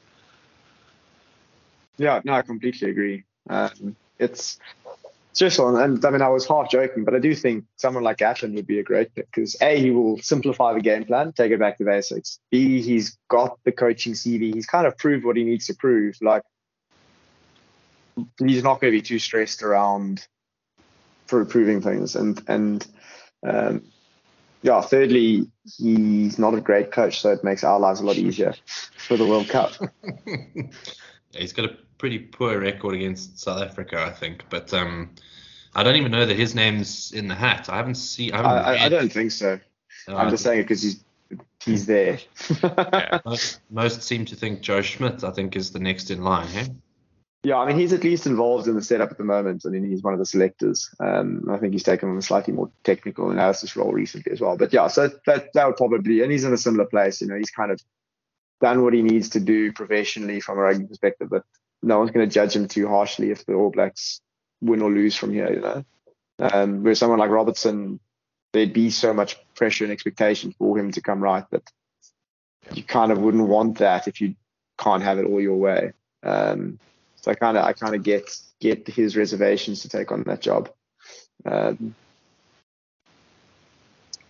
Yeah, 1.99 2.21
no, 2.25 2.35
I 2.35 2.43
completely 2.43 2.91
agree. 2.91 3.25
Um, 3.49 3.97
it's 4.19 4.59
it's 4.85 5.06
just 5.37 5.61
on, 5.61 5.77
and 5.77 6.05
I 6.05 6.11
mean, 6.11 6.23
I 6.23 6.29
was 6.29 6.47
half 6.47 6.71
joking, 6.71 7.05
but 7.05 7.15
I 7.15 7.19
do 7.19 7.35
think 7.35 7.65
someone 7.77 8.03
like 8.03 8.17
Gatland 8.17 8.55
would 8.55 8.67
be 8.67 8.79
a 8.79 8.83
great 8.83 9.15
pick 9.15 9.27
because 9.27 9.55
A, 9.61 9.79
he 9.79 9.91
will 9.91 10.19
simplify 10.19 10.73
the 10.73 10.81
game 10.81 11.05
plan, 11.05 11.33
take 11.33 11.53
it 11.53 11.61
back 11.61 11.79
to 11.79 11.85
basics. 11.85 12.41
B, 12.51 12.81
he's 12.81 13.19
got 13.29 13.59
the 13.65 13.73
coaching 13.73 14.15
CV. 14.15 14.55
He's 14.55 14.67
kind 14.67 14.87
of 14.87 14.97
proved 14.97 15.25
what 15.25 15.37
he 15.37 15.45
needs 15.45 15.67
to 15.67 15.75
prove. 15.75 16.17
Like, 16.23 16.43
he's 18.39 18.63
not 18.63 18.81
going 18.81 18.93
to 18.93 18.99
be 18.99 19.03
too 19.03 19.19
stressed 19.19 19.63
around 19.63 20.27
for 21.27 21.45
proving 21.45 21.83
things. 21.83 22.17
And, 22.17 22.43
and, 22.49 22.87
um, 23.47 23.83
yeah, 24.63 24.81
thirdly, 24.81 25.51
he's 25.77 26.39
not 26.39 26.55
a 26.55 26.61
great 26.61 26.91
coach, 26.91 27.21
so 27.21 27.31
it 27.33 27.45
makes 27.45 27.63
our 27.63 27.79
lives 27.79 28.01
a 28.01 28.07
lot 28.07 28.17
easier 28.17 28.55
for 28.97 29.17
the 29.17 29.27
World 29.27 29.49
Cup. 29.49 29.73
He's 31.33 31.53
got 31.53 31.67
a 31.67 31.77
pretty 32.07 32.21
poor 32.21 32.61
record 32.61 32.95
against 32.95 33.37
South 33.41 33.61
Africa, 33.61 34.01
I 34.01 34.11
think. 34.11 34.45
But 34.49 34.73
um, 34.73 35.11
I 35.75 35.83
don't 35.83 35.97
even 35.97 36.13
know 36.13 36.25
that 36.25 36.37
his 36.37 36.55
name's 36.55 37.11
in 37.11 37.27
the 37.27 37.35
hat. 37.35 37.69
I 37.69 37.79
haven't 37.79 37.97
seen. 37.97 38.33
I, 38.33 38.37
haven't 38.37 38.53
I, 38.53 38.75
I, 38.77 38.85
I 38.85 38.89
don't 38.89 39.13
think 39.13 39.33
so. 39.33 39.59
I'm 40.07 40.31
just 40.31 40.45
saying 40.45 40.61
it 40.61 40.63
because 40.63 40.83
he's 40.83 41.05
he's 41.65 41.87
there. 41.87 42.21
Yeah. 42.63 43.19
most, 43.25 43.61
most 43.71 44.03
seem 44.05 44.25
to 44.27 44.37
think 44.37 44.61
Joe 44.61 44.83
Schmidt. 44.83 45.25
I 45.25 45.33
think 45.33 45.57
is 45.57 45.73
the 45.73 45.81
next 45.81 46.13
in 46.13 46.23
line. 46.23 46.79
Yeah, 47.43 47.57
I 47.57 47.67
mean, 47.67 47.77
he's 47.77 47.93
at 47.93 48.05
least 48.05 48.27
involved 48.27 48.69
in 48.69 48.77
the 48.77 48.83
setup 48.83 49.11
at 49.11 49.19
the 49.19 49.25
moment. 49.25 49.65
I 49.67 49.71
mean, 49.71 49.85
he's 49.91 50.05
one 50.05 50.13
of 50.13 50.21
the 50.21 50.27
selectors. 50.27 50.89
Um, 51.01 51.47
I 51.51 51.57
think 51.57 51.73
he's 51.73 51.83
taken 51.83 52.09
on 52.09 52.17
a 52.17 52.23
slightly 52.23 52.55
more 52.55 52.71
technical 52.85 53.33
analysis 53.33 53.75
role 53.75 53.93
recently 53.93 54.31
as 54.31 54.41
well. 54.41 54.57
But 54.57 54.73
yeah, 54.73 54.87
so 54.87 55.11
that 55.27 55.53
that 55.55 55.67
would 55.67 55.77
probably, 55.77 56.23
and 56.23 56.31
he's 56.31 56.45
in 56.45 56.53
a 56.53 56.57
similar 56.57 56.85
place. 56.85 57.21
You 57.21 57.27
know, 57.27 57.37
he's 57.37 57.51
kind 57.51 57.73
of 57.73 57.81
done 58.61 58.85
what 58.85 58.95
he 58.95 59.03
needs 59.03 59.31
to 59.31 59.41
do 59.41 59.73
professionally 59.73 60.39
from 60.39 60.59
a 60.59 60.61
rugby 60.61 60.87
perspective, 60.87 61.29
but 61.29 61.43
no 61.83 61.99
one's 61.99 62.11
going 62.11 62.29
to 62.29 62.33
judge 62.33 62.55
him 62.55 62.69
too 62.69 62.89
harshly 62.89 63.31
if 63.31 63.45
the 63.47 63.55
All 63.55 63.71
Blacks 63.71 64.21
win 64.61 64.83
or 64.83 64.91
lose 64.91 65.17
from 65.17 65.33
here. 65.33 65.53
You 65.53 65.61
know, 65.61 65.85
um, 66.39 66.83
whereas 66.83 66.99
someone 66.99 67.19
like 67.19 67.31
Robertson, 67.31 68.01
there'd 68.53 68.73
be 68.73 68.91
so 68.91 69.13
much 69.13 69.37
pressure 69.55 69.85
and 69.85 69.93
expectation 69.93 70.55
for 70.59 70.79
him 70.79 70.93
to 70.93 71.01
come 71.01 71.23
right 71.23 71.45
that 71.51 71.71
you 72.73 72.83
kind 72.83 73.13
of 73.13 73.19
wouldn't 73.19 73.49
want 73.49 73.79
that 73.79 74.09
if 74.09 74.21
you 74.21 74.35
can't 74.79 75.03
have 75.03 75.19
it 75.19 75.27
all 75.27 75.41
your 75.41 75.57
way. 75.57 75.93
Um, 76.23 76.79
so 77.17 77.31
I 77.31 77.35
kind 77.35 77.57
of 77.57 77.65
I 77.65 77.73
kind 77.73 77.95
of 77.95 78.03
get 78.03 78.37
get 78.61 78.87
his 78.87 79.17
reservations 79.17 79.83
to 79.83 79.89
take 79.89 80.13
on 80.13 80.25
that 80.25 80.41
job. 80.41 80.71
Um, 81.45 81.95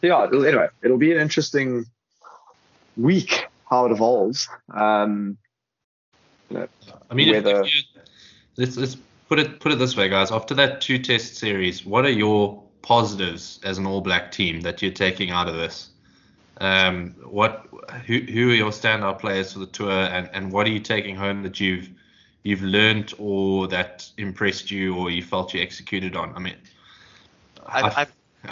yeah. 0.02 0.26
Anyway, 0.32 0.68
it'll 0.82 0.98
be 0.98 1.12
an 1.12 1.20
interesting 1.20 1.86
week 2.96 3.46
how 3.68 3.86
it 3.86 3.92
evolves. 3.92 4.48
Um, 4.72 5.38
you 6.50 6.58
know, 6.58 6.68
I 7.10 7.14
mean, 7.14 7.28
if, 7.28 7.44
Whether- 7.44 7.60
if 7.62 7.74
you, 7.74 7.82
let's 8.56 8.76
let's 8.76 8.96
put 9.28 9.38
it 9.38 9.60
put 9.60 9.72
it 9.72 9.78
this 9.78 9.96
way, 9.96 10.08
guys. 10.08 10.30
After 10.30 10.54
that 10.54 10.80
two 10.80 10.98
test 10.98 11.36
series, 11.36 11.84
what 11.84 12.04
are 12.04 12.10
your 12.10 12.62
positives 12.82 13.60
as 13.64 13.78
an 13.78 13.86
All 13.86 14.00
Black 14.00 14.30
team 14.32 14.60
that 14.62 14.82
you're 14.82 14.92
taking 14.92 15.30
out 15.30 15.48
of 15.48 15.56
this? 15.56 15.90
Um, 16.58 17.14
what 17.24 17.66
who 18.06 18.20
who 18.20 18.50
are 18.50 18.54
your 18.54 18.70
standout 18.70 19.18
players 19.18 19.52
for 19.52 19.58
the 19.58 19.66
tour, 19.66 19.90
and, 19.90 20.30
and 20.32 20.52
what 20.52 20.66
are 20.66 20.70
you 20.70 20.80
taking 20.80 21.14
home 21.16 21.42
that 21.42 21.60
you've 21.60 21.90
you've 22.44 22.62
learned 22.62 23.12
or 23.18 23.68
that 23.68 24.08
impressed 24.16 24.70
you 24.70 24.96
or 24.96 25.10
you 25.10 25.22
felt 25.22 25.52
you 25.52 25.60
executed 25.60 26.16
on? 26.16 26.34
I 26.34 26.38
mean, 26.38 26.56
I, 27.66 27.82
I, 27.82 28.06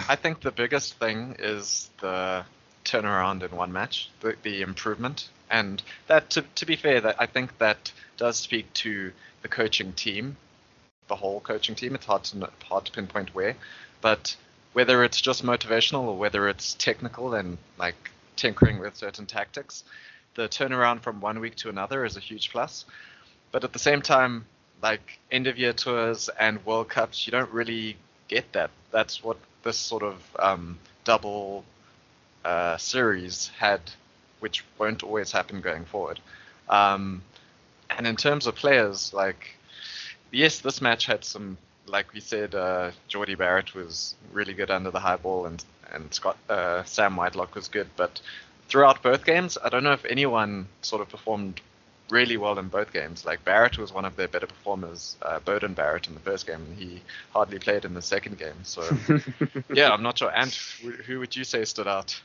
I 0.09 0.16
think 0.16 0.40
the 0.40 0.51
biggest 0.51 0.95
thing 0.99 1.36
is 1.38 1.88
the 2.01 2.45
turnaround 2.84 3.42
in 3.42 3.57
one 3.57 3.72
match, 3.72 4.11
the, 4.20 4.36
the 4.42 4.61
improvement, 4.61 5.30
and 5.55 5.82
that 6.09 6.30
to, 6.30 6.42
to 6.57 6.66
be 6.66 6.74
fair, 6.74 7.00
that 7.00 7.16
I 7.20 7.26
think 7.26 7.59
that 7.59 7.92
does 8.16 8.36
speak 8.36 8.72
to 8.84 9.12
the 9.42 9.48
coaching 9.48 9.92
team, 9.92 10.36
the 11.07 11.14
whole 11.14 11.40
coaching 11.40 11.76
team. 11.76 11.94
It's 11.94 12.07
hard 12.07 12.24
to 12.24 12.50
hard 12.64 12.86
to 12.86 12.92
pinpoint 12.92 13.34
where, 13.34 13.55
but 14.00 14.36
whether 14.72 15.05
it's 15.05 15.20
just 15.20 15.44
motivational 15.44 16.02
or 16.09 16.16
whether 16.18 16.48
it's 16.48 16.74
technical 16.74 17.34
and 17.34 17.57
like 17.78 18.11
tinkering 18.34 18.80
with 18.80 18.96
certain 18.96 19.26
tactics, 19.26 19.84
the 20.34 20.48
turnaround 20.48 21.00
from 21.02 21.20
one 21.20 21.38
week 21.38 21.55
to 21.57 21.68
another 21.68 22.05
is 22.05 22.16
a 22.16 22.20
huge 22.20 22.50
plus. 22.50 22.84
But 23.52 23.62
at 23.62 23.72
the 23.72 23.78
same 23.78 24.02
time, 24.02 24.46
like 24.82 25.20
end 25.30 25.46
of 25.46 25.57
year 25.57 25.72
tours 25.72 26.28
and 26.40 26.66
World 26.66 26.88
Cups, 26.88 27.26
you 27.26 27.30
don't 27.30 27.52
really 27.52 27.96
get 28.26 28.52
that. 28.55 28.70
That's 28.90 29.22
what 29.22 29.36
this 29.62 29.78
sort 29.78 30.02
of 30.02 30.16
um, 30.40 30.78
double 31.05 31.64
uh, 32.44 32.76
series 32.76 33.52
had, 33.57 33.80
which 34.41 34.64
won't 34.78 35.03
always 35.03 35.32
happen 35.32 35.61
going 35.61 35.85
forward. 35.85 36.20
Um, 36.68 37.22
and 37.91 38.07
in 38.07 38.16
terms 38.16 38.47
of 38.47 38.55
players, 38.55 39.12
like 39.12 39.57
yes, 40.30 40.61
this 40.61 40.80
match 40.80 41.07
had 41.07 41.24
some, 41.24 41.57
like 41.87 42.12
we 42.12 42.20
said, 42.20 42.55
uh, 42.55 42.91
Jordie 43.09 43.35
Barrett 43.35 43.74
was 43.74 44.14
really 44.32 44.55
good 44.55 44.70
under 44.70 44.91
the 44.91 45.01
high 45.01 45.16
ball, 45.16 45.47
and 45.47 45.64
and 45.93 46.12
Scott 46.12 46.37
uh, 46.49 46.82
Sam 46.85 47.16
Whitelock 47.16 47.55
was 47.55 47.68
good, 47.68 47.89
but 47.97 48.20
throughout 48.68 49.03
both 49.03 49.24
games, 49.24 49.59
I 49.62 49.68
don't 49.68 49.85
know 49.85 49.93
if 49.93 50.05
anyone 50.05 50.66
sort 50.82 51.03
of 51.03 51.09
performed 51.09 51.61
really 52.11 52.37
well 52.37 52.59
in 52.59 52.68
both 52.68 52.93
games. 52.93 53.24
Like 53.24 53.45
Barrett 53.45 53.78
was 53.78 53.93
one 53.93 54.05
of 54.05 54.16
their 54.16 54.28
better 54.28 54.47
performers, 54.47 55.16
uh, 55.22 55.41
Beauden 55.41 55.74
Barrett 55.74 56.07
in 56.07 56.14
the 56.14 56.20
first 56.20 56.47
game, 56.47 56.62
and 56.68 56.78
he 56.78 57.03
hardly 57.32 57.59
played 57.59 57.85
in 57.85 57.95
the 57.95 58.03
second 58.03 58.39
game. 58.39 58.62
So 58.62 58.82
yeah, 59.72 59.91
I'm 59.91 60.03
not 60.03 60.18
sure. 60.18 60.32
And 60.35 60.53
who, 60.82 60.91
who 60.91 61.18
would 61.20 61.35
you 61.35 61.45
say 61.45 61.64
stood 61.64 61.89
out? 61.89 62.20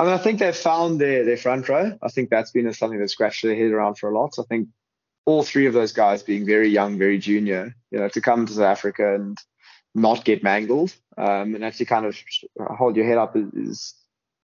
I 0.00 0.04
mean, 0.04 0.14
I 0.14 0.16
think 0.16 0.38
they've 0.38 0.56
found 0.56 0.98
their, 0.98 1.26
their 1.26 1.36
front 1.36 1.68
row. 1.68 1.92
I 2.00 2.08
think 2.08 2.30
that's 2.30 2.50
been 2.52 2.72
something 2.72 2.98
they've 2.98 3.10
scratched 3.10 3.42
their 3.42 3.54
head 3.54 3.70
around 3.70 3.98
for 3.98 4.08
a 4.08 4.18
lot. 4.18 4.34
So 4.34 4.42
I 4.42 4.46
think 4.46 4.68
all 5.26 5.42
three 5.42 5.66
of 5.66 5.74
those 5.74 5.92
guys 5.92 6.22
being 6.22 6.46
very 6.46 6.70
young, 6.70 6.96
very 6.96 7.18
junior, 7.18 7.76
you 7.90 7.98
know, 7.98 8.08
to 8.08 8.20
come 8.22 8.46
to 8.46 8.52
South 8.54 8.64
Africa 8.64 9.14
and 9.14 9.36
not 9.94 10.24
get 10.24 10.42
mangled 10.42 10.94
um, 11.18 11.54
and 11.54 11.62
actually 11.62 11.84
kind 11.84 12.06
of 12.06 12.16
hold 12.58 12.96
your 12.96 13.04
head 13.04 13.18
up 13.18 13.36
is, 13.36 13.94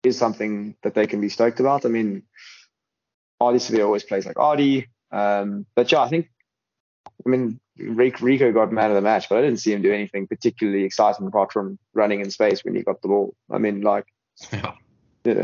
is 0.02 0.18
something 0.18 0.74
that 0.82 0.94
they 0.94 1.06
can 1.06 1.20
be 1.20 1.28
stoked 1.28 1.60
about. 1.60 1.86
I 1.86 1.88
mean, 1.88 2.24
obviously 3.38 3.76
they 3.76 3.84
always 3.84 4.02
plays 4.02 4.26
like 4.26 4.34
Ardie, 4.34 4.88
um, 5.12 5.66
but 5.76 5.92
yeah, 5.92 6.00
I 6.00 6.08
think, 6.08 6.30
I 7.24 7.28
mean, 7.28 7.60
Rieko 7.78 8.52
got 8.52 8.72
man 8.72 8.90
of 8.90 8.96
the 8.96 9.02
match, 9.02 9.28
but 9.28 9.38
I 9.38 9.42
didn't 9.42 9.60
see 9.60 9.72
him 9.72 9.82
do 9.82 9.92
anything 9.92 10.26
particularly 10.26 10.82
exciting 10.82 11.28
apart 11.28 11.52
from 11.52 11.78
running 11.92 12.18
in 12.18 12.32
space 12.32 12.64
when 12.64 12.74
he 12.74 12.82
got 12.82 13.02
the 13.02 13.08
ball. 13.08 13.36
I 13.52 13.58
mean, 13.58 13.82
like, 13.82 14.06
yeah. 14.52 14.72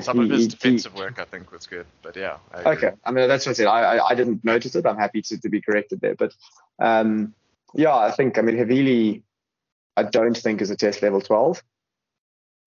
Some 0.02 0.18
he- 0.18 0.24
of 0.24 0.30
his 0.30 0.38
he- 0.38 0.44
he- 0.44 0.48
defensive 0.48 0.94
work, 0.94 1.18
I 1.18 1.24
think, 1.24 1.50
was 1.50 1.66
good. 1.66 1.86
But 2.02 2.16
yeah, 2.16 2.36
I. 2.52 2.72
Okay, 2.72 2.92
I 3.04 3.10
mean 3.10 3.28
that's 3.28 3.46
what 3.46 3.52
I 3.52 3.54
said. 3.54 3.66
I, 3.66 3.96
I 3.96 4.08
I 4.10 4.14
didn't 4.14 4.44
notice 4.44 4.74
it. 4.74 4.86
I'm 4.86 4.98
happy 4.98 5.22
to, 5.22 5.40
to 5.40 5.48
be 5.48 5.60
corrected 5.60 6.00
there, 6.00 6.14
but 6.14 6.34
um, 6.78 7.34
yeah, 7.74 7.96
I 7.96 8.10
think 8.10 8.38
I 8.38 8.42
mean 8.42 8.56
Havili, 8.56 9.22
I 9.96 10.02
don't 10.02 10.36
think 10.36 10.60
is 10.60 10.70
a 10.70 10.76
test 10.76 11.02
level 11.02 11.20
12. 11.20 11.62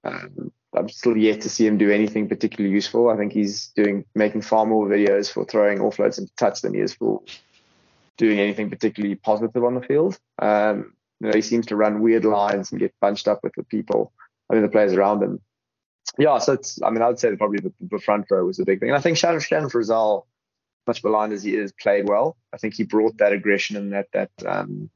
Um, 0.05 0.51
I'm 0.76 0.89
still 0.89 1.16
yet 1.16 1.41
to 1.41 1.49
see 1.49 1.68
him 1.68 1.78
do 1.78 1.91
anything 1.91 2.28
particularly 2.28 2.74
useful. 2.74 3.09
I 3.09 3.18
think 3.18 3.32
he's 3.32 3.68
doing 3.76 4.05
making 4.16 4.41
far 4.41 4.66
more 4.66 4.88
videos 4.88 5.32
for 5.32 5.45
throwing 5.45 5.80
offloads 5.80 6.18
into 6.18 6.34
touch 6.36 6.61
than 6.61 6.74
he 6.74 6.80
is 6.80 6.95
for 6.95 7.22
doing 8.18 8.39
anything 8.39 8.70
particularly 8.70 9.16
positive 9.16 9.64
on 9.64 9.76
the 9.76 9.82
field. 9.82 10.18
Um, 10.39 10.93
you 11.20 11.28
know, 11.28 11.34
he 11.34 11.41
seems 11.41 11.68
to 11.68 11.76
run 11.76 12.01
weird 12.01 12.26
lines 12.26 12.72
and 12.72 12.80
get 12.80 12.93
bunched 12.99 13.28
up 13.28 13.41
with 13.43 13.53
the 13.55 13.64
people, 13.64 14.11
I 14.49 14.55
mean 14.55 14.64
the 14.64 14.70
players 14.70 14.93
around 14.93 15.22
him. 15.22 15.39
Yeah, 16.17 16.37
so 16.37 16.53
it's. 16.53 16.81
I 16.81 16.89
mean, 16.89 17.01
I'd 17.01 17.19
say 17.19 17.35
probably 17.35 17.59
the, 17.59 17.73
the 17.79 17.99
front 17.99 18.27
row 18.29 18.45
was 18.45 18.57
the 18.57 18.65
big 18.65 18.79
thing, 18.79 18.89
and 18.89 18.97
I 18.97 19.01
think 19.01 19.17
Shannon 19.17 19.39
Shannon 19.39 19.69
Frizzell, 19.69 20.25
much 20.85 21.03
maligned 21.03 21.33
as 21.33 21.43
he 21.43 21.55
is, 21.55 21.71
played 21.71 22.07
well. 22.07 22.37
I 22.53 22.57
think 22.57 22.75
he 22.75 22.83
brought 22.83 23.17
that 23.17 23.33
aggression 23.33 23.77
and 23.77 23.93
that 23.93 24.07
that 24.13 24.31
um, 24.45 24.89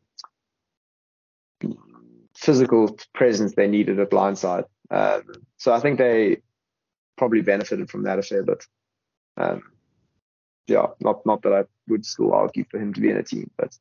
physical 2.36 2.98
presence 3.14 3.56
they 3.56 3.68
needed 3.68 4.00
at 4.00 4.12
blindside. 4.12 4.66
Um, 4.90 5.24
so 5.58 5.74
I 5.74 5.80
think 5.80 5.98
they 5.98 6.38
probably 7.18 7.42
benefited 7.42 7.90
from 7.90 8.04
that 8.04 8.20
a 8.20 8.22
fair 8.22 8.44
bit. 8.44 8.64
Um, 9.38 9.64
yeah, 10.68 10.88
not 11.00 11.26
not 11.26 11.42
that 11.44 11.54
I 11.54 11.64
would 11.88 12.06
still 12.06 12.34
argue 12.34 12.66
for 12.70 12.80
him 12.80 12.94
to 12.94 13.02
be 13.02 13.10
in 13.10 13.18
a 13.18 13.24
team, 13.24 13.50
but 13.58 13.76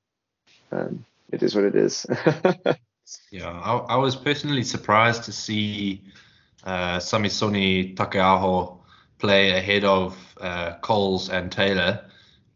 um, 0.72 1.04
it 1.30 1.42
is 1.42 1.54
what 1.54 1.64
it 1.64 1.74
is. 1.74 2.06
yeah, 3.30 3.50
I, 3.50 3.76
I, 3.76 3.96
was 3.96 4.16
personally 4.16 4.62
surprised 4.62 5.24
to 5.24 5.32
see 5.32 6.02
uh, 6.66 6.98
Samisoni 6.98 7.94
Taukei'aho 7.94 8.78
play 9.18 9.50
ahead 9.56 9.84
of 9.84 10.34
uh, 10.40 10.74
Coles 10.82 11.30
and 11.30 11.50
Taylor, 11.50 12.04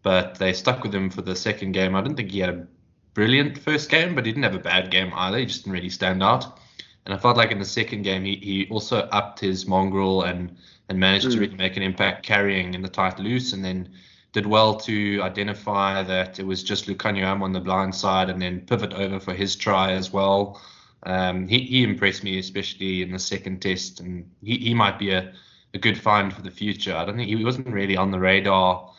but 0.03 0.35
they 0.35 0.53
stuck 0.53 0.83
with 0.83 0.95
him 0.95 1.09
for 1.09 1.23
the 1.23 1.37
second 1.37 1.73
game. 1.73 1.95
I 1.95 2.03
didn't 2.03 2.17
think 2.17 2.33
he 2.33 2.41
had 2.41 2.51
a 2.51 2.67
brilliant 3.15 3.59
first 3.59 3.89
game, 3.89 4.15
but 4.15 4.27
he 4.27 4.33
didn't 4.33 4.45
have 4.45 4.55
a 4.55 4.59
bad 4.59 4.91
game 4.91 5.13
either. 5.15 5.39
He 5.39 5.47
just 5.47 5.61
didn't 5.65 5.73
really 5.73 5.91
stand 5.91 6.23
out. 6.23 6.59
And 7.07 7.15
I 7.15 7.19
felt 7.19 7.37
like 7.37 7.51
in 7.51 7.59
the 7.59 7.65
second 7.65 8.03
game, 8.03 8.25
he, 8.25 8.37
he 8.37 8.69
also 8.71 8.99
upped 9.13 9.41
his 9.41 9.67
mongrel 9.67 10.23
and, 10.23 10.57
and 10.89 10.99
managed 10.99 11.29
mm. 11.29 11.33
to 11.33 11.41
really 11.41 11.57
make 11.57 11.77
an 11.77 11.83
impact 11.83 12.25
carrying 12.25 12.75
in 12.75 12.83
the 12.83 12.89
tight 12.89 13.19
loose 13.19 13.53
and 13.53 13.65
then 13.65 13.89
did 14.33 14.47
well 14.47 14.75
to 14.75 15.21
identify 15.23 16.03
that 16.03 16.39
it 16.39 16.47
was 16.47 16.63
just 16.63 16.87
Lukhanyo 16.87 17.41
on 17.43 17.53
the 17.53 17.61
blind 17.61 17.95
side 17.95 18.31
and 18.31 18.41
then 18.41 18.61
pivot 18.61 18.93
over 18.93 19.19
for 19.19 19.35
his 19.35 19.57
try 19.57 19.93
as 19.93 20.13
well. 20.13 20.61
Um, 21.05 21.49
he, 21.49 21.61
he 21.61 21.83
impressed 21.83 22.25
me, 22.25 22.39
especially 22.39 23.03
in 23.03 23.13
the 23.13 23.19
second 23.19 23.63
test, 23.63 24.01
and 24.01 24.31
he, 24.43 24.59
he 24.59 24.75
might 24.75 24.99
be 24.99 25.11
a, 25.11 25.33
a 25.75 25.79
good 25.79 25.99
find 25.99 26.33
for 26.33 26.43
the 26.43 26.51
future. 26.51 26.95
I 26.95 27.05
don't 27.05 27.17
think 27.17 27.29
he 27.29 27.45
wasn't 27.45 27.69
really 27.69 27.97
on 27.97 28.11
the 28.11 28.19
radar 28.19 28.93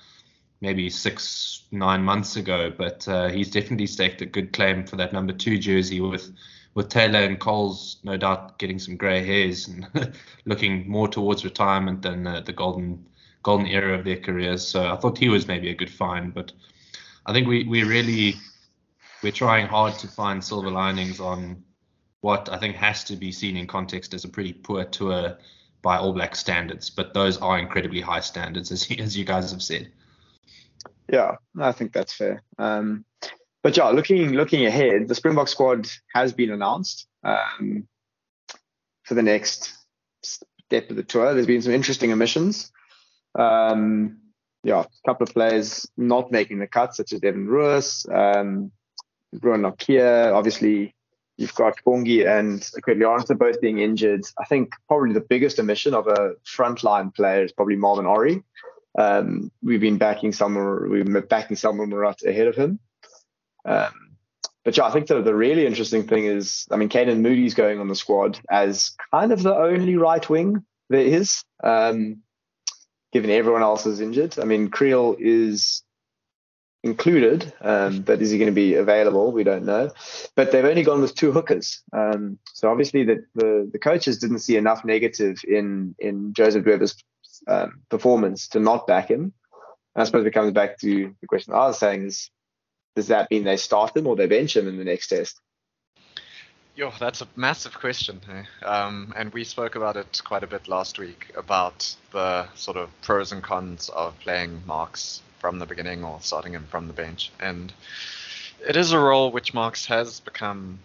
maybe 0.61 0.89
six, 0.89 1.63
nine 1.71 2.03
months 2.03 2.35
ago, 2.35 2.71
but 2.75 3.07
uh, 3.07 3.29
he's 3.29 3.49
definitely 3.49 3.87
staked 3.87 4.21
a 4.21 4.25
good 4.25 4.53
claim 4.53 4.85
for 4.85 4.95
that 4.95 5.11
number 5.11 5.33
two 5.33 5.57
jersey 5.57 5.99
with 5.99 6.31
with 6.73 6.87
Taylor 6.87 7.19
and 7.19 7.37
Coles 7.37 7.97
no 8.03 8.15
doubt 8.15 8.57
getting 8.57 8.79
some 8.79 8.95
grey 8.95 9.25
hairs 9.25 9.67
and 9.67 10.13
looking 10.45 10.89
more 10.89 11.09
towards 11.09 11.43
retirement 11.43 12.01
than 12.01 12.25
uh, 12.25 12.39
the 12.41 12.53
golden 12.53 13.05
golden 13.43 13.67
era 13.67 13.97
of 13.97 14.05
their 14.05 14.17
careers. 14.17 14.65
So 14.65 14.89
I 14.89 14.95
thought 14.95 15.17
he 15.17 15.27
was 15.27 15.47
maybe 15.47 15.69
a 15.69 15.75
good 15.75 15.89
find, 15.89 16.33
but 16.33 16.53
I 17.25 17.33
think 17.33 17.47
we 17.47 17.63
we 17.65 17.83
really 17.83 18.35
we're 19.21 19.31
trying 19.31 19.67
hard 19.67 19.95
to 19.99 20.07
find 20.07 20.43
silver 20.43 20.71
linings 20.71 21.19
on 21.19 21.63
what 22.21 22.49
I 22.51 22.57
think 22.57 22.75
has 22.75 23.03
to 23.05 23.15
be 23.15 23.31
seen 23.31 23.57
in 23.57 23.67
context 23.67 24.13
as 24.13 24.23
a 24.23 24.29
pretty 24.29 24.53
poor 24.53 24.83
tour 24.85 25.37
by 25.81 25.97
All 25.97 26.13
Black 26.13 26.35
standards, 26.35 26.89
but 26.89 27.13
those 27.13 27.37
are 27.37 27.57
incredibly 27.57 28.01
high 28.01 28.19
standards, 28.19 28.71
as 28.71 28.87
as 28.99 29.17
you 29.17 29.25
guys 29.25 29.51
have 29.51 29.63
said. 29.63 29.91
Yeah, 31.11 31.35
I 31.59 31.71
think 31.71 31.91
that's 31.91 32.13
fair. 32.13 32.43
Um, 32.57 33.03
but 33.63 33.75
yeah, 33.75 33.89
looking 33.89 34.33
looking 34.33 34.65
ahead, 34.65 35.07
the 35.07 35.15
Springbok 35.15 35.47
squad 35.47 35.87
has 36.13 36.33
been 36.33 36.51
announced 36.51 37.07
um, 37.23 37.87
for 39.03 39.15
the 39.15 39.23
next 39.23 39.73
step 40.23 40.89
of 40.89 40.95
the 40.95 41.03
tour. 41.03 41.33
There's 41.33 41.47
been 41.47 41.61
some 41.61 41.73
interesting 41.73 42.11
omissions. 42.11 42.71
Um, 43.37 44.19
yeah, 44.63 44.81
a 44.81 45.07
couple 45.09 45.23
of 45.23 45.33
players 45.33 45.89
not 45.97 46.31
making 46.31 46.59
the 46.59 46.67
cut, 46.67 46.95
such 46.95 47.13
as 47.13 47.19
Devin 47.19 47.47
Ruiz, 47.47 48.05
um, 48.11 48.71
Ruan 49.41 49.63
Lockyer. 49.63 50.33
Obviously, 50.33 50.95
you've 51.41 51.55
got 51.55 51.75
Bongi 51.85 52.25
and 52.27 52.69
Kurt-Lee 52.83 53.03
Arendse 53.03 53.37
both 53.37 53.59
being 53.59 53.79
injured. 53.79 54.23
I 54.37 54.45
think 54.45 54.73
probably 54.87 55.13
the 55.13 55.21
biggest 55.21 55.59
omission 55.59 55.93
of 55.93 56.07
a 56.07 56.35
frontline 56.45 57.13
player 57.13 57.43
is 57.43 57.51
probably 57.51 57.75
Marvin 57.75 58.05
Orie. 58.05 58.43
Um, 58.97 59.51
we've 59.63 59.81
been 59.81 59.97
backing 59.97 60.33
someone, 60.33 60.89
we've 60.89 61.05
been 61.05 61.25
backing 61.27 61.57
Salmaan 61.57 61.89
Moerat 61.89 62.23
ahead 62.25 62.47
of 62.47 62.55
him. 62.55 62.79
Um, 63.65 64.17
but 64.63 64.77
yeah, 64.77 64.85
I 64.85 64.91
think 64.91 65.07
the, 65.07 65.21
the 65.21 65.33
really 65.33 65.65
interesting 65.65 66.07
thing 66.07 66.25
is, 66.25 66.67
I 66.69 66.75
mean, 66.75 66.89
Canan 66.89 67.23
Moodie's 67.23 67.55
going 67.55 67.79
on 67.79 67.87
the 67.87 67.95
squad 67.95 68.39
as 68.49 68.95
kind 69.11 69.31
of 69.31 69.41
the 69.41 69.55
only 69.55 69.95
right 69.95 70.29
wing 70.29 70.63
there 70.89 71.01
is, 71.01 71.43
um, 71.63 72.21
given 73.11 73.31
everyone 73.31 73.63
else 73.63 73.85
is 73.87 73.99
injured. 73.99 74.37
I 74.39 74.43
mean, 74.43 74.69
Kriel 74.69 75.15
is 75.19 75.83
included, 76.83 77.53
um, 77.61 78.01
but 78.01 78.21
is 78.21 78.31
he 78.31 78.37
going 78.37 78.49
to 78.49 78.55
be 78.55 78.75
available? 78.75 79.31
We 79.31 79.43
don't 79.43 79.65
know. 79.65 79.91
But 80.35 80.51
they've 80.51 80.65
only 80.65 80.83
gone 80.83 81.01
with 81.01 81.15
two 81.15 81.31
hookers. 81.31 81.81
Um, 81.93 82.39
so 82.53 82.71
obviously 82.71 83.03
the, 83.03 83.23
the, 83.35 83.69
the 83.71 83.79
coaches 83.79 84.17
didn't 84.17 84.39
see 84.39 84.57
enough 84.57 84.83
negative 84.83 85.41
in 85.47 85.95
in 85.99 86.33
Joseph 86.33 86.65
Dweba's 86.65 86.95
um, 87.47 87.81
performance 87.89 88.47
to 88.49 88.59
not 88.59 88.87
back 88.87 89.09
him. 89.09 89.33
And 89.95 90.01
I 90.01 90.03
suppose 90.05 90.25
it 90.25 90.31
comes 90.31 90.53
back 90.53 90.79
to 90.79 91.13
the 91.21 91.27
question 91.27 91.53
I 91.53 91.67
was 91.67 91.77
saying 91.77 92.05
is, 92.05 92.29
does 92.95 93.07
that 93.07 93.29
mean 93.29 93.43
they 93.43 93.57
start 93.57 93.95
him 93.95 94.07
or 94.07 94.15
they 94.15 94.27
bench 94.27 94.55
him 94.55 94.67
in 94.67 94.77
the 94.77 94.83
next 94.83 95.07
test? 95.07 95.39
Yo, 96.75 96.91
that's 96.99 97.21
a 97.21 97.27
massive 97.35 97.77
question. 97.77 98.21
Eh? 98.29 98.65
Um, 98.65 99.13
and 99.15 99.31
we 99.33 99.43
spoke 99.43 99.75
about 99.75 99.97
it 99.97 100.21
quite 100.23 100.43
a 100.43 100.47
bit 100.47 100.67
last 100.67 100.97
week 100.97 101.31
about 101.35 101.95
the 102.11 102.47
sort 102.55 102.77
of 102.77 102.89
pros 103.01 103.33
and 103.33 103.43
cons 103.43 103.89
of 103.89 104.17
playing 104.19 104.63
Marx 104.65 105.21
from 105.41 105.57
the 105.57 105.65
beginning 105.65 106.03
or 106.03 106.19
starting 106.21 106.53
him 106.53 106.67
from 106.69 106.85
the 106.85 106.93
bench. 106.93 107.31
And 107.39 107.73
it 108.65 108.75
is 108.75 108.91
a 108.91 108.99
role 108.99 109.31
which 109.31 109.55
Marx 109.55 109.87
has 109.87 110.19
become, 110.19 110.77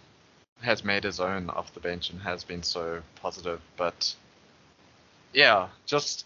has 0.63 0.83
made 0.83 1.05
his 1.05 1.21
own 1.21 1.51
off 1.51 1.75
the 1.75 1.81
bench 1.81 2.09
and 2.09 2.23
has 2.23 2.43
been 2.43 2.63
so 2.63 3.03
positive. 3.17 3.61
But 3.77 4.15
yeah, 5.35 5.69
just 5.85 6.25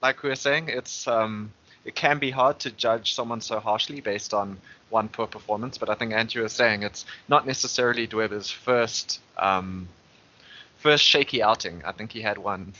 like 0.00 0.22
we 0.22 0.30
were 0.30 0.34
saying, 0.34 0.70
it's 0.70 1.06
um, 1.06 1.52
it 1.84 1.94
can 1.94 2.18
be 2.18 2.30
hard 2.30 2.58
to 2.60 2.70
judge 2.70 3.14
someone 3.14 3.42
so 3.42 3.60
harshly 3.60 4.00
based 4.00 4.32
on 4.32 4.56
one 4.88 5.08
poor 5.08 5.26
performance. 5.26 5.76
But 5.76 5.90
I 5.90 5.94
think 5.94 6.14
Andrew 6.14 6.42
was 6.42 6.54
saying 6.54 6.82
it's 6.82 7.04
not 7.28 7.46
necessarily 7.46 8.06
Dweba's 8.06 8.50
first 8.50 9.20
um, 9.36 9.88
first 10.78 11.04
shaky 11.04 11.42
outing. 11.42 11.82
I 11.84 11.92
think 11.92 12.12
he 12.12 12.22
had 12.22 12.38
one 12.38 12.72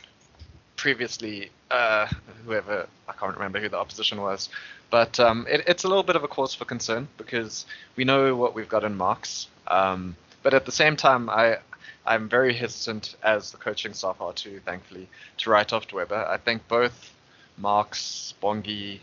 previously. 0.76 1.51
Uh, 1.70 2.08
whoever 2.44 2.86
I 3.08 3.12
can't 3.12 3.34
remember 3.34 3.60
who 3.60 3.68
the 3.68 3.76
opposition 3.76 4.20
was, 4.20 4.48
but 4.90 5.20
um, 5.20 5.46
it, 5.48 5.62
it's 5.68 5.84
a 5.84 5.88
little 5.88 6.02
bit 6.02 6.16
of 6.16 6.24
a 6.24 6.28
cause 6.28 6.54
for 6.54 6.64
concern 6.64 7.06
because 7.16 7.64
we 7.96 8.04
know 8.04 8.34
what 8.34 8.54
we've 8.54 8.68
got 8.68 8.82
in 8.82 8.96
Marx. 8.96 9.46
Um, 9.68 10.16
but 10.42 10.52
at 10.52 10.66
the 10.66 10.72
same 10.72 10.96
time, 10.96 11.30
I 11.30 11.58
I'm 12.06 12.28
very 12.28 12.54
hesitant, 12.54 13.14
as 13.22 13.52
the 13.52 13.58
coaching 13.58 13.92
staff 13.92 14.20
are 14.20 14.32
too, 14.32 14.60
thankfully, 14.64 15.08
to 15.38 15.50
write 15.50 15.72
off 15.72 15.86
Dweba. 15.86 16.28
I 16.28 16.38
think 16.38 16.66
both 16.66 17.12
Marx, 17.56 18.34
Bongi, 18.42 19.00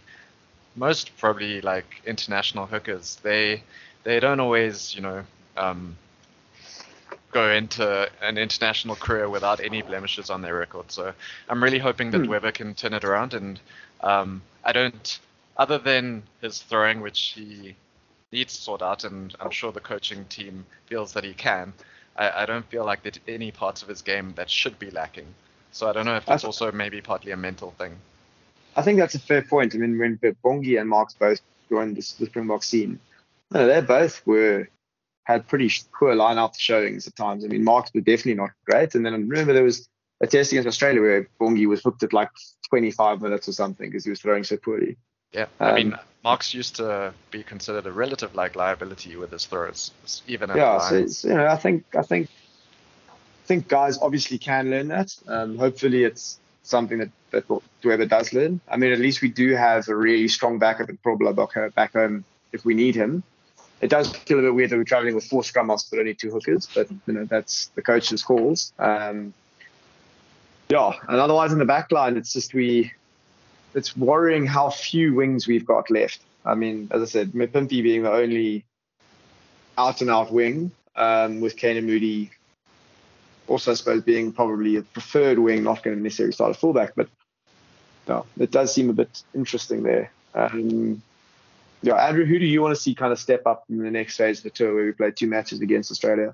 most 0.75 1.15
probably 1.17 1.61
like 1.61 2.01
international 2.05 2.65
hookers, 2.65 3.17
they 3.23 3.63
they 4.03 4.19
don't 4.19 4.39
always, 4.39 4.95
you 4.95 5.01
know, 5.01 5.23
um, 5.55 5.97
go 7.31 7.51
into 7.51 8.09
an 8.21 8.37
international 8.37 8.95
career 8.95 9.29
without 9.29 9.59
any 9.59 9.81
blemishes 9.81 10.29
on 10.29 10.41
their 10.41 10.55
record. 10.55 10.91
So 10.91 11.13
I'm 11.49 11.63
really 11.63 11.79
hoping 11.79 12.11
that 12.11 12.19
hmm. 12.19 12.31
Dweba 12.31 12.53
can 12.53 12.73
turn 12.73 12.93
it 12.93 13.03
around. 13.03 13.33
And 13.33 13.59
um, 14.01 14.41
I 14.63 14.71
don't, 14.71 15.19
other 15.57 15.77
than 15.77 16.23
his 16.41 16.61
throwing, 16.61 17.01
which 17.01 17.33
he 17.35 17.75
needs 18.31 18.55
to 18.55 18.61
sort 18.61 18.81
out, 18.81 19.03
and 19.03 19.35
I'm 19.39 19.51
sure 19.51 19.71
the 19.71 19.79
coaching 19.79 20.25
team 20.25 20.65
feels 20.87 21.13
that 21.13 21.23
he 21.23 21.33
can. 21.33 21.73
I, 22.15 22.43
I 22.43 22.45
don't 22.45 22.65
feel 22.65 22.85
like 22.85 23.03
there's 23.03 23.19
any 23.27 23.51
parts 23.51 23.81
of 23.81 23.87
his 23.87 24.01
game 24.01 24.33
that 24.35 24.49
should 24.49 24.77
be 24.79 24.91
lacking. 24.91 25.27
So 25.71 25.87
I 25.87 25.93
don't 25.93 26.05
know 26.05 26.15
if 26.15 26.25
that's 26.25 26.43
also 26.43 26.71
maybe 26.71 27.01
partly 27.01 27.31
a 27.31 27.37
mental 27.37 27.71
thing. 27.71 27.97
I 28.75 28.81
think 28.81 28.99
that's 28.99 29.15
a 29.15 29.19
fair 29.19 29.41
point. 29.41 29.75
I 29.75 29.77
mean, 29.77 29.97
when 29.97 30.17
Bongi 30.17 30.79
and 30.79 30.89
Marx 30.89 31.13
both 31.13 31.41
joined 31.69 31.95
the, 31.95 32.13
the 32.19 32.25
Springbok 32.25 32.63
scene, 32.63 32.99
no, 33.51 33.67
they 33.67 33.81
both 33.81 34.25
were 34.25 34.67
had 35.27 35.45
pretty 35.45 35.69
poor 35.99 36.15
line-out 36.15 36.55
showings 36.57 37.05
at 37.05 37.15
times. 37.17 37.43
I 37.43 37.49
mean, 37.49 37.61
Marx 37.61 37.91
was 37.93 38.05
definitely 38.05 38.35
not 38.35 38.51
great. 38.65 38.95
And 38.95 39.05
then 39.05 39.13
I 39.13 39.17
remember 39.17 39.51
there 39.51 39.61
was 39.61 39.89
a 40.21 40.27
test 40.27 40.53
against 40.53 40.69
Australia 40.69 41.01
where 41.01 41.27
Bongi 41.39 41.67
was 41.67 41.83
hooked 41.83 42.01
at 42.01 42.13
like 42.13 42.29
25 42.69 43.21
minutes 43.21 43.49
or 43.49 43.51
something 43.51 43.89
because 43.89 44.05
he 44.05 44.09
was 44.09 44.21
throwing 44.21 44.45
so 44.45 44.55
poorly. 44.55 44.95
Yeah, 45.33 45.47
I 45.59 45.73
mean, 45.73 45.93
um, 45.93 45.99
Marx 46.23 46.53
used 46.53 46.77
to 46.77 47.13
be 47.29 47.43
considered 47.43 47.85
a 47.85 47.91
relative 47.91 48.33
like 48.35 48.55
liability 48.55 49.17
with 49.17 49.31
his 49.31 49.45
throws, 49.45 49.91
even 50.27 50.49
at 50.49 50.55
yeah. 50.55 50.79
So 50.79 51.27
you 51.27 51.35
know, 51.35 51.45
I 51.45 51.57
think 51.57 51.83
I 51.93 52.01
think 52.01 52.29
I 53.09 53.45
think 53.45 53.67
guys 53.67 53.97
obviously 53.97 54.37
can 54.37 54.71
learn 54.71 54.87
that. 54.87 55.13
Um, 55.27 55.57
hopefully, 55.57 56.05
it's 56.05 56.39
something 56.63 56.99
that 56.99 57.09
that 57.31 57.43
whoever 57.83 58.05
does 58.05 58.31
learn. 58.31 58.61
I 58.69 58.77
mean, 58.77 58.93
at 58.93 58.99
least 58.99 59.21
we 59.21 59.27
do 59.27 59.53
have 59.55 59.89
a 59.89 59.95
really 59.95 60.29
strong 60.29 60.57
backup 60.57 60.87
at 60.87 61.03
Probla 61.03 61.35
back 61.75 61.91
home 61.91 62.23
if 62.53 62.63
we 62.63 62.73
need 62.73 62.95
him. 62.95 63.23
It 63.79 63.89
does 63.89 64.11
feel 64.11 64.39
a 64.39 64.41
bit 64.41 64.55
weird 64.55 64.71
that 64.71 64.77
we're 64.77 64.83
traveling 64.83 65.13
with 65.13 65.25
four 65.25 65.43
scrum 65.43 65.67
masters 65.67 65.91
but 65.91 65.99
only 65.99 66.15
two 66.15 66.31
hookers, 66.31 66.67
but 66.73 66.89
you 67.05 67.13
know 67.13 67.25
that's 67.25 67.67
the 67.75 67.81
coach's 67.81 68.23
calls. 68.23 68.73
Um, 68.79 69.33
yeah, 70.69 70.93
and 71.07 71.19
otherwise 71.19 71.53
in 71.53 71.59
the 71.59 71.65
back 71.65 71.91
line, 71.91 72.17
it's 72.17 72.33
just 72.33 72.53
we 72.53 72.91
it's 73.75 73.95
worrying 73.95 74.45
how 74.45 74.69
few 74.69 75.13
wings 75.13 75.47
we've 75.47 75.65
got 75.65 75.91
left. 75.91 76.21
I 76.43 76.55
mean, 76.55 76.87
as 76.91 77.01
I 77.01 77.05
said, 77.05 77.33
Mapimpi 77.33 77.83
being 77.83 78.03
the 78.03 78.11
only 78.11 78.65
out 79.77 80.01
and 80.01 80.09
out 80.09 80.31
wing, 80.31 80.71
um, 80.95 81.39
with 81.39 81.61
and 81.63 81.85
Moodie. 81.85 82.31
also, 83.47 83.71
I 83.71 83.73
suppose, 83.75 84.01
being 84.01 84.33
probably 84.33 84.77
a 84.77 84.81
preferred 84.81 85.39
wing, 85.39 85.63
not 85.63 85.83
going 85.83 85.95
to 85.95 86.01
necessarily 86.01 86.33
start 86.33 86.51
a 86.51 86.53
fullback, 86.55 86.93
but 86.95 87.07
no, 88.07 88.25
it 88.39 88.51
does 88.51 88.73
seem 88.73 88.89
a 88.89 88.93
bit 88.93 89.23
interesting 89.35 89.83
there. 89.83 90.11
Um, 90.33 91.01
yeah, 91.81 91.95
Andrew, 91.95 92.25
who 92.25 92.39
do 92.39 92.45
you 92.45 92.61
want 92.61 92.75
to 92.75 92.81
see 92.81 92.95
kind 92.95 93.11
of 93.11 93.19
step 93.19 93.45
up 93.45 93.65
in 93.69 93.77
the 93.77 93.91
next 93.91 94.17
phase 94.17 94.39
of 94.39 94.43
the 94.43 94.49
tour 94.49 94.73
where 94.73 94.85
we 94.85 94.91
play 94.91 95.11
two 95.11 95.27
matches 95.27 95.61
against 95.61 95.91
Australia? 95.91 96.33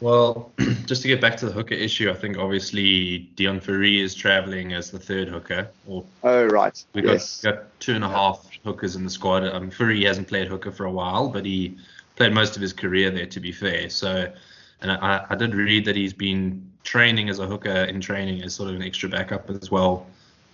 Well, 0.00 0.52
just 0.86 1.02
to 1.02 1.08
get 1.08 1.20
back 1.20 1.36
to 1.38 1.46
the 1.46 1.52
hooker 1.52 1.74
issue, 1.74 2.10
I 2.10 2.14
think 2.14 2.38
obviously 2.38 3.28
Deon 3.36 3.62
Fourie 3.62 4.00
is 4.00 4.14
travelling 4.14 4.72
as 4.72 4.90
the 4.90 4.98
third 4.98 5.28
hooker. 5.28 5.68
Or 5.86 6.04
oh, 6.22 6.46
right. 6.46 6.82
We've 6.94 7.04
yes. 7.04 7.42
got, 7.42 7.54
got 7.54 7.80
two 7.80 7.94
and 7.94 8.04
a 8.04 8.08
half 8.08 8.48
hookers 8.64 8.96
in 8.96 9.04
the 9.04 9.10
squad. 9.10 9.44
Um, 9.44 9.70
Fourie 9.70 10.04
hasn't 10.04 10.28
played 10.28 10.48
hooker 10.48 10.70
for 10.70 10.86
a 10.86 10.92
while, 10.92 11.28
but 11.28 11.44
he 11.44 11.76
played 12.16 12.32
most 12.32 12.56
of 12.56 12.62
his 12.62 12.72
career 12.72 13.10
there, 13.10 13.26
to 13.26 13.40
be 13.40 13.52
fair. 13.52 13.90
So, 13.90 14.32
and 14.80 14.92
I, 14.92 15.26
I 15.28 15.34
did 15.34 15.54
read 15.54 15.84
that 15.84 15.96
he's 15.96 16.12
been 16.12 16.68
training 16.84 17.28
as 17.28 17.38
a 17.38 17.46
hooker 17.46 17.84
in 17.84 18.00
training 18.00 18.42
as 18.42 18.54
sort 18.54 18.70
of 18.70 18.76
an 18.76 18.82
extra 18.82 19.08
backup 19.08 19.50
as 19.50 19.70
well, 19.70 20.06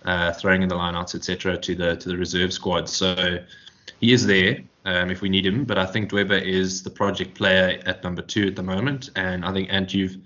uh, 0.05 0.31
throwing 0.33 0.61
in 0.61 0.69
the 0.69 0.75
lineouts, 0.75 1.15
etc., 1.15 1.57
to 1.57 1.75
the 1.75 1.95
to 1.97 2.09
the 2.09 2.17
reserve 2.17 2.53
squad. 2.53 2.87
So 2.87 3.39
he 3.99 4.13
is 4.13 4.25
there 4.25 4.59
um, 4.85 5.09
if 5.09 5.21
we 5.21 5.29
need 5.29 5.45
him. 5.45 5.65
But 5.65 5.77
I 5.77 5.85
think 5.85 6.11
Dweba 6.11 6.41
is 6.41 6.83
the 6.83 6.89
project 6.89 7.35
player 7.35 7.81
at 7.85 8.03
number 8.03 8.21
two 8.21 8.47
at 8.47 8.55
the 8.55 8.63
moment, 8.63 9.09
and 9.15 9.43
I 9.43 9.51
think 9.51 9.69
and 9.71 9.91
you've 9.93 10.17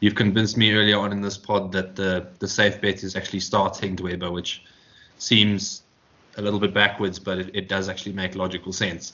you've 0.00 0.14
convinced 0.14 0.56
me 0.56 0.72
earlier 0.72 0.98
on 0.98 1.12
in 1.12 1.20
this 1.20 1.38
pod 1.38 1.72
that 1.72 1.96
the 1.96 2.26
the 2.38 2.48
safe 2.48 2.80
bet 2.80 3.02
is 3.02 3.16
actually 3.16 3.40
starting 3.40 3.96
Dweba, 3.96 4.32
which 4.32 4.64
seems 5.18 5.82
a 6.36 6.42
little 6.42 6.60
bit 6.60 6.72
backwards, 6.72 7.18
but 7.18 7.38
it, 7.38 7.50
it 7.54 7.68
does 7.68 7.88
actually 7.88 8.12
make 8.12 8.34
logical 8.34 8.72
sense 8.72 9.12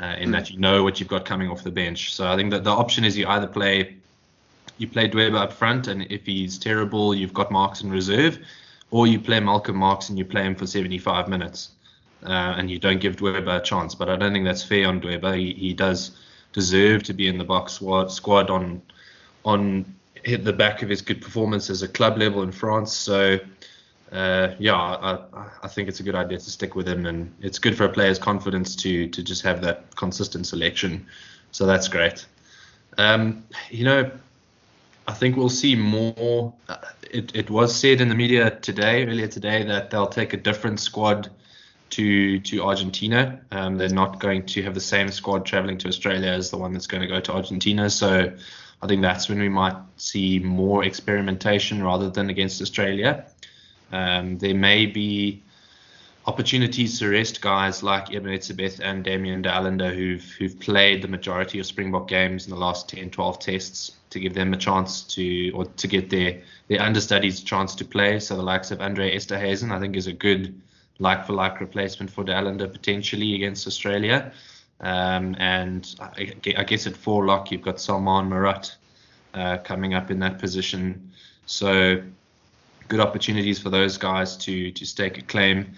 uh, 0.00 0.14
in 0.18 0.30
mm. 0.30 0.32
that 0.32 0.50
you 0.50 0.58
know 0.58 0.82
what 0.82 0.98
you've 0.98 1.08
got 1.08 1.24
coming 1.24 1.48
off 1.48 1.62
the 1.62 1.70
bench. 1.70 2.14
So 2.14 2.26
I 2.26 2.36
think 2.36 2.50
that 2.50 2.64
the 2.64 2.70
option 2.70 3.04
is 3.04 3.16
you 3.16 3.26
either 3.26 3.46
play 3.46 3.96
you 4.78 4.88
play 4.88 5.08
Dweba 5.08 5.36
up 5.36 5.52
front, 5.52 5.86
and 5.86 6.02
if 6.10 6.26
he's 6.26 6.58
terrible, 6.58 7.14
you've 7.14 7.34
got 7.34 7.52
Marx 7.52 7.82
in 7.82 7.90
reserve, 7.90 8.38
or 8.94 9.08
you 9.08 9.18
play 9.18 9.40
Malcolm 9.40 9.74
Marx 9.74 10.08
and 10.08 10.16
you 10.16 10.24
play 10.24 10.44
him 10.44 10.54
for 10.54 10.68
75 10.68 11.26
minutes 11.26 11.70
uh, 12.22 12.54
and 12.56 12.70
you 12.70 12.78
don't 12.78 13.00
give 13.00 13.16
Dweba 13.16 13.58
a 13.58 13.60
chance. 13.60 13.92
But 13.92 14.08
I 14.08 14.14
don't 14.14 14.32
think 14.32 14.44
that's 14.44 14.62
fair 14.62 14.86
on 14.86 15.00
Dweba. 15.00 15.36
He, 15.36 15.52
he 15.54 15.74
does 15.74 16.12
deserve 16.52 17.02
to 17.02 17.12
be 17.12 17.26
in 17.26 17.36
the 17.36 17.42
box 17.42 17.72
squad, 17.72 18.12
squad 18.12 18.50
on 18.50 18.80
on 19.44 19.84
hit 20.22 20.44
the 20.44 20.52
back 20.52 20.82
of 20.82 20.88
his 20.88 21.02
good 21.02 21.20
performance 21.20 21.70
as 21.70 21.82
a 21.82 21.88
club 21.88 22.18
level 22.18 22.44
in 22.44 22.52
France. 22.52 22.92
So 22.96 23.40
uh, 24.12 24.54
yeah, 24.60 24.76
I, 24.76 25.18
I 25.64 25.66
think 25.66 25.88
it's 25.88 25.98
a 25.98 26.04
good 26.04 26.14
idea 26.14 26.38
to 26.38 26.50
stick 26.50 26.76
with 26.76 26.88
him, 26.88 27.06
and 27.06 27.34
it's 27.40 27.58
good 27.58 27.76
for 27.76 27.86
a 27.86 27.92
player's 27.92 28.20
confidence 28.20 28.76
to 28.76 29.08
to 29.08 29.24
just 29.24 29.42
have 29.42 29.60
that 29.62 29.96
consistent 29.96 30.46
selection. 30.46 31.04
So 31.50 31.66
that's 31.66 31.88
great. 31.88 32.26
Um, 32.96 33.42
you 33.70 33.84
know, 33.84 34.08
I 35.06 35.12
think 35.12 35.36
we'll 35.36 35.48
see 35.48 35.76
more. 35.76 36.52
Uh, 36.68 36.76
it, 37.10 37.34
it 37.34 37.50
was 37.50 37.74
said 37.74 38.00
in 38.00 38.08
the 38.08 38.14
media 38.14 38.50
today, 38.50 39.06
earlier 39.06 39.28
today, 39.28 39.62
that 39.64 39.90
they'll 39.90 40.06
take 40.06 40.32
a 40.32 40.36
different 40.36 40.80
squad 40.80 41.30
to 41.90 42.40
to 42.40 42.62
Argentina. 42.62 43.40
Um, 43.50 43.76
they're 43.76 43.88
not 43.88 44.18
going 44.18 44.46
to 44.46 44.62
have 44.62 44.74
the 44.74 44.80
same 44.80 45.08
squad 45.10 45.44
traveling 45.46 45.78
to 45.78 45.88
Australia 45.88 46.30
as 46.30 46.50
the 46.50 46.58
one 46.58 46.72
that's 46.72 46.86
going 46.86 47.02
to 47.02 47.08
go 47.08 47.20
to 47.20 47.32
Argentina. 47.32 47.90
So 47.90 48.32
I 48.82 48.86
think 48.86 49.02
that's 49.02 49.28
when 49.28 49.38
we 49.38 49.48
might 49.48 49.76
see 49.96 50.38
more 50.38 50.84
experimentation 50.84 51.82
rather 51.82 52.10
than 52.10 52.30
against 52.30 52.60
Australia. 52.60 53.26
Um, 53.92 54.38
there 54.38 54.54
may 54.54 54.86
be 54.86 55.44
opportunities 56.26 56.98
to 56.98 57.08
rest 57.08 57.40
guys 57.40 57.82
like 57.82 58.12
Eben 58.14 58.32
Etzebeth 58.32 58.80
and 58.80 59.04
Damian 59.04 59.42
de 59.42 59.90
who've 59.90 60.24
who've 60.38 60.58
played 60.58 61.02
the 61.02 61.08
majority 61.08 61.58
of 61.58 61.66
Springbok 61.66 62.08
games 62.08 62.46
in 62.46 62.50
the 62.50 62.58
last 62.58 62.88
10, 62.88 63.10
12 63.10 63.38
tests 63.38 63.92
to 64.10 64.20
give 64.20 64.34
them 64.34 64.54
a 64.54 64.56
chance 64.56 65.02
to 65.02 65.50
or 65.50 65.64
to 65.64 65.86
get 65.86 66.08
their 66.10 66.40
their 66.68 66.80
understudies 66.80 67.42
a 67.42 67.44
chance 67.44 67.74
to 67.74 67.84
play. 67.84 68.18
So 68.20 68.36
the 68.36 68.42
likes 68.42 68.70
of 68.70 68.80
Andre 68.80 69.14
Esterhuizen 69.14 69.70
I 69.70 69.80
think 69.80 69.96
is 69.96 70.06
a 70.06 70.12
good 70.12 70.60
like 70.98 71.26
for 71.26 71.32
like 71.32 71.60
replacement 71.60 72.10
for 72.10 72.24
de 72.24 72.68
potentially 72.68 73.34
against 73.34 73.66
Australia. 73.66 74.32
Um, 74.80 75.36
and 75.38 75.94
I, 76.00 76.32
I, 76.58 76.64
guess 76.64 76.86
at 76.86 76.96
four 76.96 77.24
lock, 77.24 77.50
you've 77.50 77.62
got 77.62 77.76
Salmaan 77.76 78.28
Moerat 78.28 78.74
uh, 79.32 79.58
coming 79.58 79.94
up 79.94 80.10
in 80.10 80.18
that 80.18 80.38
position. 80.38 81.12
So 81.46 82.02
good 82.88 83.00
opportunities 83.00 83.58
for 83.58 83.70
those 83.70 83.96
guys 83.98 84.36
to 84.38 84.70
to 84.72 84.84
stake 84.84 85.18
a 85.18 85.22
claim. 85.22 85.74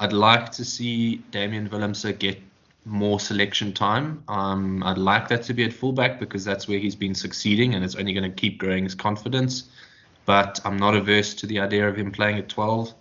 I'd 0.00 0.14
like 0.14 0.50
to 0.52 0.64
see 0.64 1.16
Damian 1.30 1.68
Willemse 1.68 2.18
get 2.18 2.40
more 2.86 3.20
selection 3.20 3.74
time. 3.74 4.24
Um, 4.28 4.82
I'd 4.82 4.96
like 4.96 5.28
that 5.28 5.42
to 5.44 5.54
be 5.54 5.64
at 5.64 5.74
fullback 5.74 6.18
because 6.18 6.42
that's 6.42 6.66
where 6.66 6.78
he's 6.78 6.96
been 6.96 7.14
succeeding 7.14 7.74
and 7.74 7.84
it's 7.84 7.96
only 7.96 8.14
going 8.14 8.28
to 8.28 8.34
keep 8.34 8.58
growing 8.58 8.84
his 8.84 8.94
confidence. 8.94 9.64
But 10.24 10.58
I'm 10.64 10.78
not 10.78 10.94
averse 10.94 11.34
to 11.34 11.46
the 11.46 11.60
idea 11.60 11.86
of 11.86 11.96
him 11.96 12.10
playing 12.10 12.38
at 12.38 12.48
12. 12.48 12.94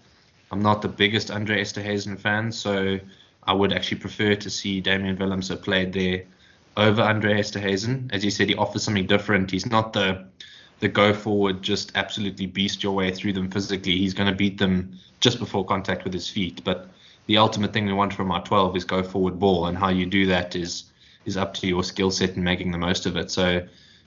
I'm 0.51 0.61
not 0.61 0.81
the 0.81 0.89
biggest 0.89 1.31
Andre 1.31 1.61
Esterhuizen 1.61 2.19
fan, 2.19 2.51
so 2.51 2.99
I 3.43 3.53
would 3.53 3.71
actually 3.71 3.99
prefer 3.99 4.35
to 4.35 4.49
see 4.49 4.81
Damian 4.81 5.15
Willemse 5.17 5.55
played 5.61 5.93
there 5.93 6.23
over 6.75 7.01
Andre 7.01 7.39
Esterhuizen. 7.39 8.11
As 8.11 8.25
you 8.25 8.31
said, 8.31 8.49
he 8.49 8.55
offers 8.55 8.83
something 8.83 9.07
different. 9.07 9.51
He's 9.51 9.65
not 9.65 9.93
the 9.93 10.25
the 10.79 10.87
go 10.87 11.13
forward, 11.13 11.61
just 11.61 11.91
absolutely 11.95 12.45
beast 12.45 12.83
your 12.83 12.93
way 12.93 13.11
through 13.11 13.33
them 13.33 13.51
physically. 13.51 13.97
He's 13.97 14.13
going 14.13 14.29
to 14.29 14.35
beat 14.35 14.57
them 14.57 14.97
just 15.19 15.39
before 15.39 15.65
contact 15.65 16.03
with 16.03 16.13
his 16.13 16.29
feet. 16.29 16.61
But 16.63 16.89
the 17.25 17.37
ultimate 17.37 17.73
thing 17.73 17.85
we 17.85 17.93
want 17.93 18.13
from 18.13 18.31
our 18.31 18.43
12 18.43 18.75
is 18.75 18.85
go 18.85 19.03
forward 19.03 19.39
ball, 19.39 19.67
and 19.67 19.77
how 19.77 19.89
you 19.89 20.05
do 20.05 20.25
that 20.27 20.55
is 20.55 20.85
is 21.25 21.37
up 21.37 21.53
to 21.53 21.67
your 21.67 21.83
skill 21.83 22.09
set 22.09 22.35
and 22.35 22.43
making 22.43 22.71
the 22.71 22.77
most 22.77 23.05
of 23.05 23.17
it. 23.17 23.29
So, 23.29 23.61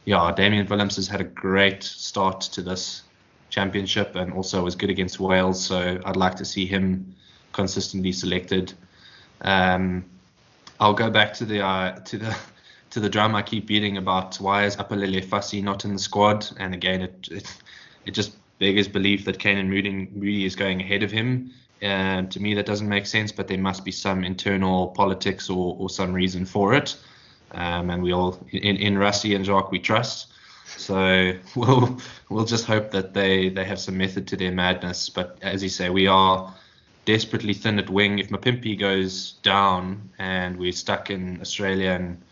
yeah, 0.07 0.33
Damian 0.35 0.67
Willemse 0.67 0.97
has 0.97 1.07
had 1.07 1.21
a 1.21 1.25
great 1.25 1.83
start 1.83 2.41
to 2.41 2.63
this 2.63 3.03
championship 3.51 4.17
and 4.17 4.33
also 4.33 4.65
was 4.65 4.75
good 4.75 4.89
against 4.89 5.21
Wales. 5.21 5.63
So 5.65 6.01
I'd 6.05 6.17
like 6.17 6.35
to 6.37 6.45
see 6.45 6.67
him 6.67 7.15
consistently 7.53 8.11
selected. 8.11 8.73
Um, 9.43 10.05
I'll 10.81 10.95
go 10.95 11.11
back 11.11 11.35
to 11.35 11.45
the 11.45 11.61
uh, 11.65 12.01
to 12.01 12.19
the 12.19 12.37
to 12.93 13.01
the 13.01 13.09
drum 13.09 13.35
I 13.35 13.43
keep 13.43 13.67
beating 13.67 13.97
about 13.97 14.37
why 14.37 14.65
is 14.65 14.77
Aphelele 14.77 15.25
Fassi 15.25 15.63
not 15.63 15.85
in 15.85 15.95
the 15.95 15.99
squad? 15.99 16.47
And 16.59 16.75
again, 16.75 17.01
it 17.03 17.29
it, 17.31 17.57
it 18.07 18.11
just 18.13 18.37
beggars 18.59 18.87
belief 18.87 19.25
that 19.25 19.39
Canan 19.39 19.69
Moodie, 19.69 20.09
Moodie 20.15 20.45
is 20.45 20.55
going 20.55 20.81
ahead 20.81 21.03
of 21.03 21.11
him. 21.11 21.51
And 21.81 22.31
to 22.31 22.41
me, 22.41 22.55
that 22.55 22.67
doesn't 22.67 22.89
make 22.89 23.07
sense, 23.07 23.33
but 23.33 23.49
there 23.49 23.59
must 23.59 23.85
be 23.85 23.91
some 23.91 24.23
internal 24.23 24.89
politics 24.89 25.51
or, 25.51 25.77
or 25.81 25.91
some 25.91 26.13
reason 26.13 26.45
for 26.45 26.75
it. 26.75 26.97
Um, 27.53 27.91
and 27.91 28.03
we 28.03 28.13
all, 28.13 28.39
in, 28.53 28.77
in 28.77 28.95
Rassie 28.95 29.35
and 29.35 29.45
Jacques, 29.45 29.73
we 29.73 29.81
trust. 29.81 30.29
So 30.67 31.33
we'll 31.57 31.99
we'll 32.29 32.45
just 32.45 32.67
hope 32.67 32.91
that 32.93 33.15
they 33.15 33.49
they 33.49 33.65
have 33.65 33.81
some 33.81 33.97
method 33.97 34.29
to 34.29 34.37
their 34.37 34.53
madness. 34.53 35.09
But 35.09 35.39
as 35.43 35.63
you 35.63 35.69
say, 35.69 35.91
we 35.91 36.07
are 36.07 36.55
desperately 37.05 37.55
thin 37.55 37.79
at 37.79 37.91
wing. 37.91 38.19
If 38.19 38.29
Mapimpi 38.29 38.79
goes 38.79 39.33
down 39.43 40.11
and 40.19 40.57
we're 40.57 40.73
stuck 40.73 41.11
in 41.11 41.41
Australia 41.41 41.91
and 41.91 42.23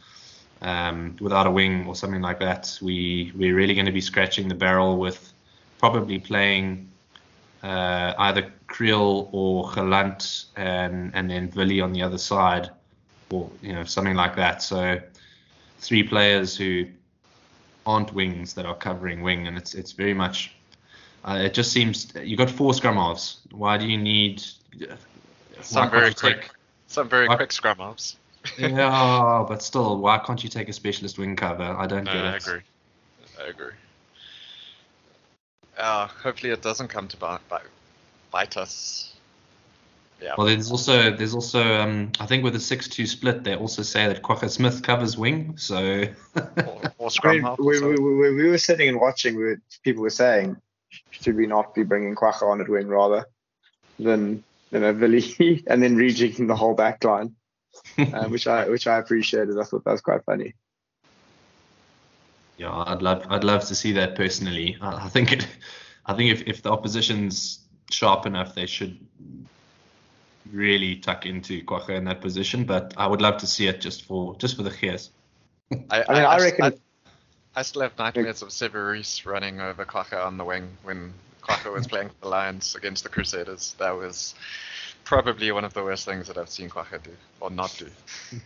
um, 0.62 1.16
without 1.20 1.46
a 1.46 1.50
wing 1.50 1.86
or 1.86 1.94
something 1.94 2.22
like 2.22 2.38
that, 2.40 2.78
we 2.82 3.32
we're 3.34 3.54
really 3.54 3.74
going 3.74 3.86
to 3.86 3.92
be 3.92 4.00
scratching 4.00 4.48
the 4.48 4.54
barrel 4.54 4.98
with 4.98 5.32
probably 5.78 6.18
playing 6.18 6.88
uh, 7.62 8.14
either 8.18 8.52
Kriel 8.68 9.28
or 9.32 9.70
Gelant 9.70 10.46
and 10.56 11.10
and 11.14 11.30
then 11.30 11.50
Willie 11.54 11.80
on 11.80 11.92
the 11.92 12.02
other 12.02 12.18
side, 12.18 12.70
or 13.30 13.50
you 13.62 13.72
know 13.72 13.84
something 13.84 14.14
like 14.14 14.36
that. 14.36 14.62
So 14.62 15.00
three 15.78 16.02
players 16.02 16.56
who 16.56 16.86
aren't 17.86 18.12
wings 18.12 18.54
that 18.54 18.66
are 18.66 18.74
covering 18.76 19.22
wing, 19.22 19.46
and 19.46 19.56
it's 19.56 19.74
it's 19.74 19.92
very 19.92 20.14
much. 20.14 20.54
Uh, 21.24 21.40
it 21.42 21.52
just 21.52 21.72
seems 21.72 22.12
you 22.22 22.36
got 22.36 22.50
four 22.50 22.72
scrum 22.72 22.96
halves. 22.96 23.40
Why 23.50 23.76
do 23.76 23.86
you 23.86 23.98
need 23.98 24.42
uh, 24.82 24.96
some 25.60 25.90
very 25.90 26.14
quick, 26.14 26.42
take, 26.42 26.50
some 26.86 27.08
very 27.08 27.28
why, 27.28 27.36
quick 27.36 27.52
scrum 27.52 27.78
halves? 27.78 28.16
Yeah, 28.58 29.44
but 29.48 29.62
still, 29.62 29.98
why 29.98 30.18
can't 30.18 30.42
you 30.42 30.50
take 30.50 30.68
a 30.68 30.72
specialist 30.72 31.18
wing 31.18 31.36
cover? 31.36 31.62
I 31.62 31.86
don't 31.86 32.04
no, 32.04 32.12
get 32.12 32.24
I 32.24 32.28
it. 32.28 32.32
I 32.32 32.36
agree. 32.36 32.60
I 33.40 33.46
agree. 33.48 33.72
Uh, 35.78 36.06
hopefully, 36.06 36.52
it 36.52 36.62
doesn't 36.62 36.88
come 36.88 37.08
to 37.08 37.16
bite, 37.16 37.48
bite, 37.48 37.62
bite 38.30 38.56
us 38.56 39.10
yeah. 40.22 40.34
Well, 40.36 40.46
there's 40.46 40.70
also 40.70 41.10
there's 41.10 41.34
also 41.34 41.62
um, 41.62 42.12
I 42.20 42.26
think 42.26 42.44
with 42.44 42.52
the 42.52 42.60
six-two 42.60 43.06
split, 43.06 43.42
they 43.42 43.54
also 43.54 43.82
say 43.82 44.06
that 44.06 44.22
Kwagga 44.22 44.50
Smith 44.50 44.82
covers 44.82 45.16
wing. 45.16 45.56
So. 45.56 46.04
or, 46.36 46.82
or 46.98 47.10
scrum 47.10 47.40
half. 47.40 47.58
We, 47.58 47.80
we, 47.80 47.94
we, 47.94 48.34
we, 48.34 48.50
were 48.50 48.58
sitting 48.58 48.88
and 48.88 49.00
watching. 49.00 49.36
We 49.36 49.42
were, 49.44 49.60
people 49.82 50.02
were 50.02 50.10
saying, 50.10 50.56
should 51.10 51.36
we 51.36 51.46
not 51.46 51.74
be 51.74 51.84
bringing 51.84 52.14
Kwagga 52.14 52.42
on 52.42 52.60
at 52.60 52.68
wing 52.68 52.88
rather 52.88 53.24
than 53.98 54.44
you 54.70 54.80
know 54.80 54.92
Vili 54.92 55.64
and 55.66 55.82
then 55.82 55.96
rejigging 55.96 56.48
the 56.48 56.56
whole 56.56 56.74
back 56.74 57.02
line, 57.02 57.34
uh, 57.98 58.28
which 58.28 58.46
I 58.46 58.68
which 58.68 58.86
I 58.86 58.98
appreciated. 58.98 59.58
I 59.58 59.64
thought 59.64 59.84
that 59.84 59.92
was 59.92 60.00
quite 60.00 60.24
funny. 60.24 60.54
Yeah, 62.56 62.72
I'd 62.72 63.02
love 63.02 63.24
I'd 63.30 63.44
love 63.44 63.64
to 63.66 63.74
see 63.74 63.92
that 63.92 64.16
personally. 64.16 64.76
I, 64.80 65.06
I 65.06 65.08
think 65.08 65.32
it, 65.32 65.46
I 66.06 66.14
think 66.14 66.30
if, 66.30 66.42
if 66.46 66.62
the 66.62 66.70
opposition's 66.70 67.60
sharp 67.90 68.26
enough, 68.26 68.54
they 68.54 68.66
should 68.66 68.98
really 70.52 70.96
tuck 70.96 71.26
into 71.26 71.62
Kwagga 71.64 71.90
in 71.96 72.04
that 72.04 72.20
position, 72.20 72.64
but 72.64 72.94
I 72.96 73.06
would 73.06 73.20
love 73.20 73.38
to 73.38 73.46
see 73.46 73.66
it 73.66 73.80
just 73.80 74.04
for 74.04 74.36
just 74.36 74.56
for 74.56 74.62
the 74.62 74.70
gears. 74.70 75.10
I, 75.72 76.04
I, 76.08 76.14
mean, 76.14 76.24
I, 76.24 76.38
reckon. 76.38 76.80
I 77.54 77.62
still 77.62 77.82
have 77.82 77.96
nightmares 77.98 78.42
of 78.42 78.48
Sevu 78.48 78.92
Reece 78.92 79.24
running 79.26 79.60
over 79.60 79.84
Kwagga 79.84 80.24
on 80.24 80.36
the 80.36 80.44
wing 80.44 80.68
when 80.82 81.12
Kwagga 81.42 81.72
was 81.72 81.86
playing 81.88 82.08
for 82.08 82.14
the 82.22 82.28
Lions 82.28 82.74
against 82.74 83.04
the 83.04 83.08
Crusaders. 83.08 83.74
That 83.78 83.96
was 83.96 84.34
probably 85.10 85.50
one 85.50 85.64
of 85.64 85.74
the 85.74 85.82
worst 85.82 86.04
things 86.04 86.28
that 86.28 86.38
I've 86.38 86.48
seen 86.48 86.70
Kwagga 86.70 87.02
do 87.02 87.10
or 87.40 87.50
not 87.50 87.76
do. 87.82 87.88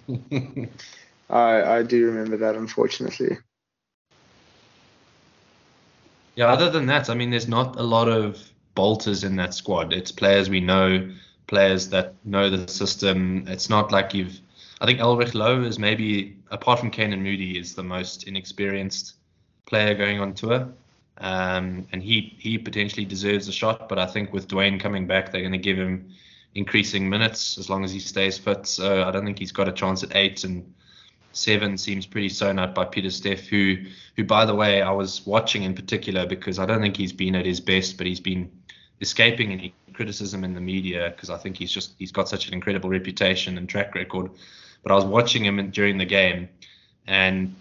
I 1.30 1.62
I 1.76 1.82
do 1.82 2.06
remember 2.06 2.38
that, 2.38 2.56
unfortunately. 2.56 3.36
Yeah, 6.36 6.46
other 6.46 6.70
than 6.70 6.86
that, 6.86 7.10
I 7.10 7.14
mean, 7.14 7.28
there's 7.28 7.48
not 7.48 7.78
a 7.78 7.82
lot 7.82 8.08
of 8.08 8.42
bolters 8.74 9.24
in 9.24 9.36
that 9.36 9.52
squad. 9.52 9.92
It's 9.92 10.10
players 10.10 10.48
we 10.48 10.60
know, 10.60 11.10
players 11.48 11.90
that 11.90 12.14
know 12.24 12.48
the 12.48 12.66
system. 12.66 13.44
It's 13.46 13.68
not 13.68 13.92
like 13.92 14.14
you've. 14.14 14.40
I 14.80 14.86
think 14.86 15.00
Elrigh 15.00 15.34
Louw 15.34 15.66
is 15.66 15.78
maybe, 15.78 16.34
apart 16.50 16.80
from 16.80 16.90
Canan 16.90 17.22
Moodie, 17.22 17.58
is 17.58 17.74
the 17.74 17.84
most 17.84 18.24
inexperienced 18.24 19.16
player 19.66 19.94
going 19.94 20.18
on 20.18 20.32
tour. 20.32 20.68
Um, 21.18 21.86
and 21.92 22.02
he, 22.02 22.34
he 22.38 22.58
potentially 22.58 23.04
deserves 23.04 23.48
a 23.48 23.52
shot, 23.52 23.88
but 23.88 23.98
I 23.98 24.06
think 24.06 24.32
with 24.32 24.48
Duane 24.48 24.78
coming 24.78 25.06
back, 25.06 25.30
they're 25.30 25.42
going 25.42 25.60
to 25.62 25.68
give 25.70 25.76
him 25.76 26.10
increasing 26.54 27.08
minutes 27.08 27.58
as 27.58 27.68
long 27.68 27.84
as 27.84 27.92
he 27.92 28.00
stays 28.00 28.38
fit. 28.38 28.66
So 28.66 29.04
I 29.04 29.10
don't 29.10 29.24
think 29.24 29.38
he's 29.38 29.52
got 29.52 29.68
a 29.68 29.72
chance 29.72 30.02
at 30.02 30.14
eight. 30.14 30.44
And 30.44 30.74
seven 31.32 31.76
seems 31.76 32.06
pretty 32.06 32.28
sewn 32.28 32.58
up 32.58 32.74
by 32.74 32.84
Pieter-Steph, 32.84 33.46
who, 33.46 33.76
who 34.16 34.24
by 34.24 34.44
the 34.44 34.54
way, 34.54 34.82
I 34.82 34.92
was 34.92 35.26
watching 35.26 35.64
in 35.64 35.74
particular 35.74 36.26
because 36.26 36.58
I 36.58 36.66
don't 36.66 36.80
think 36.80 36.96
he's 36.96 37.12
been 37.12 37.34
at 37.34 37.44
his 37.46 37.60
best, 37.60 37.98
but 37.98 38.06
he's 38.06 38.20
been 38.20 38.50
escaping 39.00 39.52
any 39.52 39.74
criticism 39.92 40.44
in 40.44 40.54
the 40.54 40.60
media 40.60 41.10
because 41.10 41.30
I 41.30 41.38
think 41.38 41.56
he's 41.56 41.72
just 41.72 41.94
he's 41.98 42.12
got 42.12 42.28
such 42.28 42.48
an 42.48 42.54
incredible 42.54 42.90
reputation 42.90 43.58
and 43.58 43.68
track 43.68 43.94
record. 43.94 44.30
But 44.82 44.92
I 44.92 44.94
was 44.96 45.04
watching 45.04 45.44
him 45.44 45.70
during 45.70 45.98
the 45.98 46.04
game, 46.04 46.48
and 47.06 47.54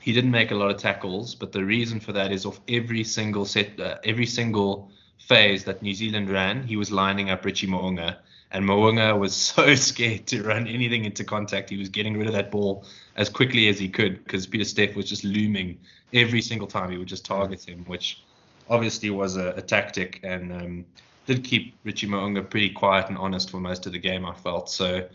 he 0.00 0.12
didn't 0.12 0.30
make 0.30 0.50
a 0.50 0.54
lot 0.54 0.70
of 0.70 0.76
tackles. 0.76 1.34
But 1.34 1.52
the 1.52 1.64
reason 1.64 2.00
for 2.00 2.12
that 2.12 2.32
is 2.32 2.46
off 2.46 2.60
every 2.68 3.04
single 3.04 3.44
set, 3.44 3.78
uh, 3.80 3.98
every 4.04 4.26
single 4.26 4.90
phase 5.18 5.64
that 5.64 5.82
New 5.82 5.94
Zealand 5.94 6.30
ran, 6.30 6.66
he 6.66 6.76
was 6.76 6.90
lining 6.90 7.30
up 7.30 7.44
Richie 7.44 7.66
Mo'unga. 7.66 8.16
And 8.52 8.64
Mo'unga 8.64 9.18
was 9.18 9.34
so 9.52 9.74
scared 9.74 10.26
to 10.28 10.42
run 10.42 10.66
anything 10.66 11.04
into 11.04 11.24
contact. 11.24 11.70
He 11.70 11.76
was 11.76 11.88
getting 11.88 12.16
rid 12.16 12.26
of 12.26 12.34
that 12.34 12.50
ball 12.50 12.84
as 13.16 13.28
quickly 13.28 13.68
as 13.68 13.78
he 13.78 13.88
could 13.88 14.22
because 14.24 14.46
Pieter-Steph 14.46 14.94
was 14.94 15.08
just 15.08 15.24
looming 15.24 15.78
every 16.12 16.42
single 16.42 16.68
time 16.68 16.90
he 16.90 16.98
would 16.98 17.08
just 17.08 17.24
target 17.24 17.68
him, 17.68 17.84
which 17.86 18.22
obviously 18.68 19.10
was 19.10 19.36
a, 19.36 19.50
a 19.50 19.62
tactic 19.62 20.20
and 20.22 20.52
um, 20.52 20.84
did 21.26 21.44
keep 21.44 21.74
Richie 21.84 22.06
Mo'unga 22.06 22.48
pretty 22.48 22.70
quiet 22.70 23.08
and 23.08 23.18
honest 23.18 23.50
for 23.50 23.58
most 23.58 23.86
of 23.86 23.92
the 23.92 23.98
game, 23.98 24.24
I 24.24 24.34
felt. 24.34 24.70
So 24.70 25.06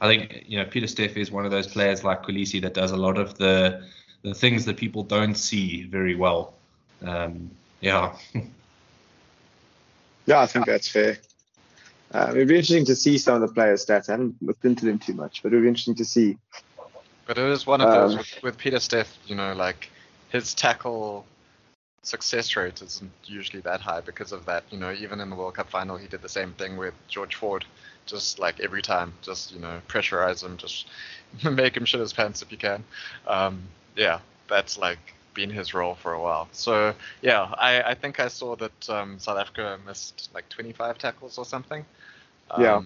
I 0.00 0.08
think, 0.08 0.44
you 0.46 0.58
know, 0.58 0.64
Pieter-Steph 0.64 1.16
is 1.16 1.30
one 1.30 1.44
of 1.44 1.50
those 1.50 1.66
players 1.66 2.04
like 2.04 2.22
Kolisi 2.24 2.60
that 2.62 2.74
does 2.74 2.92
a 2.92 2.96
lot 2.96 3.18
of 3.18 3.36
the 3.38 3.86
the 4.22 4.34
things 4.34 4.64
that 4.64 4.76
people 4.76 5.04
don't 5.04 5.36
see 5.36 5.84
very 5.84 6.16
well. 6.16 6.54
Um, 7.04 7.50
yeah. 7.80 8.16
yeah, 10.28 10.40
I 10.40 10.46
think 10.46 10.66
that's 10.66 10.88
fair. 10.88 11.18
Uh, 12.12 12.28
it'd 12.30 12.48
be 12.48 12.54
interesting 12.54 12.84
to 12.84 12.96
see 12.96 13.18
some 13.18 13.42
of 13.42 13.48
the 13.48 13.54
players' 13.54 13.84
stats. 13.84 14.08
I 14.08 14.12
haven't 14.12 14.36
looked 14.42 14.64
into 14.64 14.84
them 14.84 14.98
too 14.98 15.14
much, 15.14 15.42
but 15.42 15.52
it'd 15.52 15.62
be 15.62 15.68
interesting 15.68 15.94
to 15.96 16.04
see. 16.04 16.36
But 17.26 17.38
it 17.38 17.50
is 17.50 17.66
one 17.66 17.80
of 17.80 17.90
those 17.90 18.12
um, 18.12 18.18
with, 18.18 18.42
with 18.42 18.58
Pieter-Steph, 18.58 19.18
you 19.26 19.34
know, 19.34 19.54
like 19.54 19.90
his 20.30 20.54
tackle 20.54 21.24
success 22.02 22.56
rate 22.56 22.80
isn't 22.80 23.10
usually 23.24 23.60
that 23.62 23.80
high 23.80 24.00
because 24.00 24.32
of 24.32 24.44
that. 24.46 24.64
You 24.70 24.78
know, 24.78 24.92
even 24.92 25.20
in 25.20 25.30
the 25.30 25.36
World 25.36 25.54
Cup 25.54 25.70
final, 25.70 25.96
he 25.96 26.08
did 26.08 26.22
the 26.22 26.28
same 26.28 26.52
thing 26.52 26.76
with 26.76 26.94
George 27.08 27.34
Ford. 27.34 27.64
Just 28.06 28.38
like 28.38 28.60
every 28.60 28.80
time, 28.80 29.12
just 29.22 29.52
you 29.52 29.60
know, 29.60 29.80
pressurize 29.88 30.42
him, 30.42 30.56
just 30.56 30.88
make 31.50 31.76
him 31.76 31.84
shit 31.84 32.00
his 32.00 32.12
pants 32.12 32.42
if 32.42 32.52
you 32.52 32.58
can. 32.58 32.84
Um, 33.26 33.62
yeah, 33.96 34.20
that's 34.48 34.78
like 34.78 35.14
been 35.38 35.50
his 35.50 35.72
role 35.72 35.94
for 35.94 36.12
a 36.12 36.20
while. 36.20 36.48
So 36.50 36.92
yeah, 37.22 37.42
I, 37.42 37.80
I 37.92 37.94
think 37.94 38.18
I 38.18 38.26
saw 38.26 38.56
that 38.56 38.90
um, 38.90 39.20
South 39.20 39.38
Africa 39.38 39.78
missed 39.86 40.30
like 40.34 40.48
25 40.48 40.98
tackles 40.98 41.38
or 41.38 41.44
something. 41.44 41.84
Um, 42.50 42.62
yeah. 42.62 42.82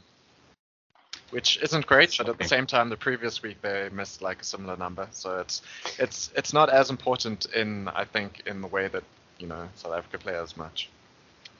Which 1.30 1.58
isn't 1.62 1.86
great, 1.86 2.14
but 2.18 2.28
at 2.28 2.36
the 2.36 2.44
same 2.44 2.66
time, 2.66 2.90
the 2.90 2.96
previous 2.98 3.42
week 3.42 3.62
they 3.62 3.88
missed 3.90 4.20
like 4.20 4.42
a 4.42 4.44
similar 4.44 4.76
number. 4.76 5.08
So 5.12 5.38
it's 5.40 5.62
it's 5.98 6.30
it's 6.36 6.52
not 6.52 6.68
as 6.68 6.90
important 6.90 7.46
in 7.46 7.88
I 7.88 8.04
think 8.04 8.42
in 8.44 8.60
the 8.60 8.66
way 8.66 8.88
that 8.88 9.04
you 9.38 9.46
know 9.46 9.66
South 9.76 9.94
Africa 9.94 10.18
play 10.18 10.34
as 10.34 10.54
much. 10.58 10.90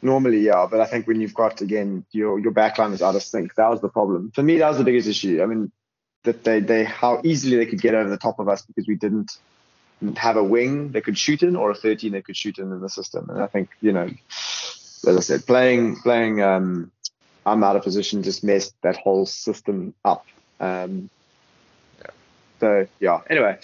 Normally, 0.02 0.40
yeah, 0.40 0.66
but 0.70 0.80
I 0.80 0.84
think 0.84 1.06
when 1.06 1.22
you've 1.22 1.32
got 1.32 1.62
again 1.62 2.04
your 2.12 2.38
your 2.38 2.52
backline 2.52 2.92
is 2.92 3.00
out 3.00 3.16
of 3.16 3.22
sync, 3.22 3.54
that 3.54 3.70
was 3.70 3.80
the 3.80 3.88
problem. 3.88 4.30
For 4.34 4.42
me, 4.42 4.58
that 4.58 4.68
was 4.68 4.76
the 4.76 4.84
biggest 4.84 5.08
issue. 5.08 5.42
I 5.42 5.46
mean, 5.46 5.72
that 6.24 6.44
they 6.44 6.60
they 6.60 6.84
how 6.84 7.22
easily 7.24 7.56
they 7.56 7.66
could 7.66 7.80
get 7.80 7.94
over 7.94 8.10
the 8.10 8.18
top 8.18 8.38
of 8.40 8.50
us 8.50 8.60
because 8.60 8.86
we 8.86 8.96
didn't 8.96 9.38
have 10.16 10.36
a 10.36 10.44
wing 10.44 10.92
they 10.92 11.00
could 11.00 11.18
shoot 11.18 11.42
in 11.42 11.56
or 11.56 11.70
a 11.70 11.74
13 11.74 12.12
they 12.12 12.22
could 12.22 12.36
shoot 12.36 12.58
in 12.58 12.72
in 12.72 12.80
the 12.80 12.88
system. 12.88 13.28
And 13.30 13.42
I 13.42 13.46
think 13.46 13.70
you 13.80 13.92
know, 13.92 14.08
as 14.28 15.16
I 15.16 15.20
said, 15.20 15.46
playing 15.46 15.96
playing 15.96 16.42
um, 16.42 16.90
Am 17.44 17.64
out 17.64 17.76
of 17.76 17.82
position 17.82 18.22
just 18.22 18.44
messed 18.44 18.74
that 18.82 18.96
whole 18.96 19.26
system 19.26 19.94
up. 20.04 20.26
Um, 20.60 21.10
yeah. 21.98 22.10
So 22.60 22.86
yeah. 23.00 23.20
Anyway, 23.28 23.58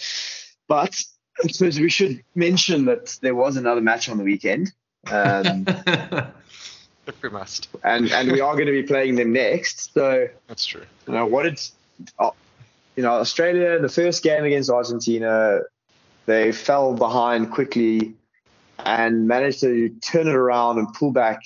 but 0.67 1.01
I 1.43 1.47
suppose 1.47 1.79
we 1.79 1.89
should 1.89 2.23
mention 2.35 2.85
that 2.85 3.17
there 3.21 3.35
was 3.35 3.55
another 3.55 3.81
match 3.81 4.09
on 4.09 4.17
the 4.17 4.25
weekend. 4.25 4.73
Um, 5.09 5.65
we 7.21 7.29
must. 7.29 7.69
And 7.83 8.11
and 8.11 8.31
we 8.31 8.41
are 8.41 8.53
going 8.53 8.65
to 8.65 8.73
be 8.73 8.83
playing 8.83 9.15
them 9.15 9.31
next. 9.31 9.93
So 9.93 10.27
that's 10.47 10.65
true. 10.65 10.85
You 11.07 11.13
know 11.13 11.25
what 11.25 11.43
did, 11.43 11.61
oh, 12.19 12.33
you 12.97 13.03
know 13.03 13.11
Australia 13.13 13.79
the 13.79 13.89
first 13.89 14.23
game 14.23 14.43
against 14.43 14.69
Argentina, 14.69 15.61
they 16.29 16.51
fell 16.51 16.93
behind 16.93 17.51
quickly 17.51 18.13
and 18.77 19.27
managed 19.27 19.61
to 19.61 19.89
turn 19.99 20.27
it 20.27 20.35
around 20.35 20.77
and 20.77 20.93
pull 20.93 21.11
back 21.11 21.41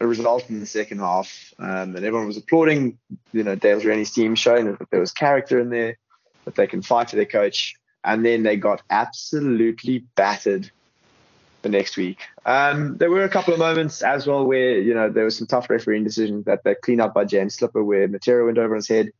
a 0.00 0.06
result 0.06 0.50
in 0.50 0.58
the 0.58 0.66
second 0.66 0.98
half, 0.98 1.54
um, 1.60 1.94
and 1.94 2.04
everyone 2.04 2.26
was 2.26 2.36
applauding, 2.36 2.98
you 3.32 3.44
know, 3.44 3.54
Dave 3.54 3.84
Rennie's 3.84 4.12
team, 4.12 4.34
showing 4.34 4.66
that 4.66 4.90
there 4.90 5.00
was 5.00 5.12
character 5.12 5.60
in 5.60 5.70
there, 5.70 5.98
that 6.44 6.56
they 6.56 6.66
can 6.66 6.82
fight 6.82 7.10
for 7.10 7.16
their 7.16 7.26
coach, 7.26 7.74
and 8.04 8.24
then 8.24 8.42
they 8.42 8.56
got 8.56 8.82
absolutely 8.90 10.04
battered 10.16 10.70
the 11.62 11.68
next 11.68 11.96
week. 11.96 12.18
Um, 12.44 12.96
there 12.96 13.10
were 13.10 13.24
a 13.24 13.28
couple 13.28 13.52
of 13.52 13.60
moments 13.60 14.02
as 14.02 14.26
well 14.26 14.44
where, 14.44 14.80
you 14.80 14.94
know, 14.94 15.10
there 15.10 15.24
was 15.24 15.36
some 15.36 15.46
tough 15.46 15.70
refereeing 15.70 16.04
decisions 16.04 16.44
that 16.44 16.64
they 16.64 16.74
cleaned 16.74 17.00
up 17.00 17.14
by 17.14 17.24
James 17.24 17.54
Slipper 17.54 17.84
where 17.84 18.08
Matera 18.08 18.44
went 18.46 18.58
over 18.58 18.74
his 18.74 18.88
head. 18.88 19.10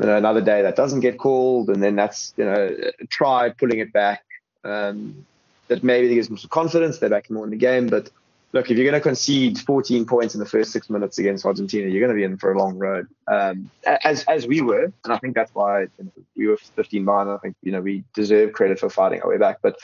You 0.00 0.06
know, 0.06 0.16
another 0.16 0.40
day 0.40 0.62
that 0.62 0.76
doesn't 0.76 1.00
get 1.00 1.18
called, 1.18 1.68
and 1.68 1.82
then 1.82 1.94
that's, 1.94 2.32
you 2.36 2.44
know, 2.44 2.74
try 3.10 3.50
pulling 3.50 3.80
it 3.80 3.92
back. 3.92 4.24
Um, 4.64 5.26
that 5.68 5.84
maybe 5.84 6.12
gives 6.12 6.26
them 6.26 6.36
some 6.36 6.50
confidence, 6.50 6.98
they're 6.98 7.08
back 7.08 7.30
more 7.30 7.44
in 7.44 7.50
the 7.50 7.56
game, 7.56 7.86
but 7.86 8.10
look, 8.52 8.70
if 8.70 8.76
you're 8.76 8.84
going 8.84 9.00
to 9.00 9.00
concede 9.00 9.58
14 9.58 10.04
points 10.04 10.34
in 10.34 10.40
the 10.40 10.46
first 10.46 10.72
six 10.72 10.90
minutes 10.90 11.18
against 11.18 11.46
Argentina, 11.46 11.88
you're 11.88 12.00
going 12.00 12.10
to 12.10 12.16
be 12.16 12.24
in 12.24 12.36
for 12.36 12.52
a 12.52 12.58
long 12.58 12.76
road, 12.76 13.06
um, 13.28 13.70
as 13.86 14.24
as 14.24 14.46
we 14.46 14.60
were, 14.60 14.92
and 15.04 15.12
I 15.12 15.18
think 15.18 15.34
that's 15.34 15.54
why 15.54 15.82
you 15.82 15.88
know, 15.98 16.12
we 16.36 16.46
were 16.48 16.56
15 16.56 17.04
behind. 17.04 17.30
I 17.30 17.36
think 17.38 17.56
you 17.62 17.72
know 17.72 17.80
we 17.80 18.04
deserve 18.14 18.52
credit 18.52 18.80
for 18.80 18.90
fighting 18.90 19.22
our 19.22 19.28
way 19.28 19.38
back, 19.38 19.58
but 19.62 19.78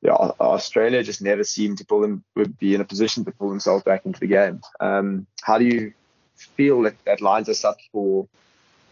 yeah, 0.00 0.12
Australia 0.12 1.02
just 1.02 1.22
never 1.22 1.44
seemed 1.44 1.78
to 1.78 1.84
pull 1.84 2.00
them 2.00 2.24
would 2.34 2.58
be 2.58 2.74
in 2.74 2.80
a 2.80 2.84
position 2.84 3.24
to 3.24 3.30
pull 3.30 3.48
themselves 3.48 3.84
back 3.84 4.04
into 4.04 4.18
the 4.18 4.26
game. 4.26 4.60
Um, 4.80 5.26
how 5.42 5.58
do 5.58 5.64
you 5.64 5.92
feel 6.34 6.82
that 6.82 6.96
that 7.04 7.20
lines 7.20 7.48
us 7.48 7.64
up 7.64 7.76
for 7.92 8.26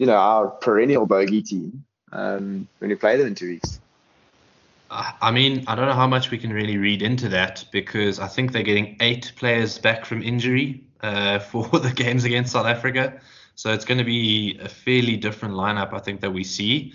you 0.00 0.06
know 0.06 0.16
our 0.16 0.48
perennial 0.48 1.04
bogey 1.04 1.42
team 1.42 1.84
um, 2.10 2.66
when 2.78 2.88
you 2.90 2.96
play 2.96 3.16
them 3.18 3.26
in 3.28 3.34
two 3.34 3.48
weeks? 3.48 3.78
I 4.90 5.30
mean, 5.30 5.62
I 5.68 5.76
don't 5.76 5.86
know 5.86 5.94
how 5.94 6.08
much 6.08 6.32
we 6.32 6.38
can 6.38 6.52
really 6.52 6.76
read 6.76 7.00
into 7.00 7.28
that 7.28 7.64
because 7.70 8.18
I 8.18 8.26
think 8.26 8.50
they're 8.50 8.64
getting 8.64 8.96
eight 8.98 9.32
players 9.36 9.78
back 9.78 10.04
from 10.04 10.20
injury 10.20 10.82
uh, 11.02 11.38
for 11.50 11.68
the 11.68 11.92
games 11.92 12.24
against 12.24 12.52
South 12.52 12.66
Africa. 12.66 13.20
So 13.54 13.72
it's 13.72 13.84
going 13.84 13.98
to 13.98 14.04
be 14.04 14.58
a 14.60 14.68
fairly 14.68 15.16
different 15.16 15.54
lineup, 15.54 15.92
I 15.92 16.00
think, 16.00 16.20
that 16.22 16.32
we 16.32 16.42
see. 16.42 16.92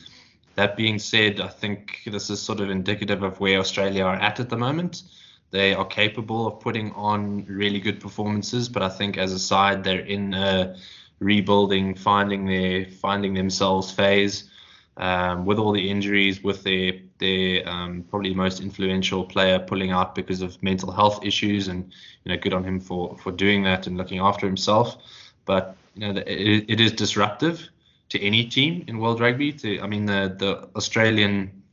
That 0.56 0.76
being 0.76 1.00
said, 1.00 1.40
I 1.40 1.48
think 1.48 2.02
this 2.06 2.30
is 2.30 2.42
sort 2.42 2.60
of 2.60 2.70
indicative 2.70 3.24
of 3.24 3.40
where 3.40 3.60
Australia 3.60 4.04
are 4.04 4.16
at 4.16 4.42
at 4.42 4.50
the 4.50 4.58
moment. 4.58 5.04
They 5.52 5.74
are 5.74 5.86
capable 5.86 6.48
of 6.48 6.60
putting 6.60 6.92
on 6.94 7.46
really 7.46 7.80
good 7.80 8.02
performances, 8.02 8.68
but 8.68 8.82
I 8.84 8.90
think 8.90 9.18
as 9.18 9.32
a 9.32 9.40
side, 9.40 9.86
they're 9.86 10.00
in 10.00 10.34
a 10.34 10.76
rebuilding, 11.20 11.96
finding 11.96 12.46
their 12.46 12.86
finding 12.86 13.34
themselves 13.34 13.92
phase 13.92 14.50
um, 14.98 15.46
with 15.46 15.58
all 15.60 15.72
the 15.72 15.90
injuries, 15.90 16.44
with 16.44 16.64
their 16.64 16.94
their 17.20 17.68
um, 17.68 18.04
probably 18.10 18.34
most 18.34 18.62
influential 18.62 19.24
player 19.24 19.60
pulling 19.60 19.92
out 19.92 20.16
because 20.16 20.42
of 20.42 20.62
mental 20.62 20.92
health 20.92 21.24
issues, 21.24 21.68
and 21.68 21.92
you 22.24 22.32
know, 22.32 22.40
good 22.40 22.54
on 22.54 22.64
him 22.64 22.80
for 22.80 23.18
for 23.18 23.32
doing 23.32 23.64
that 23.64 23.88
and 23.88 23.98
looking 23.98 24.20
after 24.20 24.46
himself. 24.46 24.98
But 25.46 25.76
you 25.96 26.14
know, 26.14 26.22
it, 26.26 26.66
it 26.68 26.80
is 26.80 26.92
disruptive 26.92 27.70
to 28.10 28.22
any 28.22 28.46
team 28.46 28.86
in 28.88 29.00
World 29.00 29.20
Rugby. 29.20 29.54
To 29.54 29.80
I 29.82 29.88
mean, 29.88 30.06
the 30.06 30.36
the 30.38 30.70
Australian 30.76 31.64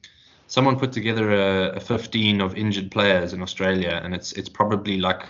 someone 0.46 0.78
put 0.78 0.92
together 0.92 1.32
a, 1.32 1.76
a 1.76 1.80
15 1.80 2.42
of 2.42 2.54
injured 2.56 2.90
players 2.90 3.32
in 3.32 3.40
Australia, 3.40 4.00
and 4.02 4.14
it's 4.14 4.32
it's 4.32 4.48
probably 4.48 4.98
like 4.98 5.22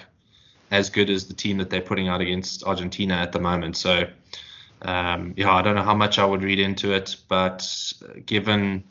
as 0.72 0.90
good 0.90 1.10
as 1.10 1.26
the 1.26 1.34
team 1.34 1.58
that 1.58 1.70
they're 1.70 1.80
putting 1.80 2.08
out 2.08 2.20
against 2.20 2.64
Argentina 2.64 3.14
at 3.14 3.30
the 3.30 3.38
moment. 3.38 3.76
So 3.76 4.08
um, 4.82 5.34
yeah, 5.36 5.52
I 5.52 5.62
don't 5.62 5.76
know 5.76 5.82
how 5.82 5.94
much 5.94 6.18
I 6.18 6.24
would 6.24 6.42
read 6.42 6.58
into 6.58 6.92
it, 6.92 7.14
but 7.28 7.64
given 8.26 8.82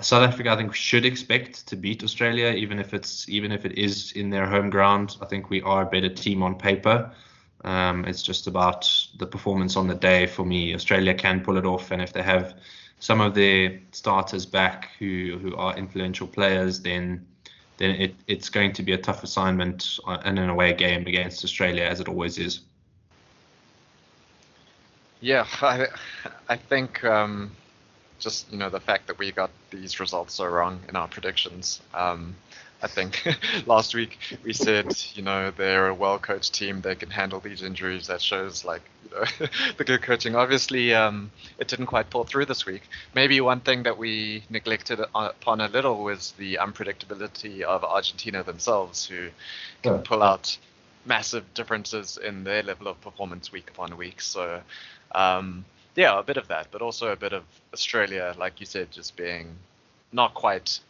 South 0.00 0.22
Africa, 0.22 0.50
I 0.50 0.56
think, 0.56 0.74
should 0.74 1.04
expect 1.04 1.66
to 1.66 1.76
beat 1.76 2.02
Australia, 2.02 2.52
even 2.52 2.78
if 2.78 2.94
it's 2.94 3.28
even 3.28 3.52
if 3.52 3.66
it 3.66 3.76
is 3.76 4.12
in 4.12 4.30
their 4.30 4.46
home 4.46 4.70
ground. 4.70 5.16
I 5.20 5.26
think 5.26 5.50
we 5.50 5.60
are 5.62 5.82
a 5.82 5.86
better 5.86 6.08
team 6.08 6.42
on 6.42 6.54
paper. 6.54 7.10
Um, 7.64 8.06
it's 8.06 8.22
just 8.22 8.46
about 8.46 8.90
the 9.18 9.26
performance 9.26 9.76
on 9.76 9.86
the 9.86 9.94
day 9.94 10.26
for 10.26 10.46
me. 10.46 10.74
Australia 10.74 11.12
can 11.12 11.42
pull 11.42 11.58
it 11.58 11.66
off, 11.66 11.90
and 11.90 12.00
if 12.00 12.14
they 12.14 12.22
have 12.22 12.54
some 12.98 13.20
of 13.20 13.34
their 13.34 13.80
starters 13.92 14.46
back 14.46 14.90
who 14.98 15.38
who 15.42 15.54
are 15.56 15.76
influential 15.76 16.26
players, 16.26 16.80
then 16.80 17.26
then 17.80 17.96
it, 17.96 18.14
it's 18.26 18.50
going 18.50 18.72
to 18.74 18.82
be 18.82 18.92
a 18.92 18.98
tough 18.98 19.24
assignment 19.24 19.98
and, 20.06 20.38
in 20.38 20.44
an 20.44 20.50
away 20.50 20.74
game 20.74 21.06
against 21.06 21.42
Australia, 21.42 21.82
as 21.82 21.98
it 21.98 22.08
always 22.08 22.38
is. 22.38 22.60
Yeah, 25.20 25.46
I 25.62 25.86
I 26.48 26.56
think 26.56 27.02
um, 27.04 27.50
just 28.18 28.52
you 28.52 28.58
know 28.58 28.68
the 28.68 28.80
fact 28.80 29.06
that 29.08 29.18
we 29.18 29.32
got 29.32 29.50
these 29.70 29.98
results 29.98 30.34
so 30.34 30.46
wrong 30.46 30.80
in 30.88 30.94
our 30.94 31.08
predictions. 31.08 31.80
Um, 31.94 32.36
I 32.82 32.86
think 32.86 33.22
last 33.66 33.94
week 33.94 34.18
we 34.42 34.52
said, 34.52 34.92
you 35.14 35.22
know, 35.22 35.50
they're 35.50 35.88
a 35.88 35.94
well-coached 35.94 36.54
team. 36.54 36.80
They 36.80 36.94
can 36.94 37.10
handle 37.10 37.40
these 37.40 37.62
injuries. 37.62 38.06
That 38.06 38.22
shows 38.22 38.64
like 38.64 38.82
you 39.04 39.10
know, 39.16 39.46
the 39.76 39.84
good 39.84 40.02
coaching. 40.02 40.34
Obviously, 40.34 40.94
um, 40.94 41.30
it 41.58 41.68
didn't 41.68 41.86
quite 41.86 42.10
pull 42.10 42.24
through 42.24 42.46
this 42.46 42.66
week. 42.66 42.82
Maybe 43.14 43.40
one 43.40 43.60
thing 43.60 43.82
that 43.82 43.98
we 43.98 44.44
neglected 44.48 45.00
upon 45.14 45.60
a 45.60 45.68
little 45.68 46.02
was 46.02 46.32
the 46.32 46.58
unpredictability 46.60 47.62
of 47.62 47.84
Argentina 47.84 48.42
themselves, 48.42 49.06
who 49.06 49.28
can 49.82 49.94
yeah. 49.94 50.02
pull 50.04 50.22
out 50.22 50.56
massive 51.04 51.52
differences 51.54 52.18
in 52.18 52.44
their 52.44 52.62
level 52.62 52.88
of 52.88 53.00
performance 53.00 53.52
week 53.52 53.70
upon 53.70 53.96
week. 53.96 54.20
So, 54.20 54.60
um, 55.12 55.64
yeah, 55.96 56.18
a 56.18 56.22
bit 56.22 56.36
of 56.36 56.48
that, 56.48 56.68
but 56.70 56.82
also 56.82 57.08
a 57.08 57.16
bit 57.16 57.32
of 57.32 57.44
Australia, 57.72 58.34
like 58.38 58.60
you 58.60 58.66
said, 58.66 58.90
just 58.90 59.16
being 59.16 59.56
not 60.12 60.34
quite 60.34 60.80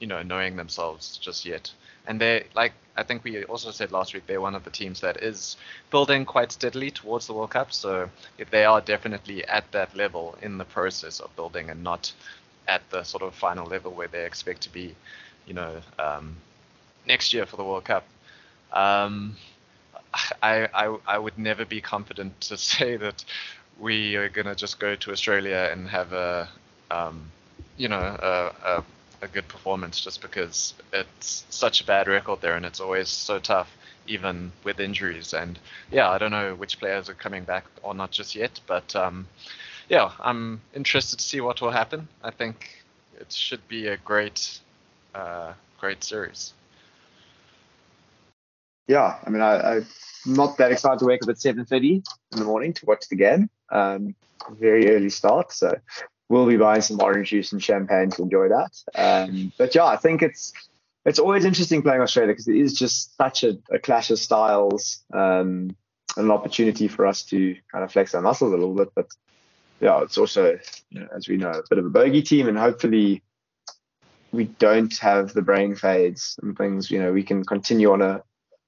you 0.00 0.06
know 0.08 0.22
knowing 0.22 0.56
themselves 0.56 1.18
just 1.18 1.44
yet. 1.46 1.70
And 2.06 2.20
they 2.20 2.46
like 2.54 2.72
I 2.96 3.04
think 3.04 3.24
we 3.24 3.44
also 3.44 3.70
said 3.70 3.92
last 3.92 4.14
week 4.14 4.26
they're 4.26 4.40
one 4.40 4.54
of 4.56 4.64
the 4.64 4.70
teams 4.70 5.00
that 5.00 5.22
is 5.22 5.56
building 5.90 6.24
quite 6.26 6.52
steadily 6.52 6.90
towards 6.90 7.26
the 7.28 7.34
World 7.34 7.50
Cup. 7.50 7.72
So 7.72 8.10
if 8.38 8.50
they 8.50 8.64
are 8.64 8.80
definitely 8.80 9.44
at 9.46 9.70
that 9.72 9.96
level 9.96 10.36
in 10.42 10.58
the 10.58 10.64
process 10.64 11.20
of 11.20 11.34
building 11.36 11.70
and 11.70 11.84
not 11.84 12.12
at 12.68 12.82
the 12.90 13.04
sort 13.04 13.22
of 13.22 13.34
final 13.34 13.66
level 13.66 13.92
where 13.92 14.08
they 14.08 14.24
expect 14.26 14.62
to 14.62 14.72
be, 14.72 14.94
you 15.46 15.54
know, 15.54 15.76
um, 15.98 16.36
next 17.06 17.32
year 17.32 17.46
for 17.46 17.56
the 17.56 17.64
World 17.64 17.84
Cup. 17.84 18.04
Um, 18.72 19.36
I, 20.42 20.68
I 20.74 20.96
I 21.06 21.18
would 21.18 21.38
never 21.38 21.64
be 21.64 21.80
confident 21.80 22.40
to 22.42 22.56
say 22.72 22.96
that 22.96 23.24
we 23.78 24.16
are 24.16 24.28
gonna 24.28 24.54
just 24.54 24.78
go 24.78 24.96
to 24.96 25.12
Australia 25.12 25.68
and 25.72 25.88
have 25.88 26.12
a 26.12 26.48
um, 26.90 27.30
you 27.76 27.88
know 27.88 28.00
a, 28.00 28.52
a 28.78 28.84
a 29.22 29.28
good 29.28 29.46
performance 29.48 30.00
just 30.00 30.22
because 30.22 30.74
it's 30.92 31.44
such 31.50 31.80
a 31.80 31.84
bad 31.84 32.08
record 32.08 32.40
there 32.40 32.54
and 32.54 32.64
it's 32.64 32.80
always 32.80 33.08
so 33.08 33.38
tough 33.38 33.76
even 34.06 34.50
with 34.64 34.80
injuries. 34.80 35.34
And 35.34 35.58
yeah 35.90 36.08
i 36.10 36.18
don't 36.18 36.30
know 36.30 36.54
which 36.54 36.78
players 36.78 37.08
are 37.08 37.14
coming 37.14 37.44
back 37.44 37.64
or 37.82 37.94
not 37.94 38.10
just 38.10 38.34
yet 38.34 38.60
but 38.66 38.94
um, 38.96 39.26
yeah 39.88 40.10
i'm 40.20 40.60
interested 40.74 41.18
to 41.18 41.24
see 41.24 41.40
what 41.40 41.60
will 41.60 41.70
happen. 41.70 42.08
I 42.22 42.30
think 42.30 42.84
it 43.20 43.32
should 43.32 43.66
be 43.68 43.88
a 43.88 43.96
great 43.98 44.60
uh, 45.14 45.52
great 45.78 46.02
series. 46.04 46.52
Yeah 48.88 49.18
i 49.24 49.30
mean 49.30 49.42
I, 49.42 49.76
i'm 49.76 49.86
not 50.26 50.56
that 50.58 50.72
excited 50.72 50.98
to 51.00 51.06
wake 51.06 51.22
up 51.22 51.28
at 51.28 51.36
7.30 51.36 52.02
in 52.32 52.38
the 52.38 52.44
morning 52.44 52.72
to 52.74 52.86
watch 52.86 53.08
the 53.08 53.16
game. 53.16 53.50
Um, 53.70 54.14
very 54.58 54.90
early 54.90 55.10
start 55.10 55.52
so 55.52 55.78
we'll 56.30 56.46
be 56.46 56.56
buying 56.56 56.80
some 56.80 57.02
orange 57.02 57.28
juice 57.28 57.52
and 57.52 57.62
champagne 57.62 58.08
to 58.08 58.22
enjoy 58.22 58.48
that. 58.48 58.70
Um, 58.94 59.52
but 59.58 59.74
yeah, 59.74 59.84
I 59.84 59.96
think 59.96 60.22
it's 60.22 60.52
it's 61.04 61.18
always 61.18 61.44
interesting 61.44 61.82
playing 61.82 62.00
Australia 62.00 62.32
because 62.32 62.48
it 62.48 62.56
is 62.56 62.72
just 62.72 63.16
such 63.16 63.42
a, 63.42 63.58
a 63.70 63.78
clash 63.78 64.10
of 64.10 64.18
styles 64.18 65.02
um, 65.12 65.74
and 66.16 66.26
an 66.26 66.30
opportunity 66.30 66.88
for 66.88 67.06
us 67.06 67.22
to 67.24 67.56
kind 67.72 67.84
of 67.84 67.92
flex 67.92 68.14
our 68.14 68.22
muscles 68.22 68.52
a 68.52 68.56
little 68.56 68.74
bit. 68.74 68.90
But 68.94 69.08
yeah, 69.80 70.02
it's 70.02 70.18
also, 70.18 70.58
you 70.90 71.00
know, 71.00 71.08
as 71.14 71.28
we 71.28 71.36
know, 71.36 71.50
a 71.50 71.62
bit 71.68 71.78
of 71.78 71.86
a 71.86 71.90
bogey 71.90 72.22
team, 72.22 72.48
and 72.48 72.56
hopefully 72.56 73.22
we 74.30 74.44
don't 74.44 74.96
have 74.98 75.32
the 75.32 75.42
brain 75.42 75.74
fades 75.74 76.38
and 76.42 76.56
things. 76.56 76.90
You 76.90 77.02
know, 77.02 77.12
we 77.12 77.24
can 77.24 77.44
continue 77.44 77.90
on 77.92 78.02
a 78.02 78.22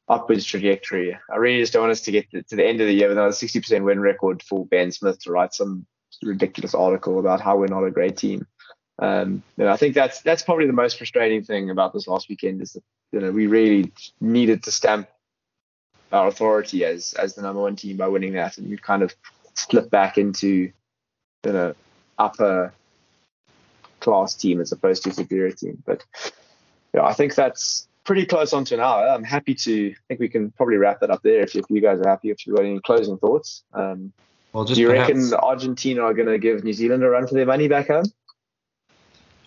upwards 0.08 0.44
trajectory. 0.44 1.16
I 1.32 1.36
really 1.36 1.60
just 1.60 1.72
don't 1.72 1.82
want 1.82 1.92
us 1.92 2.00
to 2.02 2.10
get 2.10 2.28
to 2.30 2.56
the 2.56 2.66
end 2.66 2.80
of 2.80 2.88
the 2.88 2.92
year 2.92 3.08
with 3.08 3.18
another 3.18 3.32
60% 3.32 3.84
win 3.84 4.00
record 4.00 4.42
for 4.42 4.66
Ben 4.66 4.90
Smith 4.90 5.20
to 5.20 5.30
write 5.30 5.54
some 5.54 5.86
ridiculous 6.22 6.74
article 6.74 7.18
about 7.18 7.40
how 7.40 7.56
we're 7.56 7.66
not 7.66 7.84
a 7.84 7.90
great 7.90 8.16
team. 8.16 8.46
Um, 8.98 9.42
and 9.58 9.68
I 9.68 9.76
think 9.76 9.94
that's 9.94 10.20
that's 10.20 10.42
probably 10.42 10.66
the 10.66 10.72
most 10.72 10.98
frustrating 10.98 11.42
thing 11.42 11.70
about 11.70 11.92
this 11.92 12.06
last 12.06 12.28
weekend 12.28 12.62
is 12.62 12.74
that 12.74 12.82
you 13.10 13.20
know 13.20 13.32
we 13.32 13.46
really 13.46 13.92
needed 14.20 14.62
to 14.64 14.70
stamp 14.70 15.08
our 16.12 16.28
authority 16.28 16.84
as 16.84 17.14
as 17.14 17.34
the 17.34 17.42
number 17.42 17.60
one 17.60 17.76
team 17.76 17.96
by 17.96 18.08
winning 18.08 18.34
that, 18.34 18.58
and 18.58 18.68
we 18.68 18.76
kind 18.76 19.02
of 19.02 19.14
slip 19.54 19.90
back 19.90 20.18
into 20.18 20.70
you 21.44 21.52
know 21.52 21.74
upper 22.18 22.72
class 24.00 24.34
team 24.34 24.60
as 24.60 24.72
opposed 24.72 25.04
to 25.04 25.12
superior 25.12 25.52
team. 25.52 25.82
But 25.86 26.04
yeah, 26.94 27.04
I 27.04 27.14
think 27.14 27.34
that's 27.34 27.88
pretty 28.04 28.26
close 28.26 28.52
on 28.52 28.64
to 28.66 28.74
an 28.74 28.80
hour. 28.80 29.08
I'm 29.08 29.24
happy 29.24 29.54
to. 29.54 29.90
I 29.90 30.02
think 30.08 30.20
we 30.20 30.28
can 30.28 30.50
probably 30.50 30.76
wrap 30.76 31.00
that 31.00 31.10
up 31.10 31.22
there 31.22 31.40
if, 31.40 31.56
if 31.56 31.64
you 31.70 31.80
guys 31.80 32.00
are 32.00 32.08
happy. 32.08 32.30
If 32.30 32.46
you've 32.46 32.56
got 32.56 32.66
any 32.66 32.80
closing 32.80 33.16
thoughts. 33.18 33.64
Um, 33.72 34.12
well, 34.52 34.64
just 34.64 34.76
Do 34.76 34.82
you 34.82 34.88
perhaps, 34.88 35.08
reckon 35.08 35.34
Argentina 35.34 36.02
are 36.02 36.14
going 36.14 36.28
to 36.28 36.38
give 36.38 36.64
New 36.64 36.72
Zealand 36.72 37.02
a 37.02 37.08
run 37.08 37.26
for 37.26 37.34
their 37.34 37.46
money 37.46 37.68
back 37.68 37.88
home? 37.88 38.06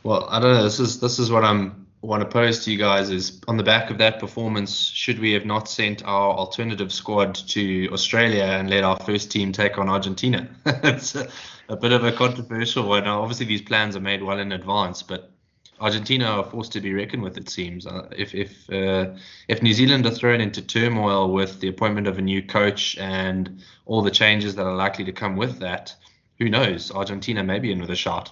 Well, 0.04 0.28
I 0.30 0.40
don't 0.40 0.54
know. 0.54 0.64
This 0.64 0.80
is 0.80 1.00
this 1.00 1.20
is 1.20 1.32
what 1.32 1.44
I'm 1.44 1.86
want 2.06 2.22
to 2.22 2.30
pose 2.30 2.64
to 2.66 2.72
you 2.72 2.78
guys 2.78 3.10
is 3.10 3.42
on 3.48 3.58
the 3.58 3.64
back 3.64 3.90
of 3.90 3.98
that 3.98 4.20
performance, 4.20 4.80
should 4.80 5.20
we 5.20 5.34
have 5.34 5.46
not 5.46 5.68
sent 5.68 6.04
our 6.06 6.34
alternative 6.34 6.92
squad 6.92 7.36
to 7.36 7.90
Australia 7.92 8.44
and 8.44 8.70
let 8.70 8.84
our 8.84 8.98
first 8.98 9.32
team 9.32 9.52
take 9.52 9.78
on 9.78 9.90
Argentina? 9.90 10.48
it's 10.66 11.16
a, 11.16 11.28
a, 11.70 11.76
bit 11.76 11.92
of 11.92 12.04
a 12.04 12.12
controversial 12.12 12.88
one. 12.88 13.04
Now, 13.04 13.22
obviously, 13.22 13.46
these 13.48 13.62
plans 13.62 13.96
are 13.96 14.02
made 14.02 14.24
well 14.24 14.40
in 14.40 14.52
advance, 14.52 15.02
but 15.02 15.32
Argentina 15.80 16.26
are 16.26 16.44
forced 16.44 16.72
to 16.74 16.82
be 16.82 16.94
reckoned 16.94 17.22
with. 17.22 17.38
It 17.38 17.50
seems 17.50 17.86
uh, 17.86 18.08
if 18.16 18.34
if 18.34 18.70
uh, 18.70 19.16
if 19.48 19.62
New 19.62 19.74
Zealand 19.74 20.06
are 20.06 20.12
thrown 20.12 20.40
into 20.40 20.62
turmoil 20.62 21.34
with 21.34 21.60
the 21.60 21.68
appointment 21.68 22.08
of 22.08 22.18
a 22.18 22.22
new 22.22 22.42
coach 22.42 22.98
and 22.98 23.62
all 23.86 24.02
the 24.02 24.12
changes 24.12 24.56
that 24.56 24.66
are 24.66 24.76
likely 24.76 25.04
to 25.06 25.12
come 25.12 25.36
with 25.36 25.60
that, 25.60 25.94
who 26.40 26.50
knows? 26.50 26.92
Argentina 26.92 27.44
may 27.44 27.60
be 27.60 27.72
in 27.72 27.82
with 27.82 27.90
a 27.90 27.96
shot. 27.96 28.32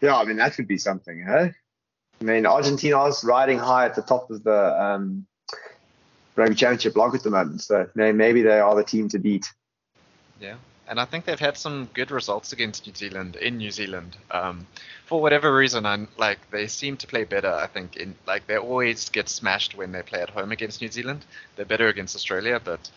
Yeah, 0.00 0.16
I 0.16 0.24
mean 0.24 0.36
that 0.36 0.56
would 0.56 0.68
be 0.68 0.78
something, 0.78 1.22
huh? 1.22 1.48
I 2.20 2.24
mean 2.24 2.44
Argentina's 2.44 3.22
riding 3.24 3.58
high 3.58 3.86
at 3.86 3.94
the 3.94 4.02
top 4.02 4.30
of 4.30 4.42
the 4.42 4.82
um, 4.82 5.26
rugby 6.34 6.54
championship 6.54 6.94
block 6.94 7.14
at 7.14 7.22
the 7.22 7.30
moment, 7.30 7.62
so 7.62 7.88
maybe 7.94 8.42
they 8.42 8.58
are 8.58 8.74
the 8.74 8.84
team 8.84 9.08
to 9.10 9.18
beat. 9.18 9.52
Yeah 10.40 10.56
and 10.88 11.00
I 11.00 11.04
think 11.04 11.24
they've 11.24 11.38
had 11.38 11.56
some 11.56 11.88
good 11.94 12.10
results 12.10 12.52
against 12.52 12.86
New 12.86 12.94
Zealand 12.94 13.36
in 13.36 13.58
New 13.58 13.70
Zealand. 13.70 14.16
Um, 14.30 14.66
for 15.06 15.20
whatever 15.20 15.54
reason, 15.54 15.84
I'm 15.84 16.08
like 16.16 16.38
they 16.50 16.66
seem 16.66 16.96
to 16.98 17.06
play 17.06 17.24
better. 17.24 17.52
I 17.52 17.66
think 17.66 17.96
in 17.96 18.14
like 18.26 18.46
they 18.46 18.56
always 18.56 19.08
get 19.08 19.28
smashed 19.28 19.76
when 19.76 19.92
they 19.92 20.02
play 20.02 20.20
at 20.20 20.30
home 20.30 20.52
against 20.52 20.80
New 20.80 20.90
Zealand. 20.90 21.24
They're 21.56 21.64
better 21.64 21.88
against 21.88 22.14
Australia, 22.14 22.60
but 22.62 22.90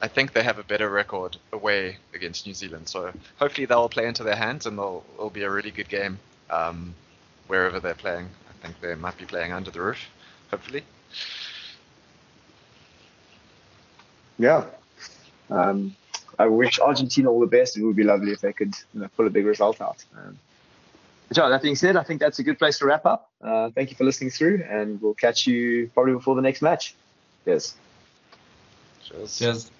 I 0.00 0.08
think 0.08 0.32
they 0.32 0.42
have 0.42 0.58
a 0.58 0.64
better 0.64 0.88
record 0.88 1.36
away 1.52 1.96
against 2.12 2.46
New 2.46 2.54
Zealand. 2.54 2.88
So 2.88 3.12
hopefully 3.36 3.66
they'll 3.66 3.88
play 3.88 4.06
into 4.06 4.24
their 4.24 4.36
hands 4.36 4.66
and 4.66 4.76
they'll 4.76 5.04
it'll 5.14 5.30
be 5.30 5.44
a 5.44 5.50
really 5.50 5.70
good 5.70 5.88
game 5.88 6.18
um, 6.50 6.94
wherever 7.46 7.78
they're 7.78 7.94
playing. 7.94 8.28
I 8.50 8.66
think 8.66 8.80
they 8.80 8.94
might 8.96 9.16
be 9.16 9.26
playing 9.26 9.52
under 9.52 9.70
the 9.70 9.80
roof, 9.80 10.08
hopefully. 10.50 10.82
Yeah. 14.38 14.64
Um, 15.50 15.94
I 16.38 16.46
wish 16.46 16.78
Argentina 16.80 17.30
all 17.30 17.40
the 17.40 17.46
best. 17.46 17.76
It 17.76 17.82
would 17.84 17.96
be 17.96 18.04
lovely 18.04 18.32
if 18.32 18.40
they 18.40 18.52
could 18.52 18.74
you 18.94 19.00
know, 19.00 19.08
pull 19.16 19.26
a 19.26 19.30
big 19.30 19.46
result 19.46 19.80
out. 19.80 20.04
Um, 20.16 20.38
that 21.34 21.62
being 21.62 21.76
said, 21.76 21.96
I 21.96 22.02
think 22.02 22.20
that's 22.20 22.38
a 22.38 22.42
good 22.42 22.58
place 22.58 22.78
to 22.78 22.86
wrap 22.86 23.06
up. 23.06 23.30
Uh, 23.42 23.70
thank 23.70 23.90
you 23.90 23.96
for 23.96 24.04
listening 24.04 24.30
through, 24.30 24.64
and 24.68 25.00
we'll 25.00 25.14
catch 25.14 25.46
you 25.46 25.90
probably 25.94 26.12
before 26.12 26.34
the 26.34 26.42
next 26.42 26.62
match. 26.62 26.94
Yes. 27.46 27.74
Cheers. 29.02 29.38
Cheers. 29.38 29.70